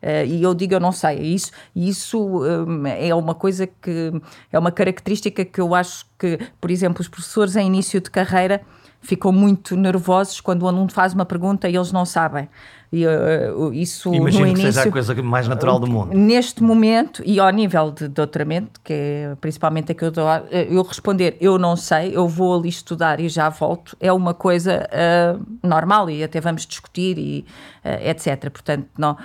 Uh, 0.02 0.24
e 0.26 0.42
eu 0.42 0.54
digo 0.54 0.72
eu 0.72 0.80
não 0.80 0.92
sei, 0.92 1.18
isso, 1.18 1.52
isso 1.76 2.18
um, 2.42 2.86
é 2.86 3.14
uma 3.14 3.34
coisa 3.34 3.66
que 3.66 4.12
é 4.50 4.58
uma 4.58 4.72
característica 4.72 5.44
que 5.44 5.60
eu 5.60 5.74
acho 5.74 6.06
que, 6.18 6.38
por 6.58 6.70
exemplo, 6.70 7.02
os 7.02 7.08
professores 7.08 7.54
em 7.54 7.66
início 7.66 8.00
de 8.00 8.10
carreira 8.10 8.62
ficam 9.02 9.32
muito 9.32 9.76
nervosos 9.76 10.40
quando 10.40 10.62
o 10.62 10.68
aluno 10.68 10.90
faz 10.90 11.12
uma 11.12 11.24
pergunta 11.24 11.68
e 11.68 11.76
eles 11.76 11.92
não 11.92 12.04
sabem. 12.04 12.48
E, 12.92 13.06
uh, 13.06 13.72
isso 13.72 14.12
Imagino 14.12 14.46
no 14.46 14.50
início, 14.50 14.66
que 14.66 14.72
seja 14.72 14.88
a 14.88 14.92
coisa 14.92 15.22
mais 15.22 15.46
natural 15.46 15.78
do 15.78 15.86
mundo. 15.86 16.12
Neste 16.12 16.60
momento, 16.60 17.22
e 17.24 17.38
ao 17.38 17.48
nível 17.50 17.92
de 17.92 18.08
doutoramento, 18.08 18.80
que 18.82 18.92
é 18.92 19.36
principalmente 19.40 19.92
aquilo 19.92 20.10
que 20.10 20.18
eu, 20.18 20.26
eu 20.68 20.82
responder, 20.82 21.36
eu 21.40 21.56
não 21.56 21.76
sei, 21.76 22.16
eu 22.16 22.26
vou 22.26 22.58
ali 22.58 22.68
estudar 22.68 23.20
e 23.20 23.28
já 23.28 23.48
volto, 23.48 23.96
é 24.00 24.12
uma 24.12 24.34
coisa 24.34 24.88
uh, 24.88 25.46
normal 25.62 26.10
e 26.10 26.24
até 26.24 26.40
vamos 26.40 26.66
discutir 26.66 27.16
e 27.16 27.44
uh, 27.84 28.08
etc. 28.08 28.50
Portanto, 28.50 28.88
não, 28.98 29.16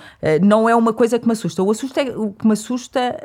não 0.44 0.70
é 0.70 0.76
uma 0.76 0.94
coisa 0.94 1.18
que 1.18 1.26
me 1.26 1.32
assusta. 1.32 1.64
O, 1.64 1.72
assusta 1.72 2.02
é, 2.02 2.16
o 2.16 2.34
que 2.34 2.46
me 2.46 2.54
assusta, 2.54 3.18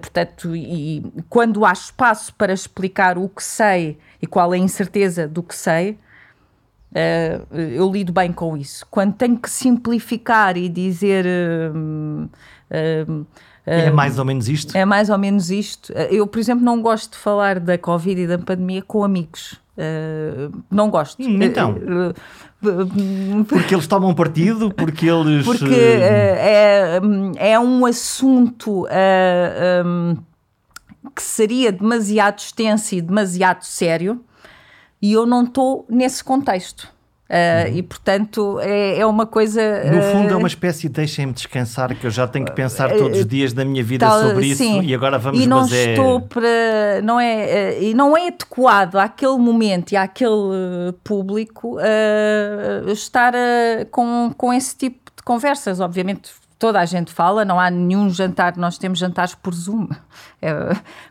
portanto, 0.00 0.56
e 0.56 1.04
quando 1.28 1.64
há 1.64 1.72
espaço 1.72 2.34
para 2.34 2.52
explicar 2.52 3.18
o 3.18 3.28
que 3.28 3.42
sei 3.42 3.98
e 4.20 4.26
qual 4.26 4.54
é 4.54 4.56
a 4.56 4.60
incerteza 4.60 5.28
do 5.28 5.42
que 5.42 5.54
sei, 5.54 5.98
Uh, 6.90 7.54
eu 7.54 7.90
lido 7.90 8.12
bem 8.12 8.32
com 8.32 8.56
isso. 8.56 8.84
Quando 8.90 9.14
tenho 9.14 9.38
que 9.38 9.48
simplificar 9.48 10.56
e 10.56 10.68
dizer. 10.68 11.24
Uh, 11.24 12.24
uh, 12.70 13.26
é 13.64 13.90
mais 13.90 14.18
ou 14.18 14.24
menos 14.24 14.48
isto? 14.48 14.76
É 14.76 14.84
mais 14.84 15.08
ou 15.10 15.18
menos 15.18 15.50
isto. 15.50 15.92
Eu, 15.92 16.26
por 16.26 16.40
exemplo, 16.40 16.64
não 16.64 16.82
gosto 16.82 17.12
de 17.12 17.18
falar 17.18 17.60
da 17.60 17.78
Covid 17.78 18.20
e 18.20 18.26
da 18.26 18.38
pandemia 18.38 18.82
com 18.82 19.04
amigos. 19.04 19.60
não 20.70 20.90
gosto. 20.90 21.22
Hum, 21.22 21.40
então. 21.40 21.76
porque 23.48 23.74
eles 23.74 23.86
tomam 23.86 24.12
partido, 24.12 24.72
porque 24.74 25.06
eles. 25.06 25.44
Porque 25.44 25.72
é, 25.72 27.00
é 27.36 27.60
um 27.60 27.86
assunto 27.86 28.88
um, 29.86 30.16
que 31.14 31.22
seria 31.22 31.70
demasiado 31.70 32.38
extenso 32.38 32.96
e 32.96 33.00
demasiado 33.00 33.62
sério 33.62 34.24
e 35.00 35.12
eu 35.12 35.26
não 35.26 35.44
estou 35.44 35.86
nesse 35.88 36.22
contexto. 36.22 36.88
Uh, 37.30 37.70
uhum. 37.70 37.76
E 37.76 37.82
portanto 37.84 38.58
é, 38.60 38.98
é, 38.98 39.06
uma 39.06 39.24
coisa. 39.24 39.84
No 39.84 40.02
fundo, 40.02 40.32
é 40.32 40.36
uma 40.36 40.48
espécie 40.48 40.88
de 40.88 40.94
deixem-me 40.94 41.32
descansar, 41.32 41.94
que 41.94 42.04
eu 42.04 42.10
já 42.10 42.26
tenho 42.26 42.44
que 42.44 42.50
pensar 42.50 42.90
todos 42.90 43.20
os 43.20 43.26
dias 43.26 43.52
da 43.52 43.64
minha 43.64 43.84
vida 43.84 44.04
tal, 44.04 44.20
sobre 44.20 44.46
isso 44.46 44.64
sim. 44.64 44.82
e 44.82 44.92
agora 44.92 45.16
vamos 45.16 45.40
E 45.40 45.46
não 45.46 45.64
é... 45.64 45.90
estou 45.90 46.22
para. 46.22 47.00
Não 47.04 47.20
é, 47.20 47.80
e 47.80 47.94
não 47.94 48.16
é 48.16 48.26
adequado 48.26 48.96
àquele 48.96 49.38
momento 49.38 49.92
e 49.92 49.96
àquele 49.96 50.92
público 51.04 51.78
estar 52.88 53.32
com, 53.92 54.34
com 54.36 54.52
esse 54.52 54.76
tipo 54.76 55.12
de 55.16 55.22
conversas. 55.22 55.78
Obviamente, 55.78 56.32
toda 56.60 56.78
a 56.78 56.84
gente 56.84 57.10
fala, 57.10 57.42
não 57.42 57.58
há 57.58 57.70
nenhum 57.70 58.10
jantar, 58.10 58.54
nós 58.58 58.76
temos 58.76 58.98
jantares 58.98 59.34
por 59.34 59.54
Zoom, 59.54 59.88
é, 60.42 60.52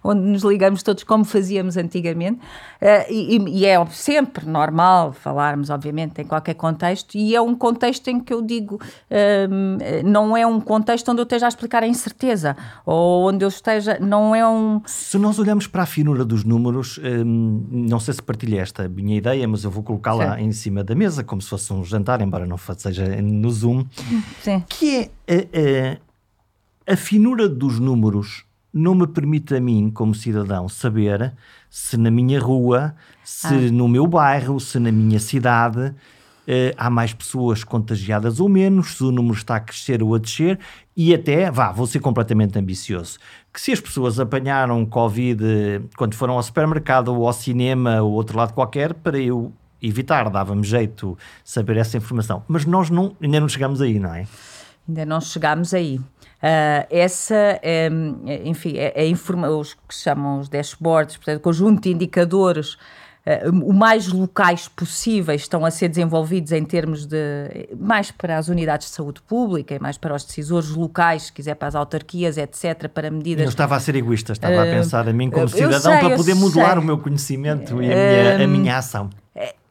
onde 0.04 0.22
nos 0.22 0.44
ligamos 0.44 0.84
todos 0.84 1.04
como 1.04 1.26
fazíamos 1.26 1.76
antigamente, 1.76 2.40
uh, 2.40 3.12
e, 3.12 3.38
e, 3.62 3.66
é 3.66 3.84
sempre 3.88 4.46
normal 4.46 5.12
falarmos, 5.12 5.72
obviamente, 5.72 6.22
em 6.22 6.26
qualquer 6.26 6.54
contexto, 6.54 7.16
e 7.18 7.36
é 7.36 7.42
um 7.42 7.56
contexto 7.56 8.08
em 8.10 8.20
que 8.20 8.32
eu 8.32 8.44
digo, 8.44 8.76
uh, 8.76 10.06
não 10.06 10.38
é 10.38 10.46
um 10.46 10.62
contexto 10.62 11.10
onde 11.10 11.20
eu 11.20 11.24
esteja 11.24 11.48
a 11.48 11.50
explicar 11.50 11.82
a 11.82 11.88
incerteza, 11.88 12.56
ou 12.86 13.28
onde 13.28 13.44
eu 13.44 13.50
esteja, 13.50 13.98
não 14.00 14.36
é 14.36 14.48
um... 14.48 14.80
Se 14.86 15.18
nós 15.18 15.40
olhamos 15.40 15.66
para 15.66 15.82
a 15.82 15.88
finura 15.88 16.24
dos 16.24 16.44
números, 16.44 17.00
um, 17.00 17.66
não 17.72 18.00
sei 18.00 18.14
se 18.14 18.22
partilha 18.22 18.62
esta 18.62 18.88
minha 18.88 19.18
ideia, 19.18 19.48
mas 19.48 19.64
eu 19.64 19.72
vou 19.72 19.82
colocá-la 19.82 20.40
em 20.40 20.52
cima 20.52 20.84
da 20.84 20.94
mesa, 20.94 21.24
como 21.24 21.42
se 21.42 21.50
fosse 21.50 21.74
um 21.74 21.84
jantar, 21.84 22.22
embora 22.22 22.46
não 22.46 22.58
seja 22.78 23.20
no 23.20 23.50
Zoom, 23.50 23.84
Sim. 24.44 24.64
que 24.70 24.96
é 24.96 25.10
a, 25.30 26.92
a, 26.92 26.94
a 26.94 26.96
finura 26.96 27.48
dos 27.48 27.80
números 27.80 28.44
não 28.74 28.96
me 28.96 29.08
permite 29.08 29.56
a 29.56 29.60
mim, 29.60 29.90
como 29.94 30.14
cidadão, 30.14 30.68
saber 30.70 31.34
se 31.70 31.98
na 31.98 32.10
minha 32.12 32.40
rua, 32.40 32.96
se 33.24 33.48
ah. 33.48 33.72
no 33.72 33.88
meu 33.88 34.08
bairro, 34.08 34.60
se 34.60 34.80
na 34.80 34.92
minha 34.92 35.20
cidade 35.20 35.94
eh, 36.48 36.74
há 36.78 36.90
mais 36.90 37.14
pessoas 37.14 37.64
contagiadas 37.64 38.40
ou 38.40 38.50
menos, 38.50 38.98
se 38.98 39.04
o 39.04 39.12
número 39.12 39.36
está 39.36 39.56
a 39.56 39.60
crescer 39.60 40.02
ou 40.02 40.16
a 40.16 40.18
descer, 40.18 40.60
e 40.96 41.14
até, 41.14 41.50
vá, 41.52 41.72
vou 41.72 41.88
ser 41.88 42.00
completamente 42.00 42.58
ambicioso, 42.58 43.20
que 43.54 43.62
se 43.62 43.72
as 43.72 43.80
pessoas 43.80 44.20
apanharam 44.20 44.86
Covid 44.86 45.44
quando 45.96 46.16
foram 46.16 46.36
ao 46.36 46.44
supermercado 46.44 47.10
ou 47.10 47.28
ao 47.28 47.34
cinema 47.34 48.02
ou 48.02 48.14
outro 48.14 48.38
lado 48.38 48.54
qualquer, 48.54 48.94
para 48.94 49.20
eu 49.20 49.52
evitar, 49.82 50.30
dava-me 50.30 50.64
jeito 50.64 51.18
saber 51.44 51.78
essa 51.78 51.98
informação. 51.98 52.44
Mas 52.48 52.66
nós 52.66 52.90
não, 52.90 53.16
ainda 53.22 53.40
não 53.40 53.48
chegamos 53.48 53.82
aí, 53.82 54.00
não 54.00 54.14
é? 54.14 54.28
Ainda 54.90 55.06
não 55.06 55.22
chegámos 55.22 55.72
aí. 55.72 55.98
Uh, 55.98 56.88
essa, 56.90 57.60
é, 57.62 57.90
enfim, 58.44 58.78
é, 58.78 58.94
é 58.96 59.12
os 59.12 59.74
que 59.74 59.94
chamam 59.94 60.40
os 60.40 60.50
dashboards, 60.50 61.18
portanto, 61.18 61.42
conjunto 61.42 61.84
de 61.84 61.92
indicadores 61.92 62.74
uh, 62.74 63.52
o 63.64 63.72
mais 63.72 64.08
locais 64.08 64.68
possíveis 64.68 65.42
estão 65.42 65.64
a 65.64 65.70
ser 65.70 65.90
desenvolvidos 65.90 66.52
em 66.52 66.64
termos 66.66 67.06
de 67.06 67.68
mais 67.78 68.10
para 68.10 68.38
as 68.38 68.48
unidades 68.48 68.88
de 68.88 68.96
saúde 68.96 69.22
pública 69.22 69.76
e 69.76 69.80
mais 69.80 69.98
para 69.98 70.16
os 70.16 70.24
decisores 70.24 70.70
locais, 70.70 71.24
se 71.24 71.34
quiser 71.34 71.54
para 71.54 71.68
as 71.68 71.76
autarquias, 71.76 72.38
etc., 72.38 72.88
para 72.88 73.12
medidas. 73.12 73.44
Eu 73.44 73.50
estava 73.50 73.76
a 73.76 73.80
ser 73.80 73.96
eguista, 73.96 74.32
estava 74.32 74.56
uh, 74.56 74.62
a 74.62 74.66
pensar 74.66 75.08
a 75.08 75.14
mim 75.14 75.30
como 75.30 75.48
cidadão 75.48 75.92
sei, 75.92 76.00
para 76.00 76.16
poder 76.16 76.34
modular 76.34 76.72
sei. 76.72 76.80
o 76.80 76.82
meu 76.82 76.98
conhecimento 76.98 77.84
e 77.84 77.92
a 77.92 77.96
minha, 77.96 78.44
a 78.44 78.48
minha 78.48 78.78
ação. 78.78 79.10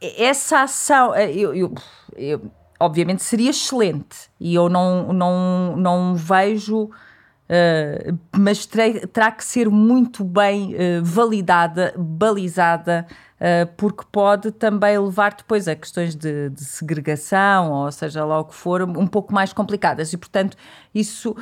Essa 0.01 0.63
ação, 0.63 1.17
eu, 1.17 1.55
eu, 1.55 1.75
eu 2.17 2.41
obviamente 2.79 3.23
seria 3.23 3.51
excelente 3.51 4.31
e 4.39 4.55
eu 4.55 4.69
não, 4.69 5.13
não, 5.13 5.77
não 5.77 6.15
vejo, 6.15 6.85
uh, 6.85 8.19
mas 8.37 8.67
terá, 8.67 9.33
que 9.33 9.45
ser 9.45 9.69
muito 9.69 10.23
bem 10.23 10.75
uh, 10.75 11.05
validada, 11.05 11.93
balizada, 11.97 13.07
uh, 13.41 13.71
porque 13.77 14.05
pode 14.13 14.53
também 14.53 14.99
levar 14.99 15.35
depois 15.35 15.67
a 15.67 15.75
questões 15.75 16.15
de, 16.15 16.51
de, 16.51 16.65
segregação, 16.65 17.73
ou 17.73 17.91
seja 17.91 18.25
lá 18.25 18.41
o 18.41 18.45
que 18.45 18.55
for, 18.55 18.83
um 18.83 19.07
pouco 19.07 19.35
mais 19.35 19.53
complicadas. 19.53 20.13
E, 20.13 20.17
portanto, 20.17 20.57
isso, 20.95 21.37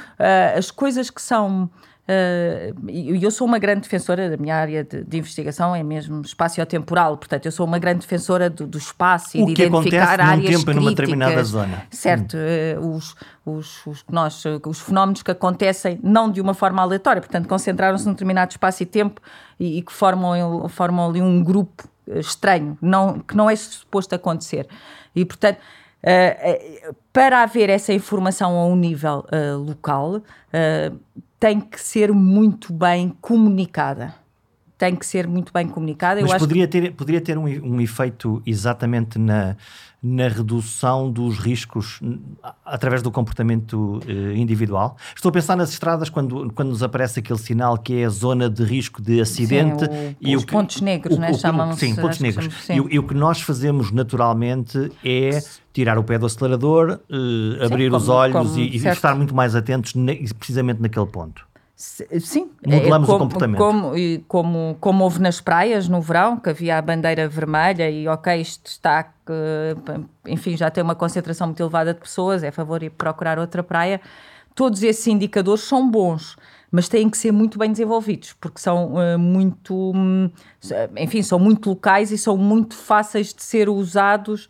as 0.57 0.71
coisas 0.71 1.11
que 1.11 1.21
são 1.21 1.71
e 2.09 3.13
uh, 3.13 3.17
eu 3.21 3.31
sou 3.33 3.47
uma 3.47 3.59
grande 3.59 3.81
defensora 3.81 4.31
da 4.31 4.37
minha 4.37 4.55
área 4.55 4.85
de, 4.85 5.03
de 5.03 5.19
investigação, 5.19 5.75
é 5.75 5.83
mesmo 5.83 6.21
espaço-temporal, 6.21 7.17
portanto, 7.17 7.47
eu 7.47 7.53
sou 7.53 7.67
uma 7.67 7.81
grande 7.81 8.01
defensora 8.01 8.49
do, 8.49 8.65
do 8.65 8.79
espaço 8.79 9.37
e 9.37 9.43
o 9.43 9.47
de 9.47 9.53
identificar 9.53 10.21
áreas 10.21 10.37
tempo 10.37 10.65
críticas. 10.65 10.77
numa 10.77 10.91
determinada 10.91 11.43
zona. 11.43 11.83
Certo, 11.91 12.37
hum. 12.37 12.81
uh, 12.81 12.97
os, 12.97 13.17
os, 13.45 13.87
os, 13.87 14.05
nós, 14.09 14.45
os 14.65 14.81
fenómenos 14.81 15.23
que 15.23 15.33
acontecem 15.33 15.99
não 16.01 16.31
de 16.31 16.41
uma 16.41 16.55
forma 16.55 16.81
aleatória, 16.81 17.21
portanto, 17.21 17.49
concentraram-se 17.49 18.07
num 18.07 18.13
determinado 18.13 18.53
espaço 18.53 18.85
e 18.85 18.87
tempo 18.87 19.21
e, 19.59 19.79
e 19.79 19.83
que 19.83 19.93
formam, 19.93 20.69
formam 20.69 21.11
ali 21.11 21.21
um 21.21 21.43
grupo 21.43 21.89
eh, 22.09 22.21
estranho, 22.21 22.79
não, 22.81 23.19
que 23.19 23.37
não 23.37 23.51
é 23.51 23.57
suposto 23.57 24.15
acontecer. 24.15 24.69
E, 25.15 25.25
portanto, 25.25 25.59
Uh, 26.07 26.95
para 27.13 27.43
haver 27.43 27.69
essa 27.69 27.93
informação 27.93 28.57
a 28.57 28.67
um 28.67 28.77
nível 28.77 29.27
uh, 29.33 29.59
local, 29.59 30.19
uh, 30.19 31.01
tem 31.39 31.61
que 31.61 31.81
ser 31.81 32.13
muito 32.13 32.73
bem 32.73 33.11
comunicada. 33.21 34.15
Tem 34.79 34.95
que 34.95 35.07
ser 35.07 35.27
muito 35.27 35.53
bem 35.53 35.67
comunicada. 35.67 36.21
Mas 36.21 36.39
poderia, 36.39 36.67
que... 36.67 36.81
ter, 36.81 36.93
poderia 36.93 37.21
ter 37.21 37.39
um, 37.39 37.45
um 37.45 37.81
efeito 37.81 38.43
exatamente 38.45 39.19
na, 39.19 39.57
na 40.03 40.29
redução 40.29 41.11
dos 41.11 41.39
riscos 41.39 42.01
através 42.65 43.03
do 43.03 43.11
comportamento 43.11 44.01
uh, 44.07 44.33
individual. 44.37 44.97
Estou 45.15 45.31
a 45.31 45.33
pensar 45.33 45.57
nas 45.57 45.71
estradas 45.71 46.09
quando, 46.09 46.53
quando 46.53 46.69
nos 46.69 46.83
aparece 46.83 47.21
aquele 47.21 47.39
sinal 47.39 47.77
que 47.79 48.01
é 48.01 48.05
a 48.05 48.09
zona 48.09 48.49
de 48.49 48.63
risco 48.63 49.03
de 49.03 49.21
acidente. 49.21 49.85
Sim, 49.85 50.17
o, 50.21 50.29
e 50.29 50.37
os 50.37 50.43
o 50.43 50.47
que, 50.47 50.53
pontos 50.53 50.81
negros, 50.81 51.17
o, 51.17 51.21
né? 51.21 51.33
chamam 51.35 51.73
Sim, 51.73 51.97
pontos 51.97 52.21
negros. 52.21 52.55
Sim. 52.63 52.75
E, 52.75 52.95
e, 52.95 52.99
o 52.99 53.03
que 53.03 53.15
nós 53.15 53.41
fazemos 53.41 53.91
naturalmente 53.91 54.93
é 55.05 55.41
tirar 55.73 55.99
o 55.99 56.05
pé 56.05 56.19
do 56.19 56.27
acelerador, 56.27 57.01
uh, 57.11 57.65
abrir 57.65 57.91
como, 57.91 58.03
os 58.03 58.09
olhos 58.09 58.37
como, 58.37 58.59
e, 58.59 58.77
e 58.77 58.87
estar 58.87 59.15
muito 59.15 59.35
mais 59.35 59.57
atentos 59.57 59.95
ne, 59.95 60.29
precisamente 60.35 60.81
naquele 60.81 61.07
ponto. 61.07 61.47
Sim, 61.77 62.51
modelamos 62.65 63.07
é, 63.07 63.13
como, 63.13 63.17
o 63.17 63.29
comportamento. 63.29 63.59
Como, 63.59 63.93
como, 64.27 64.77
como 64.81 65.05
houve 65.05 65.21
nas 65.21 65.43
praias 65.43 65.87
no 65.89 66.01
verão, 66.01 66.39
que 66.39 66.49
havia 66.49 66.79
a 66.79 66.81
bandeira 66.81 67.29
vermelha 67.29 67.91
e 67.91 68.09
ok, 68.09 68.41
isto 68.41 68.67
está, 68.67 69.13
enfim, 70.27 70.57
já 70.57 70.71
tem 70.71 70.83
uma 70.83 70.95
concentração 70.95 71.49
muito 71.49 71.63
elevada 71.63 71.93
de 71.93 72.01
pessoas, 72.01 72.43
é 72.43 72.49
a 72.49 72.53
favor 72.53 72.81
de 72.81 72.89
procurar 72.89 73.39
outra 73.39 73.63
praia. 73.63 74.01
Todos 74.55 74.83
esses 74.83 75.07
indicadores 75.07 75.65
são 75.65 75.91
bons, 75.91 76.35
mas 76.73 76.89
têm 76.89 77.11
que 77.11 77.19
ser 77.19 77.31
muito 77.31 77.59
bem 77.59 77.71
desenvolvidos, 77.71 78.33
porque 78.41 78.59
são 78.59 78.95
uh, 78.95 79.19
muito, 79.19 79.93
enfim, 80.97 81.21
são 81.21 81.39
muito 81.39 81.69
locais 81.69 82.11
e 82.11 82.17
são 82.17 82.39
muito 82.39 82.75
fáceis 82.75 83.35
de 83.35 83.43
ser 83.43 83.69
usados 83.69 84.49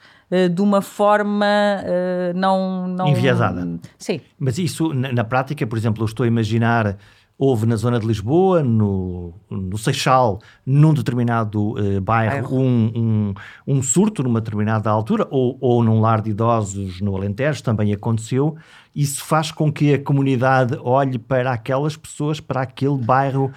de 0.52 0.60
uma 0.60 0.82
forma 0.82 1.46
uh, 1.46 2.36
não, 2.36 2.88
não... 2.88 3.08
Enviesada. 3.08 3.78
Sim. 3.96 4.20
Mas 4.38 4.58
isso, 4.58 4.92
na, 4.92 5.12
na 5.12 5.24
prática, 5.24 5.64
por 5.66 5.78
exemplo, 5.78 6.02
eu 6.02 6.06
estou 6.06 6.24
a 6.24 6.26
imaginar 6.26 6.96
houve 7.38 7.66
na 7.66 7.76
zona 7.76 8.00
de 8.00 8.06
Lisboa, 8.06 8.62
no, 8.62 9.34
no 9.50 9.76
Seixal, 9.76 10.40
num 10.64 10.94
determinado 10.94 11.72
uh, 11.78 12.00
bairro, 12.00 12.56
um, 12.56 12.92
um, 12.96 13.34
um, 13.66 13.82
surto 13.82 14.22
numa 14.22 14.40
determinada 14.40 14.90
altura, 14.90 15.26
ou, 15.30 15.58
ou 15.60 15.84
num 15.84 16.00
lar 16.00 16.22
de 16.22 16.30
idosos 16.30 17.00
no 17.00 17.14
Alentejo, 17.14 17.62
também 17.62 17.92
aconteceu. 17.92 18.56
Isso 18.94 19.22
faz 19.22 19.52
com 19.52 19.70
que 19.70 19.94
a 19.94 20.02
comunidade 20.02 20.78
olhe 20.82 21.18
para 21.18 21.52
aquelas 21.52 21.96
pessoas, 21.96 22.40
para 22.40 22.62
aquele 22.62 22.96
bairro, 22.96 23.52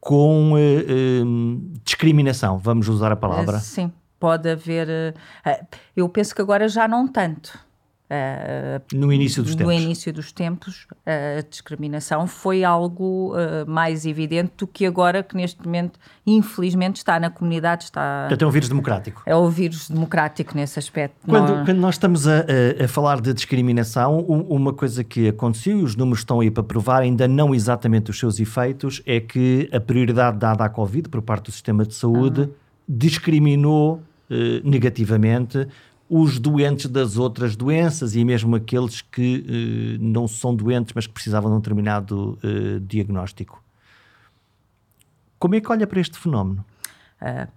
com 0.00 0.52
uh, 0.52 0.56
uh, 0.56 1.78
discriminação, 1.84 2.58
vamos 2.58 2.88
usar 2.88 3.12
a 3.12 3.16
palavra. 3.16 3.58
Sim, 3.58 3.92
pode 4.18 4.50
haver. 4.50 5.14
eu 5.96 6.08
penso 6.08 6.34
que 6.34 6.42
agora 6.42 6.68
já 6.68 6.88
não 6.88 7.06
tanto 7.06 7.63
Uh, 8.04 8.96
no 8.96 9.10
início 9.10 9.42
dos 9.42 9.54
tempos. 9.54 9.74
No 9.74 9.80
início 9.80 10.12
dos 10.12 10.30
tempos, 10.30 10.86
a 11.06 11.40
discriminação 11.48 12.26
foi 12.26 12.62
algo 12.62 13.32
uh, 13.32 13.68
mais 13.68 14.04
evidente 14.04 14.52
do 14.58 14.66
que 14.66 14.84
agora, 14.84 15.22
que 15.22 15.34
neste 15.34 15.64
momento, 15.64 15.98
infelizmente, 16.26 16.96
está 16.96 17.18
na 17.18 17.30
comunidade. 17.30 17.84
Está... 17.84 18.26
Portanto, 18.28 18.42
é 18.42 18.46
um 18.46 18.50
vírus 18.50 18.68
democrático. 18.68 19.22
É 19.24 19.34
o 19.34 19.48
vírus 19.48 19.88
democrático 19.88 20.54
nesse 20.54 20.78
aspecto. 20.78 21.16
Quando, 21.26 21.56
não... 21.56 21.64
quando 21.64 21.78
nós 21.78 21.94
estamos 21.94 22.28
a, 22.28 22.44
a, 22.84 22.86
falar 22.86 23.22
de 23.22 23.32
discriminação, 23.32 24.18
uma 24.20 24.74
coisa 24.74 25.02
que 25.02 25.28
aconteceu, 25.28 25.80
e 25.80 25.82
os 25.82 25.96
números 25.96 26.20
estão 26.20 26.40
aí 26.40 26.50
para 26.50 26.62
provar, 26.62 27.00
ainda 27.00 27.26
não 27.26 27.54
exatamente 27.54 28.10
os 28.10 28.18
seus 28.18 28.38
efeitos, 28.38 29.02
é 29.06 29.18
que 29.18 29.68
a 29.72 29.80
prioridade 29.80 30.36
dada 30.36 30.62
à 30.62 30.68
Covid 30.68 31.08
por 31.08 31.22
parte 31.22 31.46
do 31.46 31.52
sistema 31.52 31.86
de 31.86 31.94
saúde 31.94 32.42
uhum. 32.42 32.50
discriminou 32.86 34.02
uh, 34.30 34.68
negativamente 34.68 35.66
os 36.08 36.38
doentes 36.38 36.86
das 36.86 37.16
outras 37.16 37.56
doenças 37.56 38.14
e 38.14 38.24
mesmo 38.24 38.56
aqueles 38.56 39.00
que 39.00 39.44
uh, 39.98 40.02
não 40.02 40.28
são 40.28 40.54
doentes, 40.54 40.92
mas 40.94 41.06
que 41.06 41.12
precisavam 41.12 41.50
de 41.50 41.56
um 41.56 41.60
determinado 41.60 42.38
uh, 42.44 42.80
diagnóstico. 42.80 43.62
Como 45.38 45.54
é 45.54 45.60
que 45.60 45.70
olha 45.70 45.86
para 45.86 46.00
este 46.00 46.18
fenómeno? 46.18 46.64
Uh, 47.20 47.48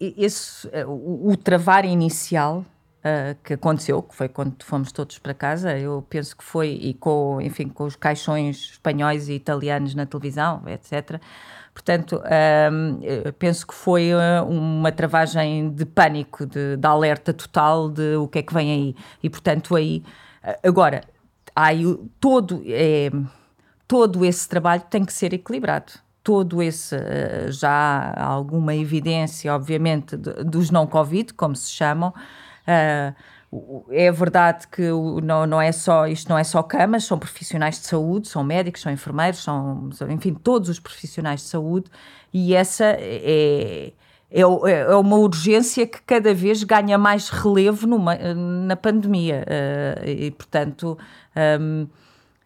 esse, 0.00 0.68
o, 0.86 1.30
o, 1.30 1.36
travar 1.36 1.84
inicial 1.84 2.64
que 3.42 3.52
aconteceu, 3.52 4.02
que 4.02 4.14
foi 4.14 4.30
quando 4.30 4.54
fomos 4.64 4.90
todos 4.90 5.18
para 5.18 5.34
casa, 5.34 5.78
eu 5.78 6.02
penso 6.08 6.34
que 6.34 6.42
foi, 6.42 6.70
e 6.70 6.94
com, 6.94 7.38
enfim, 7.38 7.68
com 7.68 7.84
os 7.84 7.96
caixões 7.96 8.70
espanhóis 8.72 9.28
e 9.28 9.34
italianos 9.34 9.94
na 9.94 10.06
televisão, 10.06 10.62
etc., 10.66 11.20
Portanto, 11.74 12.22
um, 12.72 13.00
penso 13.36 13.66
que 13.66 13.74
foi 13.74 14.12
uh, 14.14 14.48
uma 14.48 14.92
travagem 14.92 15.68
de 15.70 15.84
pânico, 15.84 16.46
de, 16.46 16.76
de, 16.76 16.86
alerta 16.86 17.34
total 17.34 17.90
de 17.90 18.14
o 18.14 18.28
que 18.28 18.38
é 18.38 18.42
que 18.42 18.54
vem 18.54 18.70
aí. 18.70 18.96
E, 19.20 19.28
portanto, 19.28 19.74
aí. 19.74 20.02
Uh, 20.42 20.68
agora, 20.68 21.02
aí, 21.54 21.84
todo, 22.20 22.62
é, 22.66 23.10
todo 23.88 24.24
esse 24.24 24.48
trabalho 24.48 24.82
tem 24.88 25.04
que 25.04 25.12
ser 25.12 25.34
equilibrado. 25.34 25.92
Todo 26.22 26.62
esse. 26.62 26.94
Uh, 26.94 27.50
já 27.50 28.14
há 28.16 28.24
alguma 28.24 28.74
evidência, 28.74 29.52
obviamente, 29.52 30.16
dos 30.16 30.70
não-Covid, 30.70 31.34
como 31.34 31.56
se 31.56 31.70
chamam. 31.70 32.10
Uh, 32.10 33.14
é 33.90 34.10
verdade 34.10 34.66
que 34.68 34.82
não, 35.22 35.46
não 35.46 35.60
é 35.60 35.72
só 35.72 36.06
isto 36.06 36.28
não 36.28 36.38
é 36.38 36.44
só 36.44 36.62
camas, 36.62 37.04
são 37.04 37.18
profissionais 37.18 37.78
de 37.78 37.86
saúde, 37.86 38.28
são 38.28 38.42
médicos, 38.42 38.82
são 38.82 38.92
enfermeiros, 38.92 39.42
são 39.42 39.88
enfim 40.10 40.34
todos 40.34 40.68
os 40.68 40.78
profissionais 40.78 41.40
de 41.40 41.46
saúde 41.46 41.90
e 42.32 42.54
essa 42.54 42.84
é, 42.84 43.92
é, 44.30 44.40
é 44.40 44.96
uma 44.96 45.16
urgência 45.16 45.86
que 45.86 46.02
cada 46.02 46.34
vez 46.34 46.64
ganha 46.64 46.98
mais 46.98 47.28
relevo 47.28 47.86
numa, 47.86 48.16
na 48.16 48.76
pandemia 48.76 49.44
uh, 49.46 50.08
e 50.08 50.30
portanto 50.30 50.98
um, 51.60 51.86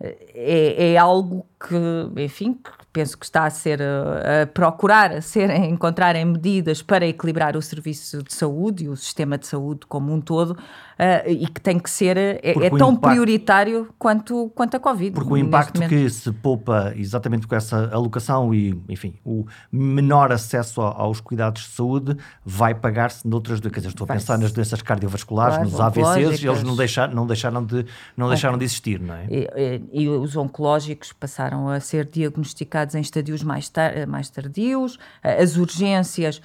é, 0.01 0.93
é, 0.93 0.97
algo 0.97 1.47
que 1.59 2.23
enfim 2.23 2.59
penso 2.93 3.17
que 3.17 3.25
está 3.25 3.45
a 3.45 3.51
ser 3.51 3.81
a, 3.83 4.43
a 4.43 4.47
procurar 4.47 5.13
a 5.13 5.21
ser 5.21 5.51
a 5.51 5.57
encontrarem 5.57 6.25
medidas 6.25 6.83
para 6.83 7.07
equilibrar 7.07 7.57
o 7.57 7.63
serviço 7.63 8.23
de 8.23 8.33
saúde 8.33 8.85
e 8.85 8.89
o 8.89 8.97
sistema 8.97 9.39
de 9.39 9.47
saúde 9.47 9.81
como 9.87 10.13
um 10.13 10.21
todo 10.21 10.51
uh, 10.99 11.29
e 11.29 11.47
que 11.47 11.61
tem 11.61 11.79
que 11.79 11.89
ser, 11.89 12.17
é, 12.17 12.41
é 12.43 12.71
tão 12.71 12.93
impacto, 12.93 13.13
prioritário 13.13 13.89
quanto, 13.99 14.51
quanto 14.55 14.77
a 14.77 14.81
Covid. 14.81 15.13
Porque 15.13 15.33
o 15.33 15.37
impacto 15.37 15.81
que 15.89 16.11
se 16.11 16.33
poupa 16.33 16.93
exatamente 16.97 17.47
com 17.47 17.55
essa 17.55 17.89
alocação 17.93 18.53
e, 18.53 18.81
enfim, 18.89 19.15
o 19.25 19.47
menor 19.71 20.33
acesso 20.33 20.81
aos 20.81 21.21
cuidados 21.21 21.63
de 21.63 21.69
saúde 21.69 22.17
vai 22.45 22.75
pagar-se 22.75 23.27
noutras 23.27 23.61
doenças. 23.61 23.87
Estou 23.87 24.05
a 24.05 24.09
pensar 24.09 24.39
nas 24.39 24.53
doenças 24.53 24.83
cardiovasculares, 24.83 25.57
claro, 25.57 25.71
nos 25.71 25.81
AVCs, 25.81 26.43
eles 26.43 26.63
não, 26.63 26.77
deixar, 26.77 27.09
não, 27.09 27.27
deixaram 27.27 27.65
de, 27.65 27.87
não 28.17 28.29
deixaram 28.29 28.59
de 28.59 28.65
existir, 28.65 29.01
não 29.01 29.15
é? 29.15 29.27
E, 29.31 29.49
e, 29.93 30.03
e, 30.03 30.09
os 30.09 30.37
oncológicos 30.37 31.13
passaram 31.13 31.69
a 31.69 31.79
ser 31.81 32.07
diagnosticados 32.07 32.78
em 32.95 33.01
estadios 33.01 33.43
mais, 33.43 33.69
tar 33.69 34.07
mais 34.07 34.29
tardios, 34.29 34.99
as 35.23 35.57
urgências. 35.57 36.41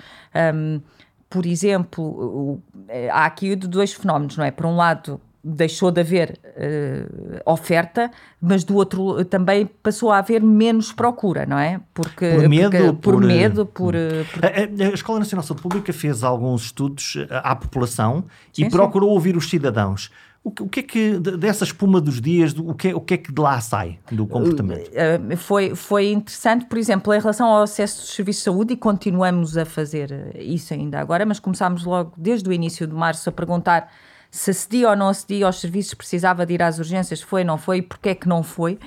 Um, 0.55 0.81
por 1.29 1.47
exemplo, 1.47 2.61
eh, 2.87 3.09
há 3.09 3.25
aqui 3.25 3.55
dois 3.55 3.91
fenómenos, 3.91 4.37
não 4.37 4.45
é? 4.45 4.51
Por 4.51 4.67
um 4.67 4.75
lado, 4.75 5.19
deixou 5.43 5.91
de 5.91 5.99
haver 5.99 6.39
uh, 6.45 7.51
oferta, 7.51 8.09
mas 8.39 8.63
do 8.63 8.75
outro 8.75 9.25
também 9.25 9.65
passou 9.65 10.09
a 10.09 10.19
haver 10.19 10.41
menos 10.41 10.93
procura, 10.93 11.45
não 11.45 11.57
é? 11.57 11.81
Porque, 11.93 12.29
por 12.29 12.47
medo, 12.47 12.69
porque, 12.69 12.93
por, 12.93 13.13
por, 13.15 13.21
medo, 13.21 13.65
por, 13.65 13.95
hum. 13.95 14.25
por... 14.31 14.45
A, 14.45 14.89
a, 14.89 14.93
Escola 14.93 15.19
Nacional 15.19 15.41
de 15.41 15.47
Saúde 15.47 15.61
Pública 15.61 15.91
fez 15.91 16.23
alguns 16.23 16.65
estudos 16.65 17.17
à 17.29 17.55
população 17.55 18.23
sim, 18.53 18.65
e 18.65 18.69
procurou 18.69 19.09
sim. 19.09 19.15
ouvir 19.15 19.35
os 19.35 19.49
cidadãos. 19.49 20.09
O 20.43 20.51
que, 20.51 20.61
o 20.63 20.67
que, 20.67 20.79
é 20.81 20.83
que, 20.83 21.19
dessa 21.19 21.63
espuma 21.63 22.01
dos 22.01 22.19
dias, 22.19 22.53
o 22.57 22.73
que, 22.73 22.89
é, 22.89 22.95
o 22.95 22.99
que 22.99 23.13
é 23.13 23.17
que 23.17 23.31
de 23.31 23.41
lá 23.41 23.61
sai 23.61 23.97
do 24.11 24.27
comportamento? 24.27 24.89
Uh, 24.89 25.37
foi, 25.37 25.73
foi 25.73 26.11
interessante, 26.11 26.65
por 26.65 26.77
exemplo, 26.77 27.13
em 27.13 27.19
relação 27.19 27.47
ao 27.47 27.63
acesso 27.63 28.01
dos 28.01 28.09
serviços 28.09 28.41
de 28.41 28.45
saúde, 28.45 28.73
e 28.73 28.77
continuamos 28.77 29.57
a 29.57 29.63
fazer 29.63 30.35
isso 30.37 30.73
ainda 30.73 30.99
agora, 30.99 31.25
mas 31.25 31.39
começámos 31.39 31.85
logo 31.85 32.13
desde 32.17 32.49
o 32.49 32.51
início 32.51 32.85
de 32.85 32.93
março 32.93 33.29
a 33.29 33.31
perguntar 33.31 33.89
se 34.29 34.49
acedia 34.49 34.89
ou 34.89 34.95
não 34.97 35.07
acedia 35.07 35.45
aos 35.45 35.61
serviços, 35.61 35.93
precisava 35.93 36.45
de 36.45 36.55
ir 36.55 36.61
às 36.61 36.77
urgências, 36.77 37.21
foi, 37.21 37.45
não 37.45 37.57
foi, 37.57 37.77
e 37.77 37.81
porquê 37.81 38.09
é 38.09 38.15
que 38.15 38.27
não 38.27 38.43
foi 38.43 38.77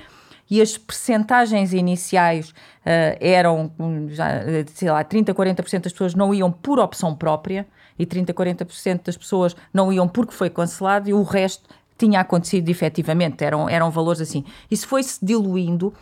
e 0.50 0.60
as 0.62 0.78
percentagens 0.78 1.72
iniciais 1.72 2.50
uh, 2.50 3.16
eram, 3.20 3.70
já, 4.08 4.42
sei 4.66 4.90
lá, 4.90 5.02
30, 5.02 5.34
40% 5.34 5.82
das 5.82 5.92
pessoas 5.92 6.14
não 6.14 6.32
iam 6.32 6.50
por 6.50 6.78
opção 6.78 7.14
própria, 7.14 7.66
e 7.98 8.04
30, 8.06 8.32
40% 8.34 9.04
das 9.04 9.16
pessoas 9.16 9.56
não 9.72 9.92
iam 9.92 10.08
porque 10.08 10.32
foi 10.32 10.50
cancelado 10.50 11.08
e 11.08 11.14
o 11.14 11.22
resto 11.22 11.68
tinha 11.98 12.20
acontecido 12.20 12.68
efetivamente. 12.68 13.42
Eram, 13.42 13.68
eram 13.68 13.90
valores 13.90 14.20
assim. 14.20 14.44
Isso 14.70 14.86
foi-se 14.86 15.24
diluindo 15.24 15.92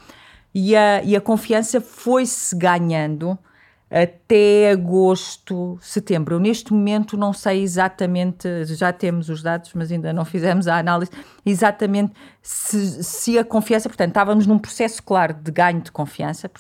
e 0.55 0.77
a, 0.77 1.03
e 1.03 1.17
a 1.17 1.21
confiança 1.21 1.81
foi-se 1.81 2.57
ganhando 2.57 3.39
até 3.91 4.73
agosto, 4.73 5.79
setembro. 5.81 6.35
Eu, 6.35 6.41
neste 6.41 6.73
momento 6.73 7.17
não 7.17 7.33
sei 7.33 7.63
exatamente, 7.63 8.65
já 8.65 8.93
temos 8.93 9.29
os 9.29 9.43
dados, 9.43 9.71
mas 9.75 9.93
ainda 9.93 10.13
não 10.13 10.25
fizemos 10.25 10.67
a 10.67 10.79
análise, 10.79 11.13
exatamente 11.47 12.13
se, 12.43 13.05
se 13.05 13.39
a 13.39 13.45
confiança, 13.45 13.89
portanto, 13.89 14.09
estávamos 14.09 14.47
num 14.47 14.59
processo 14.59 15.01
claro 15.03 15.35
de 15.35 15.53
ganho 15.53 15.81
de 15.81 15.93
confiança, 15.93 16.51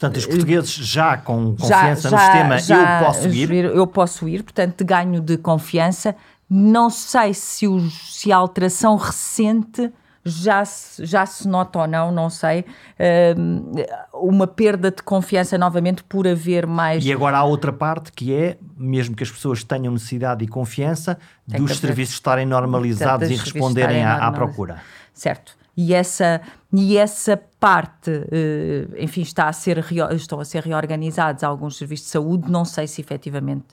Portanto, 0.00 0.16
os 0.16 0.24
portugueses 0.24 0.70
já 0.70 1.18
com 1.18 1.54
confiança 1.54 2.08
já, 2.08 2.16
no 2.16 2.22
sistema, 2.22 2.58
já, 2.58 3.00
eu 3.00 3.04
posso 3.04 3.28
ir? 3.28 3.50
Eu 3.52 3.86
posso 3.86 4.28
ir, 4.30 4.42
portanto, 4.42 4.82
ganho 4.82 5.20
de 5.20 5.36
confiança. 5.36 6.16
Não 6.48 6.88
sei 6.88 7.34
se, 7.34 7.68
o, 7.68 7.78
se 7.90 8.32
a 8.32 8.36
alteração 8.38 8.96
recente 8.96 9.92
já 10.24 10.64
se, 10.64 11.04
já 11.04 11.26
se 11.26 11.46
nota 11.46 11.80
ou 11.80 11.86
não, 11.86 12.10
não 12.10 12.30
sei, 12.30 12.60
uh, 12.60 14.26
uma 14.26 14.46
perda 14.46 14.90
de 14.90 15.02
confiança 15.02 15.58
novamente 15.58 16.02
por 16.04 16.26
haver 16.26 16.66
mais. 16.66 17.04
E 17.04 17.12
agora 17.12 17.36
há 17.36 17.44
outra 17.44 17.72
parte 17.72 18.10
que 18.10 18.34
é, 18.34 18.56
mesmo 18.78 19.14
que 19.14 19.22
as 19.22 19.30
pessoas 19.30 19.62
tenham 19.62 19.92
necessidade 19.92 20.42
e 20.42 20.48
confiança, 20.48 21.18
Tem 21.46 21.62
dos 21.62 21.76
serviços 21.78 22.14
estarem 22.14 22.46
normalizados 22.46 23.30
e 23.30 23.34
responderem 23.34 24.02
à, 24.02 24.26
à 24.26 24.32
procura. 24.32 24.78
Certo. 25.12 25.59
E 25.80 25.94
essa, 25.94 26.42
e 26.70 26.98
essa 26.98 27.40
parte, 27.58 28.10
eh, 28.30 28.86
enfim, 28.98 29.22
está 29.22 29.48
a 29.48 29.52
ser, 29.52 29.82
estão 30.14 30.38
a 30.38 30.44
ser 30.44 30.62
reorganizados 30.62 31.42
alguns 31.42 31.78
serviços 31.78 32.04
de 32.04 32.12
saúde, 32.12 32.50
não 32.50 32.66
sei 32.66 32.86
se 32.86 33.00
efetivamente 33.00 33.64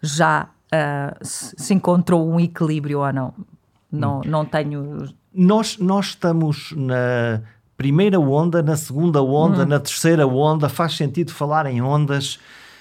já 0.00 0.48
uh, 0.72 1.18
se 1.22 1.74
encontrou 1.74 2.26
um 2.26 2.40
equilíbrio 2.40 3.00
ou 3.00 3.12
não. 3.12 3.34
Não, 3.92 4.20
hum. 4.20 4.22
não 4.24 4.46
tenho. 4.46 5.06
Nós, 5.34 5.76
nós 5.76 6.06
estamos 6.06 6.72
na 6.74 7.42
primeira 7.76 8.18
onda, 8.18 8.62
na 8.62 8.76
segunda 8.76 9.22
onda, 9.22 9.64
hum. 9.64 9.66
na 9.66 9.78
terceira 9.78 10.26
onda. 10.26 10.66
Faz 10.66 10.96
sentido 10.96 11.30
falar 11.30 11.66
em 11.66 11.82
ondas 11.82 12.38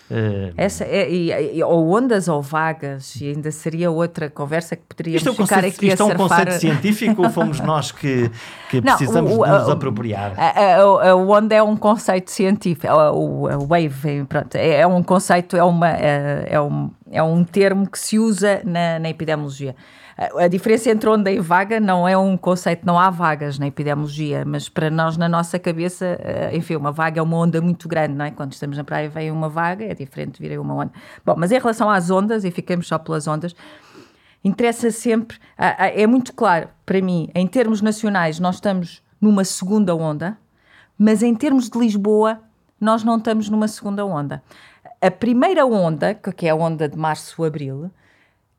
Uh, 0.09 0.51
Essa 0.57 0.85
é, 0.85 1.07
e, 1.07 1.57
e, 1.57 1.63
ou 1.63 1.95
ondas 1.95 2.27
ou 2.27 2.41
vagas, 2.41 3.15
e 3.21 3.27
ainda 3.27 3.51
seria 3.51 3.91
outra 3.91 4.27
conversa 4.27 4.75
que 4.75 4.81
poderíamos 4.89 5.21
isto 5.21 5.29
é 5.29 5.31
um 5.31 5.35
ficar 5.35 5.55
conceito, 5.57 5.75
aqui 5.75 5.87
isto 5.87 6.01
é 6.01 6.05
um 6.05 6.15
conceito 6.15 6.51
científico 6.53 7.21
ou 7.21 7.29
fomos 7.29 7.59
nós 7.59 7.91
que, 7.91 8.31
que 8.71 8.81
Não, 8.81 8.97
precisamos 8.97 9.31
o, 9.31 9.41
o, 9.41 9.45
nos 9.45 9.69
apropriar? 9.69 10.33
A, 10.35 10.47
a, 10.47 11.11
a, 11.11 11.15
onda 11.15 11.53
é 11.53 11.61
um 11.61 11.77
conceito 11.77 12.31
científico, 12.31 12.87
a, 12.87 13.09
a 13.09 13.57
wave, 13.59 14.25
pronto, 14.27 14.55
é, 14.55 14.81
é, 14.81 14.87
um 14.87 15.03
conceito, 15.03 15.55
é, 15.55 15.63
uma, 15.63 15.89
é, 15.89 16.47
é, 16.49 16.59
um, 16.59 16.89
é 17.11 17.21
um 17.21 17.43
termo 17.43 17.87
que 17.87 17.99
se 17.99 18.17
usa 18.17 18.61
na, 18.65 18.97
na 18.97 19.09
epidemiologia. 19.09 19.75
A 20.37 20.49
diferença 20.49 20.89
entre 20.91 21.09
onda 21.09 21.31
e 21.31 21.39
vaga 21.39 21.79
não 21.79 22.05
é 22.05 22.17
um 22.17 22.35
conceito, 22.35 22.85
não 22.85 22.99
há 22.99 23.09
vagas 23.09 23.57
na 23.57 23.67
epidemiologia, 23.67 24.43
mas 24.45 24.67
para 24.67 24.89
nós, 24.89 25.15
na 25.15 25.29
nossa 25.29 25.57
cabeça, 25.57 26.05
eh, 26.19 26.51
enfim, 26.53 26.75
uma 26.75 26.91
vaga 26.91 27.21
é 27.21 27.23
uma 27.23 27.37
onda 27.37 27.61
muito 27.61 27.87
grande, 27.87 28.15
não 28.15 28.25
é? 28.25 28.31
Quando 28.31 28.51
estamos 28.51 28.75
na 28.75 28.83
praia 28.83 29.07
vem 29.07 29.31
uma 29.31 29.47
vaga, 29.47 29.85
é 29.85 29.93
diferente 29.93 30.41
de 30.41 30.49
vir 30.49 30.59
uma 30.59 30.73
onda. 30.73 30.91
Bom, 31.25 31.35
mas 31.37 31.53
em 31.53 31.57
relação 31.57 31.89
às 31.89 32.09
ondas, 32.09 32.43
e 32.43 32.51
ficamos 32.51 32.85
só 32.85 32.97
pelas 32.97 33.27
ondas, 33.27 33.55
interessa 34.43 34.91
sempre, 34.91 35.37
é 35.57 36.05
muito 36.05 36.33
claro 36.33 36.67
para 36.85 37.01
mim, 37.01 37.29
em 37.33 37.47
termos 37.47 37.81
nacionais, 37.81 38.41
nós 38.41 38.55
estamos 38.55 39.01
numa 39.21 39.45
segunda 39.45 39.95
onda, 39.95 40.37
mas 40.97 41.23
em 41.23 41.33
termos 41.33 41.69
de 41.69 41.79
Lisboa, 41.79 42.41
nós 42.79 43.05
não 43.05 43.15
estamos 43.17 43.47
numa 43.47 43.69
segunda 43.69 44.05
onda. 44.05 44.43
A 45.01 45.09
primeira 45.09 45.65
onda, 45.65 46.13
que 46.13 46.45
é 46.45 46.49
a 46.49 46.55
onda 46.55 46.89
de 46.89 46.97
março-abril, 46.97 47.89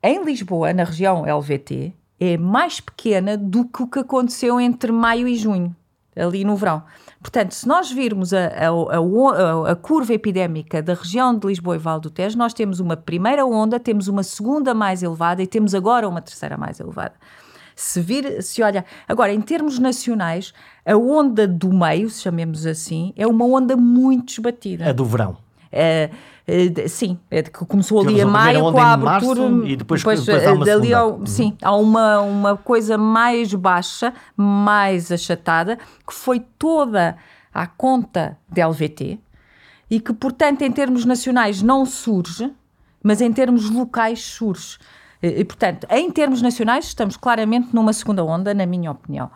em 0.02 0.24
Lisboa, 0.24 0.72
na 0.72 0.84
região 0.84 1.24
LVT, 1.24 1.92
é 2.18 2.36
mais 2.36 2.80
pequena 2.80 3.36
do 3.36 3.64
que 3.64 3.82
o 3.82 3.86
que 3.86 3.98
aconteceu 3.98 4.60
entre 4.60 4.92
maio 4.92 5.26
e 5.26 5.36
junho, 5.36 5.74
ali 6.16 6.44
no 6.44 6.56
verão. 6.56 6.82
Portanto, 7.20 7.52
se 7.52 7.68
nós 7.68 7.90
virmos 7.90 8.32
a, 8.32 8.46
a, 8.46 8.68
a, 8.68 9.72
a, 9.72 9.76
curva 9.76 10.14
epidémica 10.14 10.82
da 10.82 10.94
região 10.94 11.36
de 11.36 11.46
Lisboa 11.46 11.76
e 11.76 11.78
Val 11.78 12.00
do 12.00 12.10
Tejo, 12.10 12.38
nós 12.38 12.54
temos 12.54 12.80
uma 12.80 12.96
primeira 12.96 13.44
onda, 13.44 13.78
temos 13.78 14.08
uma 14.08 14.22
segunda 14.22 14.72
mais 14.72 15.02
elevada 15.02 15.42
e 15.42 15.46
temos 15.46 15.74
agora 15.74 16.08
uma 16.08 16.22
terceira 16.22 16.56
mais 16.56 16.80
elevada. 16.80 17.14
Se 17.76 18.00
vir, 18.00 18.42
se 18.42 18.62
olha, 18.62 18.84
agora 19.06 19.32
em 19.32 19.40
termos 19.40 19.78
nacionais, 19.78 20.52
a 20.84 20.96
onda 20.96 21.46
do 21.46 21.72
meio, 21.72 22.08
se 22.10 22.22
chamemos 22.22 22.66
assim, 22.66 23.12
é 23.16 23.26
uma 23.26 23.44
onda 23.44 23.76
muito 23.76 24.30
esbatida. 24.30 24.88
A 24.88 24.92
do 24.92 25.04
verão. 25.04 25.36
É, 25.72 26.10
é, 26.46 26.88
sim, 26.88 27.18
é 27.30 27.42
que 27.42 27.64
começou 27.64 28.00
ali 28.00 28.20
a 28.20 28.26
maio 28.26 28.72
com 28.72 28.80
a 28.80 28.92
abertura 28.92 29.42
e 29.68 29.76
depois, 29.76 30.00
depois, 30.00 30.24
depois 30.24 30.46
há 30.46 30.52
uma 30.52 30.64
dali 30.64 30.92
ao, 30.92 31.12
uhum. 31.12 31.26
sim, 31.26 31.56
há 31.62 31.76
uma, 31.76 32.20
uma 32.20 32.56
coisa 32.56 32.98
mais 32.98 33.54
baixa, 33.54 34.12
mais 34.36 35.12
achatada, 35.12 35.78
que 36.06 36.12
foi 36.12 36.40
toda 36.58 37.16
à 37.54 37.66
conta 37.68 38.36
da 38.48 38.66
LVT 38.66 39.20
e 39.88 40.00
que, 40.00 40.12
portanto, 40.12 40.62
em 40.62 40.72
termos 40.72 41.04
nacionais 41.04 41.62
não 41.62 41.84
surge, 41.86 42.52
mas 43.02 43.20
em 43.20 43.32
termos 43.32 43.70
locais 43.70 44.20
surge. 44.24 44.78
E, 45.22 45.44
portanto, 45.44 45.86
em 45.90 46.10
termos 46.10 46.40
nacionais, 46.40 46.86
estamos 46.86 47.16
claramente 47.16 47.74
numa 47.74 47.92
segunda 47.92 48.24
onda, 48.24 48.54
na 48.54 48.64
minha 48.66 48.90
opinião. 48.90 49.30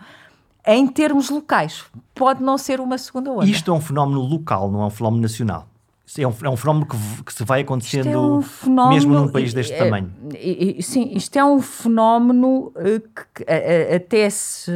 Em 0.66 0.86
termos 0.86 1.28
locais, 1.28 1.84
pode 2.14 2.42
não 2.42 2.56
ser 2.56 2.80
uma 2.80 2.96
segunda 2.96 3.30
onda. 3.30 3.44
Isto 3.44 3.70
é 3.70 3.74
um 3.74 3.80
fenómeno 3.80 4.20
local, 4.20 4.70
não 4.70 4.82
é 4.82 4.86
um 4.86 4.90
fenómeno 4.90 5.22
nacional. 5.22 5.68
É 6.18 6.26
um, 6.26 6.34
é 6.44 6.48
um 6.50 6.56
fenómeno 6.56 6.86
que, 6.86 6.96
que 7.24 7.32
se 7.32 7.44
vai 7.44 7.62
acontecendo 7.62 8.08
é 8.08 8.18
um 8.18 8.42
fenómeno, 8.42 8.94
mesmo 8.94 9.14
num 9.14 9.28
país 9.28 9.54
deste 9.54 9.72
é, 9.72 9.78
tamanho. 9.78 10.12
sim, 10.80 11.10
isto 11.14 11.36
é 11.36 11.44
um 11.44 11.60
fenómeno 11.62 12.72
eh, 12.76 13.00
que, 13.00 13.44
que 13.44 13.94
até 13.94 14.28
se. 14.28 14.70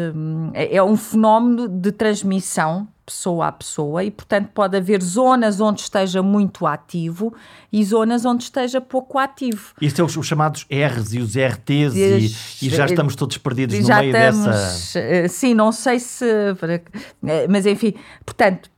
É, 0.54 0.76
é 0.76 0.82
um 0.82 0.96
fenómeno 0.96 1.68
de 1.68 1.92
transmissão 1.92 2.88
pessoa 3.08 3.46
a 3.46 3.52
pessoa 3.52 4.04
e, 4.04 4.10
portanto, 4.10 4.50
pode 4.52 4.76
haver 4.76 5.02
zonas 5.02 5.60
onde 5.60 5.80
esteja 5.80 6.22
muito 6.22 6.66
ativo 6.66 7.34
e 7.72 7.82
zonas 7.82 8.26
onde 8.26 8.44
esteja 8.44 8.82
pouco 8.82 9.18
ativo. 9.18 9.72
Isto 9.80 9.96
são 9.96 10.06
os, 10.06 10.16
os 10.16 10.26
chamados 10.26 10.66
R's 10.70 11.14
e 11.14 11.18
os 11.18 11.34
RTs 11.34 11.96
e, 11.96 12.66
e, 12.66 12.68
já 12.68 12.84
estamos 12.84 13.16
todos 13.16 13.38
perdidos 13.38 13.78
no 13.78 13.88
meio 13.88 14.14
estamos, 14.14 14.46
dessa... 14.46 14.98
Eh, 14.98 15.28
sim, 15.28 15.54
não 15.54 15.72
sei 15.72 15.98
se... 15.98 16.24
Eh, 16.26 17.46
mas, 17.48 17.64
enfim, 17.64 17.94
portanto, 18.26 18.70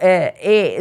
é, 0.00 0.34
é, 0.40 0.80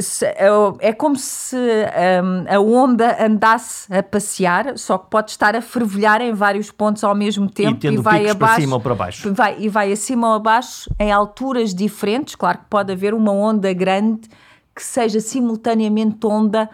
é, 0.80 0.94
como 0.94 1.16
se 1.16 1.56
um, 1.56 2.54
a 2.54 2.60
onda 2.60 3.24
andasse 3.24 3.94
a 3.94 4.02
passear, 4.02 4.78
só 4.78 4.98
que 4.98 5.10
pode 5.10 5.32
estar 5.32 5.56
a 5.56 5.62
fervilhar 5.62 6.22
em 6.22 6.34
vários 6.34 6.72
pontos 6.72 7.04
ao 7.04 7.16
mesmo 7.16 7.50
tempo 7.50 7.86
e, 7.86 7.90
e 7.90 7.98
vai 7.98 8.30
abaixo, 8.30 8.38
para 8.38 8.56
cima 8.56 8.76
ou 8.76 8.82
para 8.82 8.96
baixo. 8.96 9.34
Vai, 9.34 9.58
e 9.60 9.70
vai 9.70 9.92
acima 9.92 10.30
ou 10.30 10.34
abaixo 10.34 10.90
em 11.00 11.12
alturas 11.12 11.74
diferentes. 11.74 12.36
Claro 12.36 12.60
que 12.60 12.66
pode 12.70 12.92
haver 12.92 13.14
uma 13.14 13.32
onda 13.32 13.72
grande 13.74 14.30
que 14.76 14.84
seja 14.84 15.20
simultaneamente 15.20 16.26
onda 16.26 16.70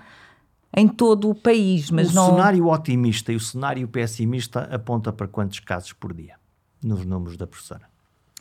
em 0.75 0.88
todo 0.88 1.29
o 1.29 1.36
país, 1.36 1.91
mas 1.91 2.11
o 2.11 2.15
não... 2.15 2.29
cenário 2.32 2.67
otimista 2.67 3.32
e 3.32 3.36
o 3.36 3.39
cenário 3.39 3.88
pessimista 3.88 4.61
aponta 4.73 5.11
para 5.11 5.27
quantos 5.27 5.59
casos 5.59 5.93
por 5.93 6.13
dia, 6.13 6.36
nos 6.84 7.05
números 7.05 7.38
da 7.38 7.45
professora? 7.45 7.89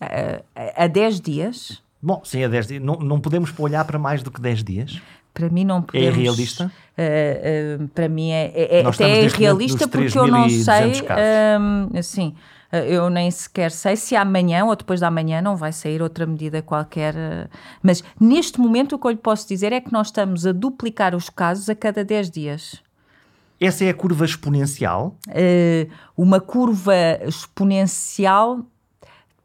Uh, 0.00 0.42
a 0.76 0.86
10 0.86 1.20
dias 1.20 1.82
Bom, 2.02 2.22
sim, 2.24 2.42
a 2.42 2.48
10 2.48 2.66
dias. 2.66 2.82
Não, 2.82 2.96
não 2.96 3.20
podemos 3.20 3.52
olhar 3.58 3.84
para 3.84 3.98
mais 3.98 4.22
do 4.22 4.30
que 4.30 4.40
10 4.40 4.64
dias? 4.64 5.00
Para 5.34 5.48
mim 5.48 5.64
não 5.64 5.78
é 5.78 5.82
podemos. 5.82 6.08
É 6.08 6.20
realista? 6.20 6.72
Uh, 6.98 7.84
uh, 7.84 7.88
para 7.88 8.08
mim 8.08 8.30
é, 8.30 8.52
é, 8.54 8.80
é 8.80 8.86
até 8.86 9.24
é 9.24 9.28
realista 9.28 9.86
porque 9.86 10.18
eu 10.18 10.26
não 10.26 10.48
sei. 10.48 11.02
Uh, 11.02 11.98
assim, 11.98 12.34
eu 12.72 13.10
nem 13.10 13.30
sequer 13.30 13.70
sei 13.70 13.96
se 13.96 14.16
amanhã 14.16 14.64
ou 14.64 14.74
depois 14.74 15.00
da 15.00 15.08
amanhã 15.08 15.42
não 15.42 15.56
vai 15.56 15.72
sair 15.72 16.02
outra 16.02 16.26
medida 16.26 16.62
qualquer. 16.62 17.14
Mas 17.82 18.02
neste 18.18 18.60
momento 18.60 18.94
o 18.94 18.98
que 18.98 19.06
eu 19.06 19.10
lhe 19.10 19.16
posso 19.16 19.46
dizer 19.46 19.72
é 19.72 19.80
que 19.80 19.92
nós 19.92 20.08
estamos 20.08 20.46
a 20.46 20.52
duplicar 20.52 21.14
os 21.14 21.28
casos 21.28 21.68
a 21.68 21.74
cada 21.74 22.04
10 22.04 22.30
dias. 22.30 22.82
Essa 23.60 23.84
é 23.84 23.90
a 23.90 23.94
curva 23.94 24.24
exponencial? 24.24 25.16
uma 26.16 26.40
curva 26.40 26.94
exponencial 27.26 28.64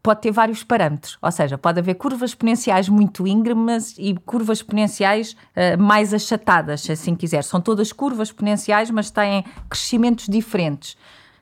pode 0.05 0.21
ter 0.21 0.31
vários 0.31 0.63
parâmetros, 0.63 1.17
ou 1.19 1.31
seja, 1.31 1.57
pode 1.57 1.79
haver 1.79 1.95
curvas 1.95 2.29
exponenciais 2.29 2.87
muito 2.87 3.25
íngremes 3.25 3.95
e 3.97 4.13
curvas 4.23 4.59
exponenciais 4.59 5.31
uh, 5.31 5.81
mais 5.81 6.13
achatadas, 6.13 6.81
se 6.81 6.91
assim 6.91 7.15
quiser. 7.15 7.43
São 7.43 7.59
todas 7.59 7.91
curvas 7.91 8.27
exponenciais, 8.27 8.91
mas 8.91 9.09
têm 9.09 9.43
crescimentos 9.67 10.27
diferentes. 10.27 10.95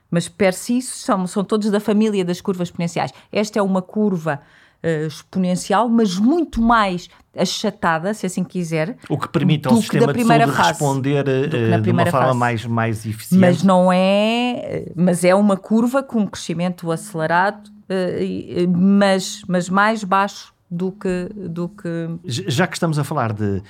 Mas 0.10 0.30
per 0.30 0.54
si 0.54 0.82
são, 0.82 1.28
são 1.28 1.44
todos 1.44 1.70
da 1.70 1.82
família 1.82 2.24
das 2.24 2.40
curvas 2.40 2.70
exponenciais. 2.70 3.12
Esta 3.34 3.60
é 3.60 3.62
uma 3.62 3.82
curva 3.82 4.40
uh, 4.82 5.08
exponencial, 5.08 5.90
mas 5.90 6.18
muito 6.18 6.62
mais 6.62 7.10
achatada, 7.38 8.14
se 8.14 8.26
assim 8.26 8.46
quiser. 8.46 8.96
O 9.10 9.18
que 9.18 9.28
permite 9.28 9.68
ao 9.68 9.76
sistema 9.76 10.14
de 10.14 10.24
saúde 10.24 10.52
fase, 10.54 10.70
responder 10.70 11.26
uh, 11.28 11.82
de 11.82 11.92
uma 11.92 12.06
forma 12.06 12.34
mais, 12.34 12.66
mais 12.66 13.06
eficiente. 13.06 13.42
Mas 13.42 13.62
não 13.62 13.92
é... 13.92 14.86
Mas 14.96 15.26
é 15.26 15.36
uma 15.36 15.58
curva 15.58 16.02
com 16.02 16.20
um 16.20 16.28
crescimento 16.28 16.90
acelerado 16.90 17.74
mas, 18.76 19.42
mas 19.48 19.70
mais 19.70 20.04
baixo 20.04 20.54
do 20.70 20.92
que, 20.92 21.30
do 21.36 21.70
que. 21.70 22.20
Já 22.26 22.68
que 22.68 22.76
estamos 22.76 22.98
a 22.98 23.04
falar 23.04 23.34
de 23.34 23.62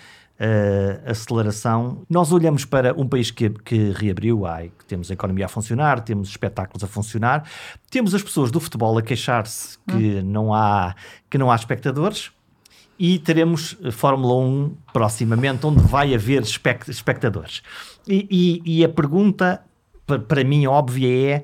uh, 0.43 1.09
aceleração, 1.09 2.01
nós 2.09 2.31
olhamos 2.31 2.65
para 2.65 2.93
um 2.99 3.07
país 3.07 3.29
que, 3.29 3.49
que 3.49 3.91
reabriu, 3.91 4.45
ai, 4.45 4.71
que 4.77 4.85
temos 4.85 5.11
a 5.11 5.13
economia 5.13 5.45
a 5.45 5.49
funcionar, 5.49 6.01
temos 6.01 6.29
espetáculos 6.29 6.83
a 6.83 6.87
funcionar, 6.87 7.47
temos 7.89 8.15
as 8.15 8.23
pessoas 8.23 8.51
do 8.51 8.59
futebol 8.59 8.97
a 8.97 9.01
queixar-se 9.01 9.77
que, 9.87 10.19
hum. 10.19 10.23
não 10.23 10.53
há, 10.53 10.95
que 11.29 11.37
não 11.37 11.51
há 11.51 11.55
espectadores. 11.55 12.31
E 12.97 13.17
teremos 13.17 13.75
Fórmula 13.91 14.35
1 14.35 14.77
proximamente, 14.93 15.65
onde 15.65 15.81
vai 15.81 16.13
haver 16.13 16.43
espectadores. 16.43 17.63
E, 18.07 18.61
e, 18.65 18.79
e 18.79 18.85
a 18.85 18.87
pergunta, 18.87 19.61
para 20.27 20.43
mim, 20.43 20.67
óbvia 20.67 21.35
é 21.35 21.43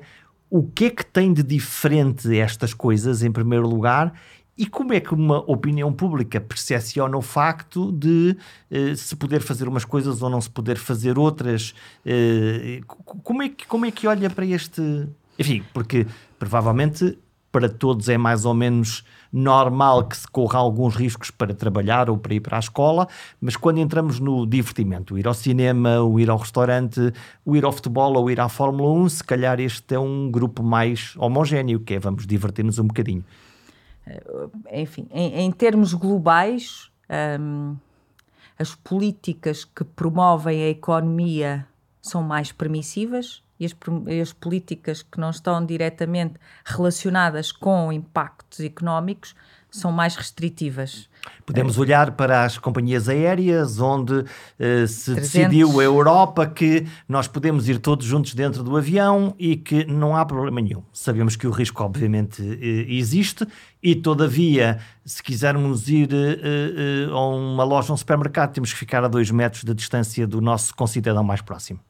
o 0.50 0.64
que 0.64 0.86
é 0.86 0.90
que 0.90 1.06
tem 1.06 1.32
de 1.32 1.42
diferente 1.42 2.36
estas 2.36 2.74
coisas, 2.74 3.22
em 3.22 3.30
primeiro 3.30 3.68
lugar, 3.68 4.12
e 4.58 4.66
como 4.66 4.92
é 4.92 5.00
que 5.00 5.14
uma 5.14 5.38
opinião 5.50 5.90
pública 5.90 6.38
percepciona 6.38 7.16
o 7.16 7.22
facto 7.22 7.90
de 7.92 8.36
eh, 8.70 8.94
se 8.94 9.16
poder 9.16 9.40
fazer 9.40 9.66
umas 9.66 9.86
coisas 9.86 10.20
ou 10.20 10.28
não 10.28 10.38
se 10.38 10.50
poder 10.50 10.76
fazer 10.76 11.18
outras? 11.18 11.74
Eh, 12.04 12.80
como, 13.22 13.42
é 13.42 13.48
que, 13.48 13.66
como 13.66 13.86
é 13.86 13.90
que 13.90 14.06
olha 14.06 14.28
para 14.28 14.44
este. 14.44 15.08
Enfim, 15.38 15.64
porque 15.72 16.06
provavelmente 16.38 17.16
para 17.50 17.68
todos 17.68 18.08
é 18.08 18.18
mais 18.18 18.44
ou 18.44 18.52
menos 18.52 19.02
normal 19.32 20.04
que 20.08 20.16
se 20.16 20.26
corra 20.28 20.58
alguns 20.58 20.96
riscos 20.96 21.30
para 21.30 21.54
trabalhar 21.54 22.10
ou 22.10 22.18
para 22.18 22.34
ir 22.34 22.40
para 22.40 22.56
a 22.56 22.60
escola, 22.60 23.08
mas 23.40 23.56
quando 23.56 23.78
entramos 23.78 24.18
no 24.18 24.46
divertimento, 24.46 25.16
ir 25.18 25.26
ao 25.26 25.34
cinema, 25.34 26.00
o 26.00 26.18
ir 26.18 26.30
ao 26.30 26.38
restaurante, 26.38 27.12
o 27.44 27.56
ir 27.56 27.64
ao 27.64 27.72
futebol 27.72 28.16
ou 28.16 28.30
ir 28.30 28.40
à 28.40 28.48
Fórmula 28.48 28.90
1, 28.90 29.08
se 29.08 29.24
calhar 29.24 29.60
este 29.60 29.94
é 29.94 29.98
um 29.98 30.30
grupo 30.30 30.62
mais 30.62 31.14
homogéneo, 31.16 31.80
que 31.80 31.94
é 31.94 31.98
vamos 31.98 32.26
divertir-nos 32.26 32.78
um 32.78 32.86
bocadinho. 32.86 33.24
Eh, 34.06 34.82
enfim, 34.82 35.06
em, 35.12 35.40
em 35.40 35.52
termos 35.52 35.94
globais, 35.94 36.90
hum, 37.40 37.76
as 38.58 38.74
políticas 38.74 39.64
que 39.64 39.84
promovem 39.84 40.62
a 40.62 40.68
economia 40.68 41.66
são 42.02 42.22
mais 42.22 42.50
permissivas 42.50 43.42
e 43.60 43.66
as, 43.66 43.76
as, 44.20 44.32
políticas 44.32 45.02
que 45.02 45.20
não 45.20 45.30
estão 45.30 45.64
diretamente 45.64 46.34
relacionadas 46.64 47.52
com 47.52 47.92
impactos 47.92 48.60
económicos 48.60 49.34
são 49.70 49.92
mais 49.92 50.16
restritivas. 50.16 51.08
Podemos 51.46 51.76
é. 51.76 51.80
olhar 51.80 52.12
para 52.12 52.44
as 52.44 52.58
companhias 52.58 53.08
aéreas, 53.08 53.78
onde 53.78 54.14
uh, 54.14 54.86
se 54.86 55.14
300. 55.14 55.14
decidiu 55.14 55.80
a 55.80 55.84
Europa 55.84 56.46
que 56.46 56.86
nós 57.08 57.28
podemos 57.28 57.68
ir 57.68 57.78
todos 57.78 58.06
juntos 58.06 58.34
dentro 58.34 58.62
do 58.62 58.76
avião 58.76 59.34
e 59.38 59.56
que 59.56 59.84
não 59.84 60.16
há 60.16 60.24
problema 60.24 60.60
nenhum. 60.60 60.82
Sabemos 60.92 61.36
que 61.36 61.46
o 61.46 61.50
risco, 61.50 61.82
obviamente, 61.84 62.42
uh, 62.42 62.58
existe 62.88 63.46
e, 63.82 63.94
todavia, 63.94 64.78
se 65.04 65.22
quisermos 65.22 65.88
ir 65.88 66.08
uh, 66.12 67.14
a 67.14 67.28
uma 67.28 67.64
loja, 67.64 67.92
um 67.92 67.96
supermercado, 67.96 68.52
temos 68.52 68.72
que 68.72 68.78
ficar 68.78 69.04
a 69.04 69.08
dois 69.08 69.30
metros 69.30 69.62
de 69.62 69.74
distância 69.74 70.26
do 70.26 70.40
nosso 70.40 70.74
concidadão 70.74 71.22
mais 71.22 71.42
próximo. 71.42 71.80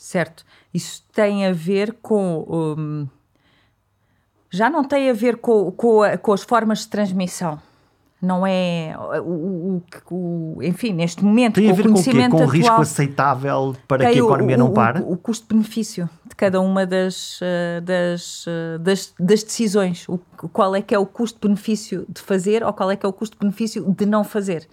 Certo. 0.00 0.46
Isso 0.72 1.04
tem 1.12 1.46
a 1.46 1.52
ver 1.52 1.98
com. 2.00 2.46
Um, 2.48 3.06
já 4.48 4.70
não 4.70 4.82
tem 4.82 5.10
a 5.10 5.12
ver 5.12 5.36
com, 5.36 5.70
com, 5.72 6.02
a, 6.02 6.16
com, 6.16 6.32
as 6.32 6.42
formas 6.42 6.80
de 6.80 6.88
transmissão. 6.88 7.60
Não 8.20 8.46
é 8.46 8.94
o, 9.22 9.82
o, 10.10 10.54
o 10.56 10.62
enfim, 10.62 10.94
neste 10.94 11.22
momento, 11.22 11.56
tem 11.56 11.66
com 11.66 11.72
a 11.72 11.74
ver 11.74 11.86
o 11.86 11.92
conhecimento 11.92 12.30
com, 12.30 12.36
o 12.38 12.46
com 12.46 12.46
risco 12.46 12.80
aceitável 12.80 13.76
para 13.86 14.10
que 14.10 14.18
a 14.18 14.24
economia 14.24 14.56
não 14.56 14.72
pare? 14.72 15.02
O, 15.06 15.18
custo-benefício 15.18 16.08
de 16.24 16.34
cada 16.34 16.62
uma 16.62 16.86
das, 16.86 17.38
eh, 17.42 17.82
das, 17.82 18.46
eh, 18.48 18.78
das, 18.78 19.14
das 19.20 19.42
decisões. 19.42 20.08
O, 20.08 20.18
qual 20.50 20.74
é 20.74 20.80
que 20.80 20.94
é 20.94 20.98
o 20.98 21.04
custo-benefício 21.04 22.06
de 22.08 22.22
fazer 22.22 22.64
ou 22.64 22.72
qual 22.72 22.90
é 22.90 22.96
que 22.96 23.04
é 23.04 23.08
o 23.08 23.12
custo-benefício 23.12 23.84
de 23.94 24.06
não 24.06 24.24
fazer. 24.24 24.66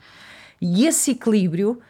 E 0.61 0.85
esse 0.85 1.11
equilíbrio 1.11 1.81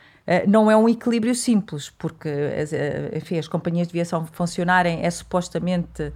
não 0.48 0.70
é 0.70 0.76
um 0.76 0.90
equilíbrio 0.90 1.34
simples, 1.34 1.90
porque 1.90 2.28
eh, 2.28 3.12
enfim, 3.16 3.38
as 3.38 3.48
companhias 3.48 3.88
de 3.88 3.94
viação 3.94 4.26
funcionarem 4.26 5.04
é 5.04 5.10
supostamente 5.10 6.12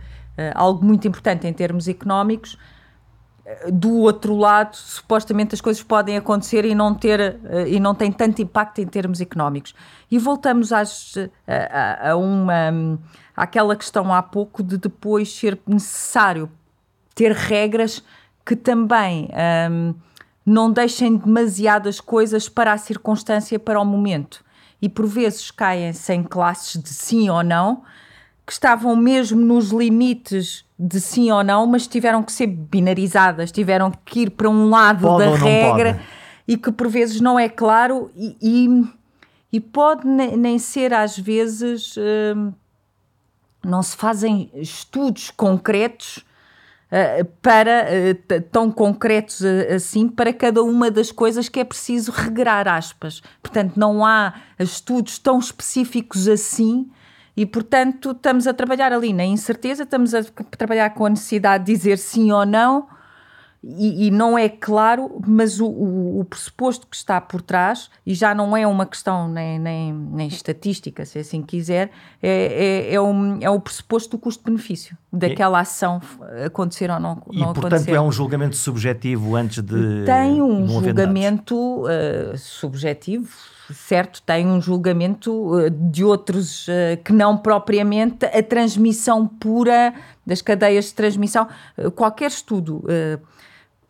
algo 0.56 0.84
muito 0.84 1.08
importante 1.08 1.46
em 1.46 1.54
termos 1.54 1.88
económicos, 1.88 2.58
do 3.72 3.98
outro 3.98 4.36
lado, 4.36 4.76
supostamente 4.76 5.54
as 5.54 5.62
coisas 5.62 5.84
podem 5.84 6.16
acontecer 6.16 6.64
e 6.64 6.74
não 6.74 6.96
ter 6.96 7.38
e 7.68 7.80
não 7.80 7.94
tem 7.94 8.12
tanto 8.12 8.42
impacto 8.42 8.80
em 8.80 8.88
termos 8.88 9.20
económicos. 9.20 9.76
E 10.10 10.18
voltamos 10.18 10.72
às, 10.72 11.16
a, 11.46 12.12
a, 12.12 12.16
uma 12.16 12.98
àquela 13.36 13.76
questão 13.76 14.14
há 14.14 14.22
pouco 14.22 14.64
de 14.64 14.78
depois 14.78 15.34
ser 15.34 15.60
necessário 15.68 16.50
ter 17.16 17.32
regras 17.32 18.04
que 18.46 18.56
também 18.56 19.30
um, 19.70 19.94
não 20.46 20.72
deixem 20.72 21.16
demasiadas 21.16 22.00
coisas 22.00 22.50
para 22.50 22.74
a 22.74 22.78
circunstância, 22.78 23.60
para 23.60 23.80
o 23.80 23.86
momento. 23.86 24.44
E 24.82 24.90
por 24.90 25.06
vezes 25.06 25.52
caem-se 25.52 26.14
em 26.14 26.24
classes 26.24 26.82
de 26.82 26.90
sim 26.90 27.30
ou 27.30 27.44
não, 27.44 27.84
que 28.46 28.52
estavam 28.52 28.96
mesmo 28.96 29.40
nos 29.40 29.70
limites 29.70 30.66
de 30.78 31.00
sim 31.00 31.32
ou 31.32 31.44
não, 31.44 31.68
mas 31.68 31.86
tiveram 31.86 32.24
que 32.24 32.32
ser 32.32 32.48
binarizadas, 32.48 33.52
tiveram 33.52 33.92
que 34.04 34.22
ir 34.22 34.32
para 34.32 34.50
um 34.50 34.70
lado 34.70 35.08
pode 35.08 35.24
da 35.24 35.36
regra 35.36 36.02
e 36.48 36.58
que 36.58 36.72
por 36.72 36.88
vezes 36.88 37.22
não 37.22 37.40
é 37.40 37.48
claro 37.48 38.10
e, 38.16 38.36
e, 38.42 38.84
e 39.54 39.60
pode 39.60 40.08
nem 40.08 40.58
ser 40.58 40.94
às 40.94 41.18
vezes. 41.18 41.96
Hum, 41.98 42.52
não 43.64 43.84
se 43.84 43.96
fazem 43.96 44.50
estudos 44.56 45.30
concretos 45.30 46.26
para 47.42 47.86
uh, 47.88 48.42
tão 48.52 48.70
concretos 48.70 49.40
uh, 49.42 49.76
assim 49.76 50.10
para 50.10 50.34
cada 50.34 50.62
uma 50.62 50.92
das 50.92 51.12
coisas 51.12 51.48
que 51.48 51.60
é 51.60 51.64
preciso 51.64 52.12
regrar 52.12 52.68
aspas. 52.68 53.22
Portanto, 53.42 53.78
não 53.78 54.06
há 54.06 54.34
estudos 54.60 55.18
tão 55.18 55.40
específicos 55.40 56.28
assim 56.28 56.90
e, 57.36 57.46
portanto, 57.46 58.12
estamos 58.12 58.46
a 58.46 58.54
trabalhar 58.54 58.92
ali 58.92 59.14
na 59.14 59.24
incerteza, 59.24 59.84
estamos 59.84 60.14
a 60.14 60.22
trabalhar 60.58 60.90
com 60.90 61.06
a 61.06 61.10
necessidade 61.10 61.66
de 61.66 61.74
dizer 61.74 61.98
sim 61.98 62.32
ou 62.32 62.46
não 62.46 62.88
e, 63.64 64.08
e, 64.08 64.12
não 64.12 64.36
é 64.36 64.50
claro, 64.50 65.22
mas 65.28 65.60
o, 65.60 65.68
o, 65.68 66.20
o, 66.20 66.26
pressuposto 66.26 66.88
que 66.88 66.96
está 66.96 67.22
por 67.22 67.44
trás, 67.44 67.92
e 68.04 68.16
já 68.16 68.34
não 68.34 68.58
é 68.58 68.66
uma 68.66 68.88
questão 68.88 69.30
nem, 69.30 69.60
nem, 69.60 69.94
nem 69.94 70.28
estatística, 70.28 71.06
se 71.06 71.20
assim 71.20 71.44
quiser, 71.44 71.92
é, 72.24 72.90
é, 72.90 72.94
é, 72.96 73.00
um, 73.02 73.38
é 73.40 73.48
o 73.52 73.60
pressuposto 73.60 74.18
do 74.18 74.20
custo-benefício 74.20 74.98
daquela 75.14 75.60
ação 75.60 76.02
acontecer 76.44 76.90
ou 76.90 77.00
não, 77.00 77.22
e, 77.32 77.40
não 77.40 77.54
portanto, 77.54 77.88
é 77.90 78.02
um 78.02 78.12
julgamento 78.12 78.56
subjetivo 78.56 79.36
antes 79.36 79.62
de. 79.62 80.06
Tem 80.06 80.42
um 80.42 80.68
julgamento 80.68 81.84
uh, 81.84 82.36
subjetivo, 82.38 83.30
certo, 83.72 84.24
tem 84.24 84.48
um 84.48 84.60
julgamento 84.60 85.56
uh, 85.56 85.70
de 85.70 86.04
outros 86.04 86.68
uh, 86.68 86.98
que 87.04 87.14
não 87.14 87.38
propriamente 87.38 88.26
a 88.26 88.42
transmissão 88.42 89.28
pura 89.28 89.94
das 90.26 90.42
cadeias 90.42 90.86
de 90.86 90.96
transmissão. 90.96 91.48
qualquer 91.96 92.32
estudo 92.32 92.84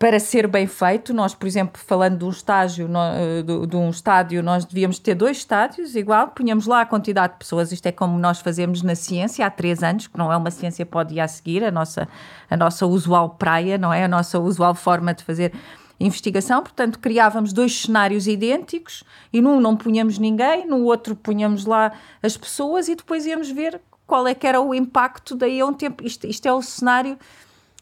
para 0.02 0.20
ser 0.20 0.48
bem 0.48 0.66
feito, 0.66 1.14
nós, 1.14 1.36
por 1.36 1.46
exemplo, 1.46 1.80
falando 1.80 2.18
de 2.18 2.26
um 2.26 2.30
estágio, 2.32 2.90
eh, 2.92 3.68
de, 3.68 3.76
um 3.76 3.92
estádio, 3.92 4.42
nós 4.42 4.66
devíamos 4.66 4.98
ter 4.98 5.14
dois 5.14 5.38
estádios 5.38 5.96
igual, 5.96 6.30
punhamos 6.30 6.66
lá 6.66 6.82
a 6.82 6.86
quantidade 6.88 7.34
de 7.34 7.40
pessoas, 7.40 7.72
isto 7.72 7.86
é 7.86 7.92
como 7.92 8.18
nós 8.18 8.40
fazemos 8.40 8.82
na 8.82 8.96
ciência 8.96 9.46
há 9.46 9.50
três 9.52 9.84
anos, 9.84 10.08
que 10.08 10.18
não 10.18 10.34
é 10.34 10.36
uma 10.36 10.50
ciência 10.50 10.88
pode 10.88 11.14
ir 11.14 11.20
a 11.20 11.28
seguir, 11.28 11.64
a 11.64 11.70
nossa, 11.70 12.10
a 12.50 12.58
nossa 12.58 12.88
usual 12.88 13.30
praia, 13.38 13.78
não 13.78 13.94
é? 13.94 14.06
A 14.06 14.08
nossa 14.08 14.40
usual 14.40 14.74
forma 14.74 15.14
de 15.14 15.24
fazer 15.24 15.54
investigação, 16.00 16.64
portanto 16.64 16.98
criávamos 16.98 17.54
dois 17.54 17.84
cenários 17.84 18.26
idênticos 18.26 19.04
e 19.32 19.40
num 19.40 19.62
não 19.62 19.78
punhamos 19.78 20.18
ninguém, 20.18 20.66
no 20.66 20.84
outro 20.84 21.16
punhamos 21.16 21.66
lá 21.66 21.92
as 22.24 22.36
pessoas 22.36 22.88
e 22.88 22.96
depois 22.96 23.28
íamos 23.28 23.52
ver 23.52 23.80
qual 24.08 24.26
é 24.26 24.34
que 24.34 24.48
era 24.48 24.60
o 24.60 24.74
impacto 24.74 25.36
daí 25.36 25.62
a 25.62 25.66
um 25.68 25.74
tempo. 25.74 26.04
Isto, 26.04 26.26
isto 26.26 26.48
é 26.48 26.52
o 26.52 26.62
cenário 26.64 27.20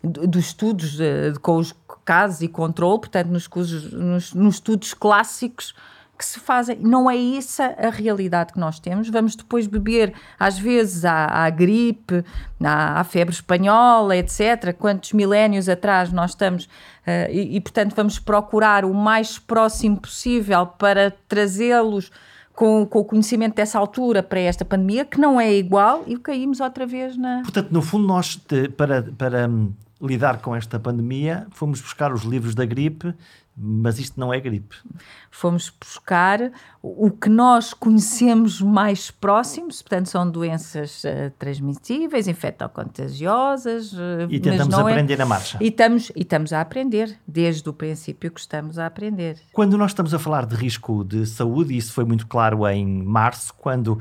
dos 0.03 0.47
estudos 0.47 0.97
de, 0.97 1.33
com 1.41 1.57
os 1.57 1.73
casos 2.09 2.41
e 2.41 2.47
controle, 2.47 3.01
portanto, 3.01 3.27
nos, 3.27 3.47
nos, 3.91 4.33
nos, 4.33 4.55
estudos 4.55 4.95
clássicos 4.95 5.75
que 6.17 6.25
se 6.25 6.39
fazem. 6.39 6.75
Não 6.81 7.07
é 7.07 7.15
essa 7.37 7.75
a 7.77 7.91
realidade 7.91 8.51
que 8.51 8.59
nós 8.59 8.79
temos. 8.79 9.07
Vamos 9.09 9.35
depois 9.35 9.67
beber, 9.67 10.15
às 10.39 10.57
vezes, 10.57 11.05
à, 11.05 11.27
à 11.27 11.47
gripe, 11.51 12.25
à, 12.63 12.99
à, 12.99 13.03
febre 13.03 13.35
espanhola, 13.35 14.17
etc. 14.17 14.73
Quantos 14.75 15.13
milénios 15.13 15.69
atrás 15.69 16.11
nós 16.11 16.31
estamos. 16.31 16.63
Uh, 16.65 17.29
e, 17.29 17.57
e, 17.57 17.61
portanto, 17.61 17.93
vamos 17.95 18.17
procurar 18.17 18.85
o 18.85 18.93
mais 18.93 19.37
próximo 19.37 19.97
possível 19.97 20.65
para 20.65 21.11
trazê-los. 21.27 22.11
Com, 22.55 22.85
com, 22.85 22.99
o 22.99 23.05
conhecimento 23.05 23.55
dessa 23.55 23.79
altura 23.79 24.21
para 24.21 24.41
esta 24.41 24.65
pandemia, 24.65 25.05
que 25.05 25.17
não 25.17 25.39
é 25.39 25.53
igual, 25.53 26.03
e 26.05 26.17
caímos 26.17 26.59
outra 26.59 26.85
vez 26.85 27.15
na. 27.15 27.41
Portanto, 27.43 27.71
no 27.71 27.81
fundo, 27.81 28.05
nós, 28.05 28.37
para, 28.75 29.01
para 29.17 29.47
lidar 30.01 30.41
com 30.41 30.55
esta 30.55 30.79
pandemia, 30.79 31.47
fomos 31.51 31.81
buscar 31.81 32.13
os 32.13 32.23
livros 32.23 32.55
da 32.55 32.65
gripe, 32.65 33.13
mas 33.61 33.99
isto 33.99 34.17
não 34.17 34.33
é 34.33 34.39
gripe. 34.39 34.77
Fomos 35.29 35.69
buscar 35.69 36.51
o 36.81 37.11
que 37.11 37.27
nós 37.27 37.73
conhecemos 37.73 38.61
mais 38.61 39.11
próximos, 39.11 39.81
portanto, 39.81 40.07
são 40.07 40.29
doenças 40.31 41.03
uh, 41.03 41.29
transmissíveis, 41.37 42.29
infectocontagiosas. 42.29 43.91
Uh, 43.91 44.27
e 44.29 44.39
tentamos 44.39 44.73
é- 44.73 44.81
aprender 44.81 45.15
é... 45.15 45.17
na 45.17 45.25
marcha. 45.25 45.57
E 45.59 45.67
estamos, 45.67 46.09
e 46.15 46.21
estamos 46.21 46.53
a 46.53 46.61
aprender, 46.61 47.19
desde 47.27 47.67
o 47.67 47.73
princípio 47.73 48.31
que 48.31 48.39
estamos 48.39 48.79
a 48.79 48.85
aprender. 48.85 49.37
Quando 49.51 49.77
nós 49.77 49.91
estamos 49.91 50.13
a 50.13 50.19
falar 50.19 50.45
de 50.45 50.55
risco 50.55 51.03
de 51.03 51.25
saúde, 51.25 51.73
e 51.73 51.77
isso 51.77 51.91
foi 51.91 52.05
muito 52.05 52.27
claro 52.27 52.65
em 52.65 53.03
março, 53.03 53.53
quando 53.57 53.99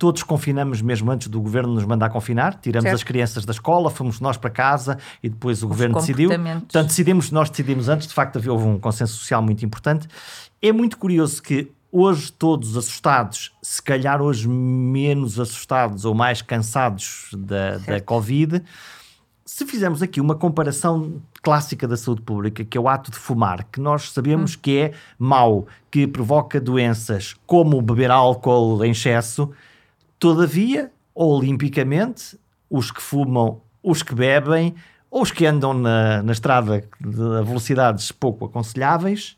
todos 0.00 0.22
confinamos 0.22 0.80
mesmo 0.80 1.10
antes 1.10 1.28
do 1.28 1.38
governo 1.38 1.74
nos 1.74 1.84
mandar 1.84 2.08
confinar, 2.08 2.58
tiramos 2.58 2.84
certo. 2.84 2.94
as 2.94 3.02
crianças 3.02 3.44
da 3.44 3.52
escola, 3.52 3.90
fomos 3.90 4.18
nós 4.18 4.38
para 4.38 4.48
casa 4.48 4.96
e 5.22 5.28
depois 5.28 5.62
o 5.62 5.66
Os 5.66 5.72
governo 5.72 5.96
decidiu. 6.00 6.30
Portanto, 6.30 6.86
decidimos, 6.86 7.30
nós 7.30 7.50
decidimos 7.50 7.86
antes, 7.86 8.06
de 8.06 8.14
facto 8.14 8.40
houve 8.50 8.64
um 8.64 8.78
consenso 8.78 9.12
social 9.12 9.42
muito 9.42 9.62
importante. 9.62 10.08
É 10.62 10.72
muito 10.72 10.96
curioso 10.96 11.42
que 11.42 11.70
hoje 11.92 12.32
todos 12.32 12.78
assustados, 12.78 13.52
se 13.60 13.82
calhar 13.82 14.22
hoje 14.22 14.48
menos 14.48 15.38
assustados 15.38 16.06
ou 16.06 16.14
mais 16.14 16.40
cansados 16.40 17.28
da, 17.36 17.76
da 17.76 18.00
Covid, 18.00 18.62
se 19.44 19.66
fizermos 19.66 20.00
aqui 20.00 20.18
uma 20.18 20.34
comparação 20.34 21.20
clássica 21.42 21.86
da 21.86 21.98
saúde 21.98 22.22
pública, 22.22 22.64
que 22.64 22.78
é 22.78 22.80
o 22.80 22.88
ato 22.88 23.10
de 23.10 23.18
fumar, 23.18 23.66
que 23.70 23.82
nós 23.82 24.12
sabemos 24.12 24.54
hum. 24.54 24.58
que 24.62 24.78
é 24.78 24.92
mau, 25.18 25.66
que 25.90 26.06
provoca 26.06 26.58
doenças 26.58 27.34
como 27.46 27.82
beber 27.82 28.10
álcool 28.10 28.82
em 28.82 28.92
excesso, 28.92 29.50
Todavia, 30.20 30.92
olimpicamente, 31.14 32.38
os 32.68 32.92
que 32.92 33.00
fumam, 33.00 33.62
os 33.82 34.02
que 34.02 34.14
bebem, 34.14 34.74
ou 35.10 35.22
os 35.22 35.32
que 35.32 35.46
andam 35.46 35.74
na, 35.74 36.22
na 36.22 36.30
estrada 36.30 36.88
a 37.02 37.42
velocidades 37.42 38.12
pouco 38.12 38.44
aconselháveis, 38.44 39.36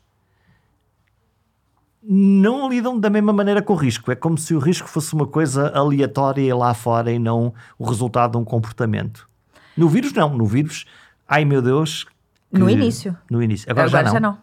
não 2.03 2.69
lidam 2.69 2.99
da 2.99 3.09
mesma 3.09 3.31
maneira 3.31 3.61
com 3.61 3.73
o 3.73 3.75
risco. 3.77 4.11
É 4.11 4.15
como 4.15 4.37
se 4.37 4.53
o 4.53 4.59
risco 4.59 4.87
fosse 4.87 5.13
uma 5.13 5.25
coisa 5.25 5.69
aleatória 5.69 6.53
lá 6.53 6.73
fora 6.73 7.11
e 7.11 7.17
não 7.17 7.53
o 7.79 7.85
resultado 7.85 8.33
de 8.33 8.37
um 8.37 8.43
comportamento. 8.43 9.27
No 9.75 9.87
vírus, 9.87 10.11
não. 10.11 10.35
No 10.35 10.45
vírus, 10.45 10.85
ai 11.27 11.45
meu 11.45 11.61
Deus. 11.61 12.05
Que... 12.53 12.59
No 12.59 12.69
início. 12.69 13.17
No 13.31 13.41
início. 13.41 13.71
Agora, 13.71 13.87
Agora 13.87 14.03
já, 14.03 14.07
não. 14.07 14.13
já 14.13 14.19
não. 14.19 14.37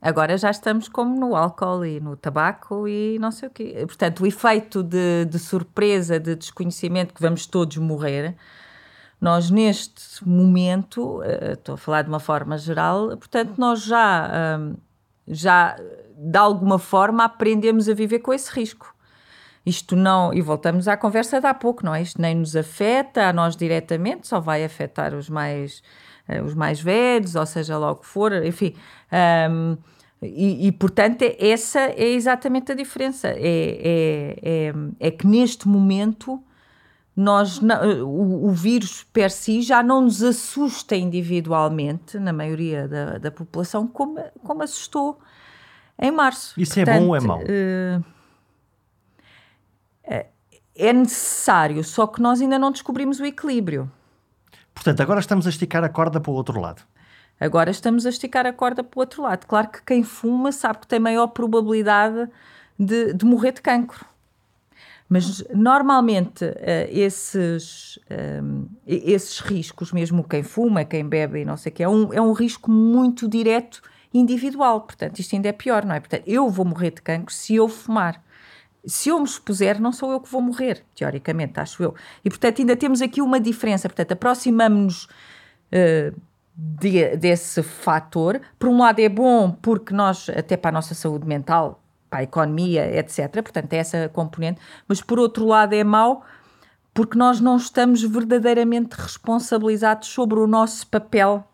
Agora 0.00 0.36
já 0.36 0.50
estamos 0.50 0.88
como 0.88 1.18
no 1.18 1.34
álcool 1.34 1.84
e 1.84 2.00
no 2.00 2.16
tabaco 2.16 2.86
e 2.86 3.18
não 3.18 3.30
sei 3.30 3.48
o 3.48 3.50
quê. 3.50 3.84
Portanto, 3.86 4.22
o 4.22 4.26
efeito 4.26 4.82
de, 4.82 5.24
de 5.24 5.38
surpresa, 5.38 6.20
de 6.20 6.34
desconhecimento 6.36 7.14
que 7.14 7.20
vamos 7.20 7.46
todos 7.46 7.76
morrer, 7.78 8.36
nós 9.20 9.50
neste 9.50 10.26
momento, 10.26 11.20
uh, 11.20 11.52
estou 11.52 11.74
a 11.74 11.78
falar 11.78 12.02
de 12.02 12.08
uma 12.08 12.20
forma 12.20 12.58
geral, 12.58 13.16
portanto, 13.16 13.54
nós 13.56 13.82
já, 13.82 14.58
um, 14.60 14.76
já 15.26 15.76
de 16.16 16.38
alguma 16.38 16.78
forma 16.78 17.24
aprendemos 17.24 17.88
a 17.88 17.94
viver 17.94 18.20
com 18.20 18.32
esse 18.32 18.50
risco. 18.52 18.94
Isto 19.64 19.96
não, 19.96 20.32
e 20.32 20.40
voltamos 20.40 20.86
à 20.86 20.96
conversa 20.96 21.40
de 21.40 21.46
há 21.46 21.52
pouco, 21.54 21.84
não 21.84 21.92
é? 21.92 22.00
Isto 22.00 22.22
nem 22.22 22.36
nos 22.36 22.54
afeta 22.54 23.28
a 23.28 23.32
nós 23.32 23.56
diretamente, 23.56 24.28
só 24.28 24.38
vai 24.38 24.64
afetar 24.64 25.12
os 25.12 25.28
mais, 25.28 25.82
os 26.44 26.54
mais 26.54 26.80
velhos, 26.80 27.34
ou 27.34 27.46
seja 27.46 27.78
lá 27.78 27.92
o 27.92 27.96
que 27.96 28.06
for, 28.06 28.32
enfim. 28.44 28.74
Um, 29.50 29.76
e, 30.22 30.68
e, 30.68 30.72
portanto, 30.72 31.22
é, 31.22 31.50
essa 31.50 31.80
é 31.80 32.08
exatamente 32.08 32.72
a 32.72 32.74
diferença. 32.74 33.28
É, 33.28 33.38
é, 33.38 34.38
é, 34.42 34.74
é 35.00 35.10
que 35.10 35.26
neste 35.26 35.68
momento 35.68 36.42
nós, 37.14 37.60
o, 38.02 38.46
o, 38.46 38.52
vírus 38.52 39.04
per 39.04 39.30
si 39.30 39.62
já 39.62 39.82
não 39.82 40.02
nos 40.02 40.22
assusta 40.22 40.96
individualmente, 40.96 42.18
na 42.18 42.32
maioria 42.32 42.86
da, 42.88 43.18
da 43.18 43.30
população, 43.30 43.86
como, 43.86 44.22
como 44.42 44.62
assustou 44.62 45.18
em 45.98 46.10
março. 46.10 46.60
Isso 46.60 46.74
portanto, 46.74 46.94
é 46.94 47.00
bom 47.00 47.08
ou 47.08 47.16
é 47.16 47.20
mau? 47.20 47.40
Uh, 47.40 48.04
é 50.78 50.92
necessário, 50.92 51.82
só 51.82 52.06
que 52.06 52.20
nós 52.20 52.40
ainda 52.40 52.58
não 52.58 52.70
descobrimos 52.70 53.18
o 53.18 53.24
equilíbrio. 53.24 53.90
Portanto, 54.86 55.00
agora 55.00 55.18
estamos 55.18 55.48
a 55.48 55.50
esticar 55.50 55.82
a 55.82 55.88
corda 55.88 56.20
para 56.20 56.30
o 56.30 56.34
outro 56.34 56.60
lado. 56.60 56.80
Agora 57.40 57.72
estamos 57.72 58.06
a 58.06 58.08
esticar 58.08 58.46
a 58.46 58.52
corda 58.52 58.84
para 58.84 58.96
o 58.96 59.00
outro 59.00 59.20
lado. 59.20 59.44
Claro 59.44 59.68
que 59.68 59.82
quem 59.82 60.04
fuma 60.04 60.52
sabe 60.52 60.78
que 60.78 60.86
tem 60.86 61.00
maior 61.00 61.26
probabilidade 61.26 62.30
de, 62.78 63.12
de 63.12 63.24
morrer 63.24 63.50
de 63.50 63.62
cancro. 63.62 64.06
Mas 65.08 65.42
normalmente 65.52 66.44
uh, 66.44 66.54
esses, 66.88 67.98
um, 68.40 68.68
esses 68.86 69.40
riscos, 69.40 69.90
mesmo 69.90 70.22
quem 70.22 70.44
fuma, 70.44 70.84
quem 70.84 71.04
bebe 71.04 71.40
e 71.40 71.44
não 71.44 71.56
sei 71.56 71.72
o 71.72 71.74
que, 71.74 71.82
é 71.82 71.88
um, 71.88 72.14
é 72.14 72.20
um 72.20 72.32
risco 72.32 72.70
muito 72.70 73.28
direto 73.28 73.82
individual. 74.14 74.82
Portanto, 74.82 75.18
isto 75.18 75.34
ainda 75.34 75.48
é 75.48 75.52
pior, 75.52 75.84
não 75.84 75.96
é? 75.96 75.98
Portanto, 75.98 76.22
eu 76.28 76.48
vou 76.48 76.64
morrer 76.64 76.92
de 76.92 77.02
cancro 77.02 77.34
se 77.34 77.56
eu 77.56 77.66
fumar. 77.68 78.22
Se 78.86 79.08
eu 79.08 79.18
me 79.18 79.24
expuser, 79.24 79.80
não 79.80 79.92
sou 79.92 80.12
eu 80.12 80.20
que 80.20 80.30
vou 80.30 80.40
morrer, 80.40 80.84
teoricamente, 80.94 81.58
acho 81.58 81.82
eu. 81.82 81.94
E, 82.24 82.30
portanto, 82.30 82.60
ainda 82.60 82.76
temos 82.76 83.02
aqui 83.02 83.20
uma 83.20 83.40
diferença. 83.40 83.88
Portanto, 83.88 84.12
aproximamos-nos 84.12 85.04
uh, 85.04 86.20
de, 86.54 87.16
desse 87.16 87.62
fator. 87.62 88.40
Por 88.58 88.68
um 88.68 88.78
lado, 88.78 89.00
é 89.00 89.08
bom 89.08 89.50
porque 89.50 89.92
nós, 89.92 90.28
até 90.30 90.56
para 90.56 90.70
a 90.70 90.72
nossa 90.72 90.94
saúde 90.94 91.26
mental, 91.26 91.82
para 92.08 92.20
a 92.20 92.22
economia, 92.22 92.98
etc. 92.98 93.30
Portanto, 93.42 93.72
é 93.72 93.76
essa 93.78 94.08
componente. 94.08 94.60
Mas, 94.86 95.00
por 95.00 95.18
outro 95.18 95.46
lado, 95.46 95.74
é 95.74 95.82
mau 95.82 96.24
porque 96.94 97.18
nós 97.18 97.40
não 97.40 97.58
estamos 97.58 98.02
verdadeiramente 98.02 98.94
responsabilizados 98.94 100.08
sobre 100.08 100.38
o 100.38 100.46
nosso 100.46 100.86
papel 100.86 101.46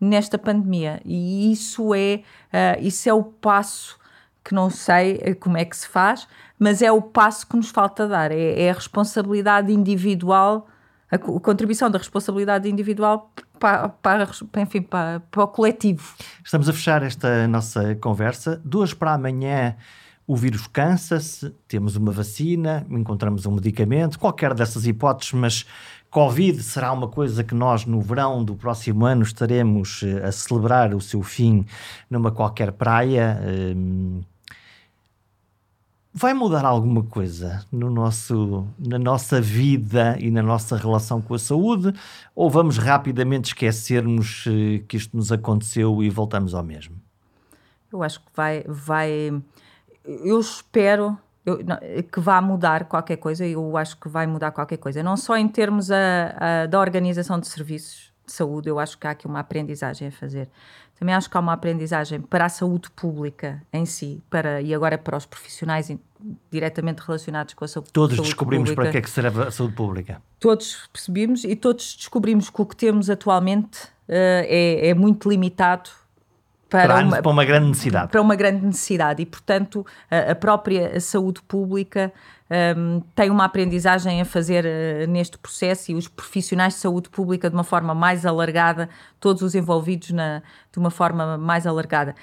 nesta 0.00 0.38
pandemia. 0.38 1.02
E 1.04 1.52
isso 1.52 1.94
é, 1.94 2.22
uh, 2.52 2.80
isso 2.80 3.06
é 3.06 3.12
o 3.12 3.22
passo 3.22 4.00
que 4.42 4.54
não 4.54 4.70
sei 4.70 5.20
eh, 5.22 5.34
como 5.34 5.58
é 5.58 5.66
que 5.66 5.76
se 5.76 5.86
faz, 5.86 6.26
mas 6.60 6.82
é 6.82 6.92
o 6.92 7.00
passo 7.00 7.46
que 7.46 7.56
nos 7.56 7.70
falta 7.70 8.06
dar. 8.06 8.30
É, 8.30 8.64
é 8.64 8.70
a 8.70 8.74
responsabilidade 8.74 9.72
individual, 9.72 10.68
a, 11.10 11.18
contribuição 11.18 11.90
da 11.90 11.98
responsabilidade 11.98 12.68
individual 12.68 13.32
para, 13.58 13.88
para, 13.88 14.28
enfim, 14.58 14.82
para, 14.82 15.20
para 15.30 15.42
o 15.42 15.48
coletivo. 15.48 16.14
Estamos 16.44 16.68
a 16.68 16.72
fechar 16.74 17.02
esta 17.02 17.48
nossa 17.48 17.94
conversa. 17.96 18.60
Duas 18.62 18.92
para 18.92 19.14
amanhã 19.14 19.74
o 20.26 20.36
vírus 20.36 20.68
cansa-se, 20.68 21.50
temos 21.66 21.96
uma 21.96 22.12
vacina, 22.12 22.86
encontramos 22.88 23.46
um 23.46 23.52
medicamento, 23.52 24.16
qualquer 24.16 24.54
dessas 24.54 24.86
hipóteses, 24.86 25.32
mas 25.32 25.66
Covid 26.08 26.62
será 26.62 26.92
uma 26.92 27.08
coisa 27.08 27.42
que 27.42 27.52
nós, 27.54 27.84
no 27.84 28.00
verão 28.00 28.44
do 28.44 28.54
próximo 28.54 29.06
ano, 29.06 29.22
estaremos 29.22 30.02
eh, 30.04 30.24
a 30.24 30.30
celebrar 30.30 30.94
o 30.94 31.00
seu 31.00 31.22
fim 31.22 31.66
numa 32.08 32.30
qualquer 32.30 32.70
praia. 32.70 33.40
Hum, 33.74 34.20
vai 36.12 36.34
mudar 36.34 36.64
alguma 36.64 37.02
coisa 37.02 37.64
no 37.70 37.88
nosso, 37.90 38.66
na 38.78 38.98
nossa 38.98 39.40
vida 39.40 40.16
e 40.18 40.30
na 40.30 40.42
nossa 40.42 40.76
relação 40.76 41.20
com 41.20 41.34
a 41.34 41.38
saúde? 41.38 41.92
Ou 42.34 42.50
vamos 42.50 42.78
rapidamente 42.78 43.48
esquecermos 43.48 44.44
eh, 44.46 44.82
que 44.88 44.96
isto 44.96 45.16
nos 45.16 45.30
aconteceu 45.30 46.02
e 46.02 46.10
voltamos 46.10 46.54
ao 46.54 46.62
mesmo? 46.62 46.96
Eu 47.92 48.02
acho 48.02 48.20
que 48.20 48.26
vai. 48.34 48.64
vai 48.66 49.42
eu 50.04 50.40
espero 50.40 51.16
eu, 51.44 51.64
não, 51.64 51.78
que 52.10 52.20
vá 52.20 52.40
mudar 52.40 52.84
qualquer 52.84 53.16
coisa, 53.16 53.46
eu 53.46 53.76
acho 53.76 53.96
que 53.98 54.08
vai 54.08 54.26
mudar 54.26 54.50
qualquer 54.50 54.76
coisa, 54.76 55.02
não 55.02 55.16
só 55.16 55.36
em 55.36 55.48
termos 55.48 55.90
a, 55.90 55.94
a, 56.36 56.66
da 56.66 56.78
organização 56.78 57.40
de 57.40 57.48
serviços 57.48 58.09
de 58.30 58.36
saúde, 58.36 58.68
eu 58.68 58.78
acho 58.78 58.96
que 58.98 59.06
há 59.06 59.10
aqui 59.10 59.26
uma 59.26 59.40
aprendizagem 59.40 60.08
a 60.08 60.12
fazer. 60.12 60.48
Também 60.98 61.14
acho 61.14 61.30
que 61.30 61.36
há 61.36 61.40
uma 61.40 61.52
aprendizagem 61.52 62.20
para 62.20 62.44
a 62.44 62.48
saúde 62.48 62.90
pública 62.90 63.62
em 63.72 63.86
si, 63.86 64.22
para, 64.28 64.60
e 64.60 64.74
agora 64.74 64.98
para 64.98 65.16
os 65.16 65.26
profissionais 65.26 65.90
diretamente 66.50 67.00
relacionados 67.00 67.54
com 67.54 67.64
a 67.64 67.68
saúde, 67.68 67.90
todos 67.92 68.16
saúde 68.16 68.28
descobrimos 68.28 68.68
pública. 68.68 68.82
para 68.82 68.92
que 68.92 68.98
é 68.98 69.00
que 69.00 69.10
serve 69.10 69.42
a 69.42 69.50
saúde 69.50 69.74
pública. 69.74 70.22
Todos 70.38 70.88
percebemos 70.92 71.44
e 71.44 71.56
todos 71.56 71.96
descobrimos 71.96 72.50
que 72.50 72.60
o 72.60 72.66
que 72.66 72.76
temos 72.76 73.08
atualmente 73.08 73.84
uh, 73.84 74.44
é, 74.46 74.88
é 74.88 74.94
muito 74.94 75.28
limitado 75.28 75.90
para, 76.70 77.00
uma, 77.00 77.22
para, 77.22 77.30
uma, 77.30 77.44
grande 77.44 77.68
necessidade. 77.68 78.10
Para 78.10 78.20
uma 78.22 78.36
grande 78.36 78.64
necessidade. 78.64 79.22
E, 79.22 79.26
portanto, 79.26 79.84
a, 80.10 80.30
a 80.30 80.34
própria 80.34 80.98
saúde 81.00 81.42
pública 81.42 82.12
um, 82.76 83.00
tem 83.14 83.30
uma 83.30 83.44
aprendizagem 83.44 84.20
a 84.20 84.24
fazer 84.24 84.64
uh, 84.64 85.10
neste 85.10 85.38
processo 85.38 85.92
e 85.92 85.94
os 85.94 86.08
profissionais 86.08 86.74
de 86.74 86.80
saúde 86.80 87.08
pública 87.08 87.48
de 87.48 87.54
uma 87.54 87.64
forma 87.64 87.94
mais 87.94 88.26
alargada, 88.26 88.88
todos 89.20 89.42
os 89.42 89.54
envolvidos 89.54 90.10
na, 90.10 90.42
de 90.72 90.78
uma 90.78 90.90
forma 90.90 91.36
mais 91.36 91.66
alargada. 91.66 92.14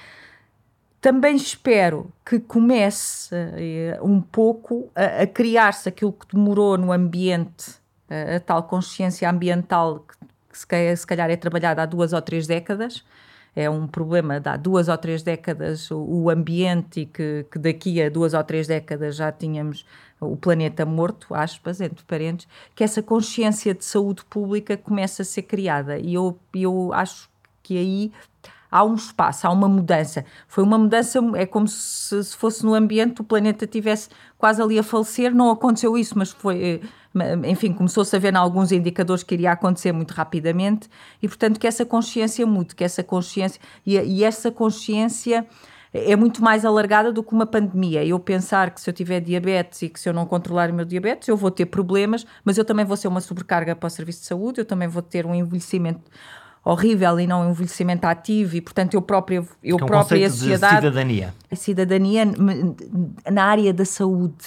Também 1.00 1.36
espero 1.36 2.12
que 2.26 2.40
comece 2.40 3.34
uh, 3.36 4.06
um 4.06 4.20
pouco 4.20 4.90
a, 4.96 5.24
a 5.24 5.28
criar-se 5.28 5.88
aquilo 5.88 6.12
que 6.12 6.36
demorou 6.36 6.78
no 6.78 6.92
ambiente, 6.92 7.70
uh, 8.10 8.36
a 8.36 8.40
tal 8.40 8.64
consciência 8.64 9.30
ambiental 9.30 10.00
que, 10.00 10.16
que 10.52 10.58
se, 10.58 10.96
se 10.98 11.08
calhar 11.08 11.30
é 11.30 11.36
trabalhada 11.38 11.84
há 11.84 11.86
duas 11.86 12.12
ou 12.12 12.22
três 12.22 12.48
décadas, 12.48 13.04
é 13.58 13.68
um 13.68 13.88
problema 13.88 14.40
de 14.40 14.48
há 14.48 14.56
duas 14.56 14.88
ou 14.88 14.96
três 14.96 15.24
décadas 15.24 15.90
o 15.90 16.30
ambiente 16.30 17.02
e 17.02 17.06
que, 17.08 17.44
que 17.52 17.58
daqui 17.58 18.00
a 18.00 18.08
duas 18.08 18.36
ou 18.36 18.44
três 18.44 18.68
décadas 18.68 19.16
já 19.16 19.32
tínhamos 19.32 19.84
o 20.22 20.38
planeta 20.38 20.86
morto, 20.86 21.34
aspas, 21.34 21.82
entre 21.82 22.06
parentes, 22.06 22.48
que 22.76 22.84
essa 22.84 23.02
consciência 23.02 23.74
de 23.74 23.84
saúde 23.84 24.24
pública 24.26 24.78
começa 24.78 25.24
a 25.24 25.26
ser 25.26 25.42
criada. 25.42 25.98
E 25.98 26.14
eu, 26.14 26.38
eu 26.54 26.94
acho 26.94 27.28
que 27.64 27.76
aí 27.80 28.12
há 28.72 28.84
um 28.84 28.96
espaço, 28.96 29.48
há 29.48 29.52
uma 29.52 29.68
mudança. 29.68 30.26
Foi 30.48 30.64
uma 30.64 30.78
mudança, 30.78 31.20
é 31.36 31.46
como 31.46 31.68
se, 31.68 32.24
se 32.24 32.36
fosse 32.36 32.66
no 32.66 32.74
ambiente 32.74 33.22
o 33.22 33.24
planeta 33.24 33.66
tivesse 33.66 34.10
quase 34.38 34.62
ali 34.62 34.78
a 34.78 34.84
falecer. 34.84 35.34
Não 35.34 35.50
aconteceu 35.50 35.98
isso, 35.98 36.18
mas 36.18 36.32
foi, 36.32 36.82
eh, 37.16 37.50
enfim, 37.50 37.74
começou-se 37.74 38.16
a 38.16 38.20
ver 38.20 38.34
em 38.34 38.38
alguns 38.38 38.72
indicadores 38.72 39.24
que 39.24 39.36
iria 39.36 39.52
acontecer 39.52 39.92
muito 39.92 40.12
rapidamente 40.12 40.90
e, 41.22 41.28
portanto, 41.28 41.60
que 41.60 41.68
essa 41.68 41.86
consciência 41.86 42.46
mude, 42.46 42.76
que 42.76 42.84
essa 42.84 43.04
consciência, 43.04 43.60
e, 43.86 43.98
e 43.98 44.24
essa 44.24 44.52
consciência 44.52 45.46
é 45.94 46.16
muito 46.16 46.44
mais 46.44 46.66
alargada 46.66 47.12
do 47.12 47.24
que 47.24 47.34
uma 47.34 47.46
pandemia. 47.46 48.04
Eu 48.06 48.20
pensar 48.20 48.72
que 48.72 48.82
se 48.82 48.90
eu 48.90 48.94
tiver 48.94 49.20
diabetes 49.22 49.82
e 49.82 49.90
que 49.90 50.00
se 50.00 50.08
eu 50.08 50.14
não 50.14 50.26
controlar 50.26 50.70
o 50.70 50.74
meu 50.74 50.86
diabetes, 50.86 51.28
eu 51.28 51.38
vou 51.38 51.50
ter 51.50 51.66
problemas, 51.66 52.26
mas 52.44 52.58
eu 52.58 52.66
também 52.66 52.86
vou 52.86 52.98
ser 52.98 53.08
uma 53.08 53.22
sobrecarga 53.22 53.76
para 53.76 53.88
o 53.88 53.90
serviço 53.90 54.22
de 54.22 54.26
saúde, 54.28 54.62
eu 54.62 54.66
também 54.66 54.88
vou 54.88 55.02
ter 55.02 55.26
um 55.26 55.34
envelhecimento 55.34 56.02
horrível 56.72 57.20
e 57.20 57.26
não 57.26 57.50
envelhecimento 57.50 58.06
ativo 58.06 58.56
e 58.56 58.62
portanto 58.62 58.94
eu 58.94 59.02
própria 59.02 59.44
eu 59.64 59.78
é 59.80 59.84
um 59.84 59.86
própria 59.86 60.28
a 60.28 60.30
sociedade 60.30 60.76
cidadania 60.76 61.34
a 61.50 61.56
cidadania 61.56 62.26
na 63.32 63.44
área 63.44 63.74
da 63.74 63.86
saúde 63.86 64.46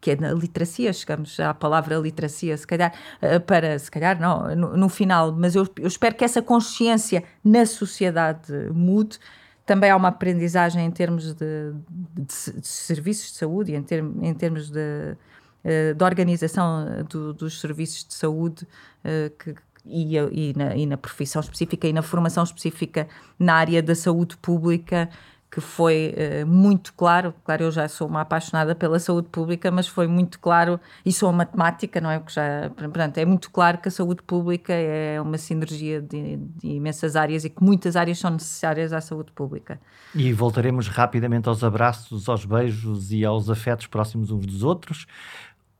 que 0.00 0.12
é 0.12 0.16
na 0.16 0.32
literacia, 0.32 0.92
chegamos 0.92 1.38
à 1.38 1.52
palavra 1.52 1.96
literacia, 1.96 2.56
se 2.56 2.66
calhar, 2.66 2.92
eh, 3.20 3.38
para, 3.38 3.78
se 3.78 3.90
calhar 3.90 4.18
não, 4.18 4.54
no, 4.56 4.76
no 4.76 4.88
final, 4.88 5.30
mas 5.30 5.54
eu, 5.54 5.68
eu, 5.76 5.86
espero 5.86 6.14
que 6.14 6.24
essa 6.24 6.40
consciência 6.40 7.22
na 7.44 7.66
sociedade 7.66 8.50
mude. 8.72 9.18
Também 9.66 9.90
há 9.90 9.96
uma 9.96 10.08
aprendizagem 10.08 10.84
em 10.84 10.90
termos 10.90 11.34
de, 11.34 11.72
de, 12.14 12.60
de 12.60 12.66
serviços 12.66 13.32
de 13.32 13.36
saúde, 13.36 13.74
em, 13.74 13.82
term, 13.82 14.24
em 14.24 14.32
termos 14.32 14.70
de, 14.70 15.14
eh, 15.62 15.92
de 15.92 16.02
organização 16.02 17.04
do, 17.08 17.34
dos 17.34 17.60
serviços 17.60 18.04
de 18.04 18.14
saúde 18.14 18.66
eh, 19.04 19.30
que, 19.38 19.54
e, 19.84 20.16
e, 20.16 20.54
na, 20.56 20.76
e 20.76 20.86
na 20.86 20.96
profissão 20.96 21.40
específica 21.40 21.86
e 21.88 21.92
na 21.92 22.02
formação 22.02 22.44
específica 22.44 23.08
na 23.38 23.54
área 23.54 23.82
da 23.82 23.94
saúde 23.94 24.36
pública 24.36 25.08
que 25.50 25.60
foi 25.60 26.14
uh, 26.14 26.46
muito 26.46 26.94
claro, 26.94 27.34
claro, 27.44 27.64
eu 27.64 27.72
já 27.72 27.88
sou 27.88 28.06
uma 28.06 28.20
apaixonada 28.20 28.74
pela 28.74 29.00
saúde 29.00 29.28
pública, 29.30 29.70
mas 29.70 29.88
foi 29.88 30.06
muito 30.06 30.38
claro, 30.38 30.78
e 31.04 31.12
sou 31.12 31.32
matemática, 31.32 32.00
não 32.00 32.10
é? 32.10 32.20
Porque 32.20 32.34
já, 32.34 32.70
portanto, 32.70 33.18
é 33.18 33.24
muito 33.24 33.50
claro 33.50 33.78
que 33.78 33.88
a 33.88 33.90
saúde 33.90 34.22
pública 34.22 34.72
é 34.72 35.20
uma 35.20 35.36
sinergia 35.36 36.00
de, 36.00 36.36
de, 36.36 36.68
imensas 36.68 37.16
áreas 37.16 37.44
e 37.44 37.50
que 37.50 37.62
muitas 37.62 37.96
áreas 37.96 38.18
são 38.18 38.30
necessárias 38.30 38.92
à 38.92 39.00
saúde 39.00 39.32
pública. 39.32 39.80
E 40.14 40.32
voltaremos 40.32 40.86
rapidamente 40.86 41.48
aos 41.48 41.64
abraços, 41.64 42.28
aos 42.28 42.44
beijos 42.44 43.10
e 43.10 43.24
aos 43.24 43.50
afetos 43.50 43.88
próximos 43.88 44.30
uns 44.30 44.46
dos 44.46 44.62
outros. 44.62 45.06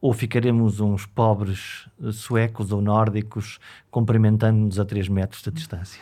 Ou 0.01 0.12
ficaremos 0.12 0.80
uns 0.80 1.05
pobres 1.07 1.88
suecos 2.12 2.72
ou 2.72 2.80
nórdicos 2.80 3.59
cumprimentando-nos 3.90 4.78
a 4.78 4.84
3 4.84 5.09
metros 5.09 5.42
de 5.42 5.51
distância? 5.51 6.01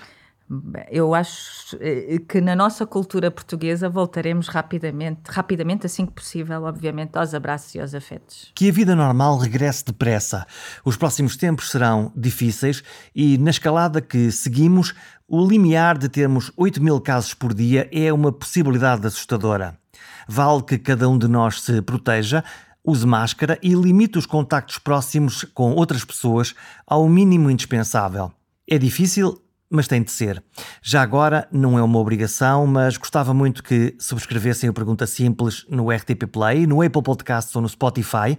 eu 0.91 1.15
acho 1.15 1.77
eh, 1.79 2.19
que 2.27 2.41
na 2.41 2.57
nossa 2.57 2.87
cultura 2.87 3.31
portuguesa 3.31 3.89
voltaremos 3.89 4.49
rapidamente, 4.49 5.21
rapidamente, 5.29 5.85
assim 5.85 6.07
que 6.07 6.13
possível, 6.13 6.63
obviamente, 6.63 7.17
aos 7.17 7.35
abraços 7.35 7.75
e 7.75 7.81
aos 7.81 7.95
afetos. 7.95 8.51
Que 8.55 8.71
a 8.71 8.73
vida 8.73 8.97
normal 8.97 9.37
regresse 9.37 9.85
depressa. 9.85 10.47
Os 10.85 10.97
próximos 10.97 11.37
tempos 11.37 11.71
serão 11.71 12.11
difíceis 12.17 12.83
e, 13.15 13.37
na 13.37 13.51
escalada 13.51 14.01
que 14.01 14.31
seguimos, 14.33 14.95
o 15.29 15.47
limiar 15.47 15.99
de 15.99 16.09
termos 16.09 16.51
8 16.57 16.83
mil 16.83 16.99
casos 17.01 17.35
por 17.35 17.53
dia 17.53 17.89
é 17.93 18.11
uma 18.11 18.33
possibilidade 18.33 19.07
assustadora. 19.07 19.79
Vale 20.27 20.63
que 20.63 20.79
cada 20.79 21.09
um 21.09 21.19
de 21.19 21.29
nós 21.29 21.61
se 21.61 21.83
proteja, 21.83 22.43
use 22.85 23.07
máscara 23.07 23.59
e 23.63 23.73
limite 23.75 24.19
os 24.19 24.27
contactos 24.27 24.79
próximos 24.79 25.45
com 25.55 25.73
outras 25.73 26.05
pessoas 26.05 26.55
ao 26.87 27.09
mínimo 27.09 27.51
indispensável. 27.51 28.31
É 28.67 28.79
difícil, 28.79 29.41
mas 29.71 29.89
tem 29.89 30.03
de 30.03 30.11
ser. 30.11 30.43
Já 30.83 31.03
agora, 31.03 31.47
não 31.53 31.79
é 31.79 31.83
uma 31.83 31.99
obrigação, 31.99 32.67
mas 32.67 32.97
gostava 32.97 33.35
muito 33.35 33.63
que 33.63 33.95
subscrevessem 33.99 34.71
o 34.71 34.75
Pergunta 34.75 35.07
Simples 35.07 35.67
no 35.69 35.91
RTP 35.91 36.27
Play, 36.31 36.67
no 36.67 36.81
Apple 36.83 37.03
Podcasts 37.03 37.55
ou 37.55 37.61
no 37.63 37.69
Spotify 37.69 38.37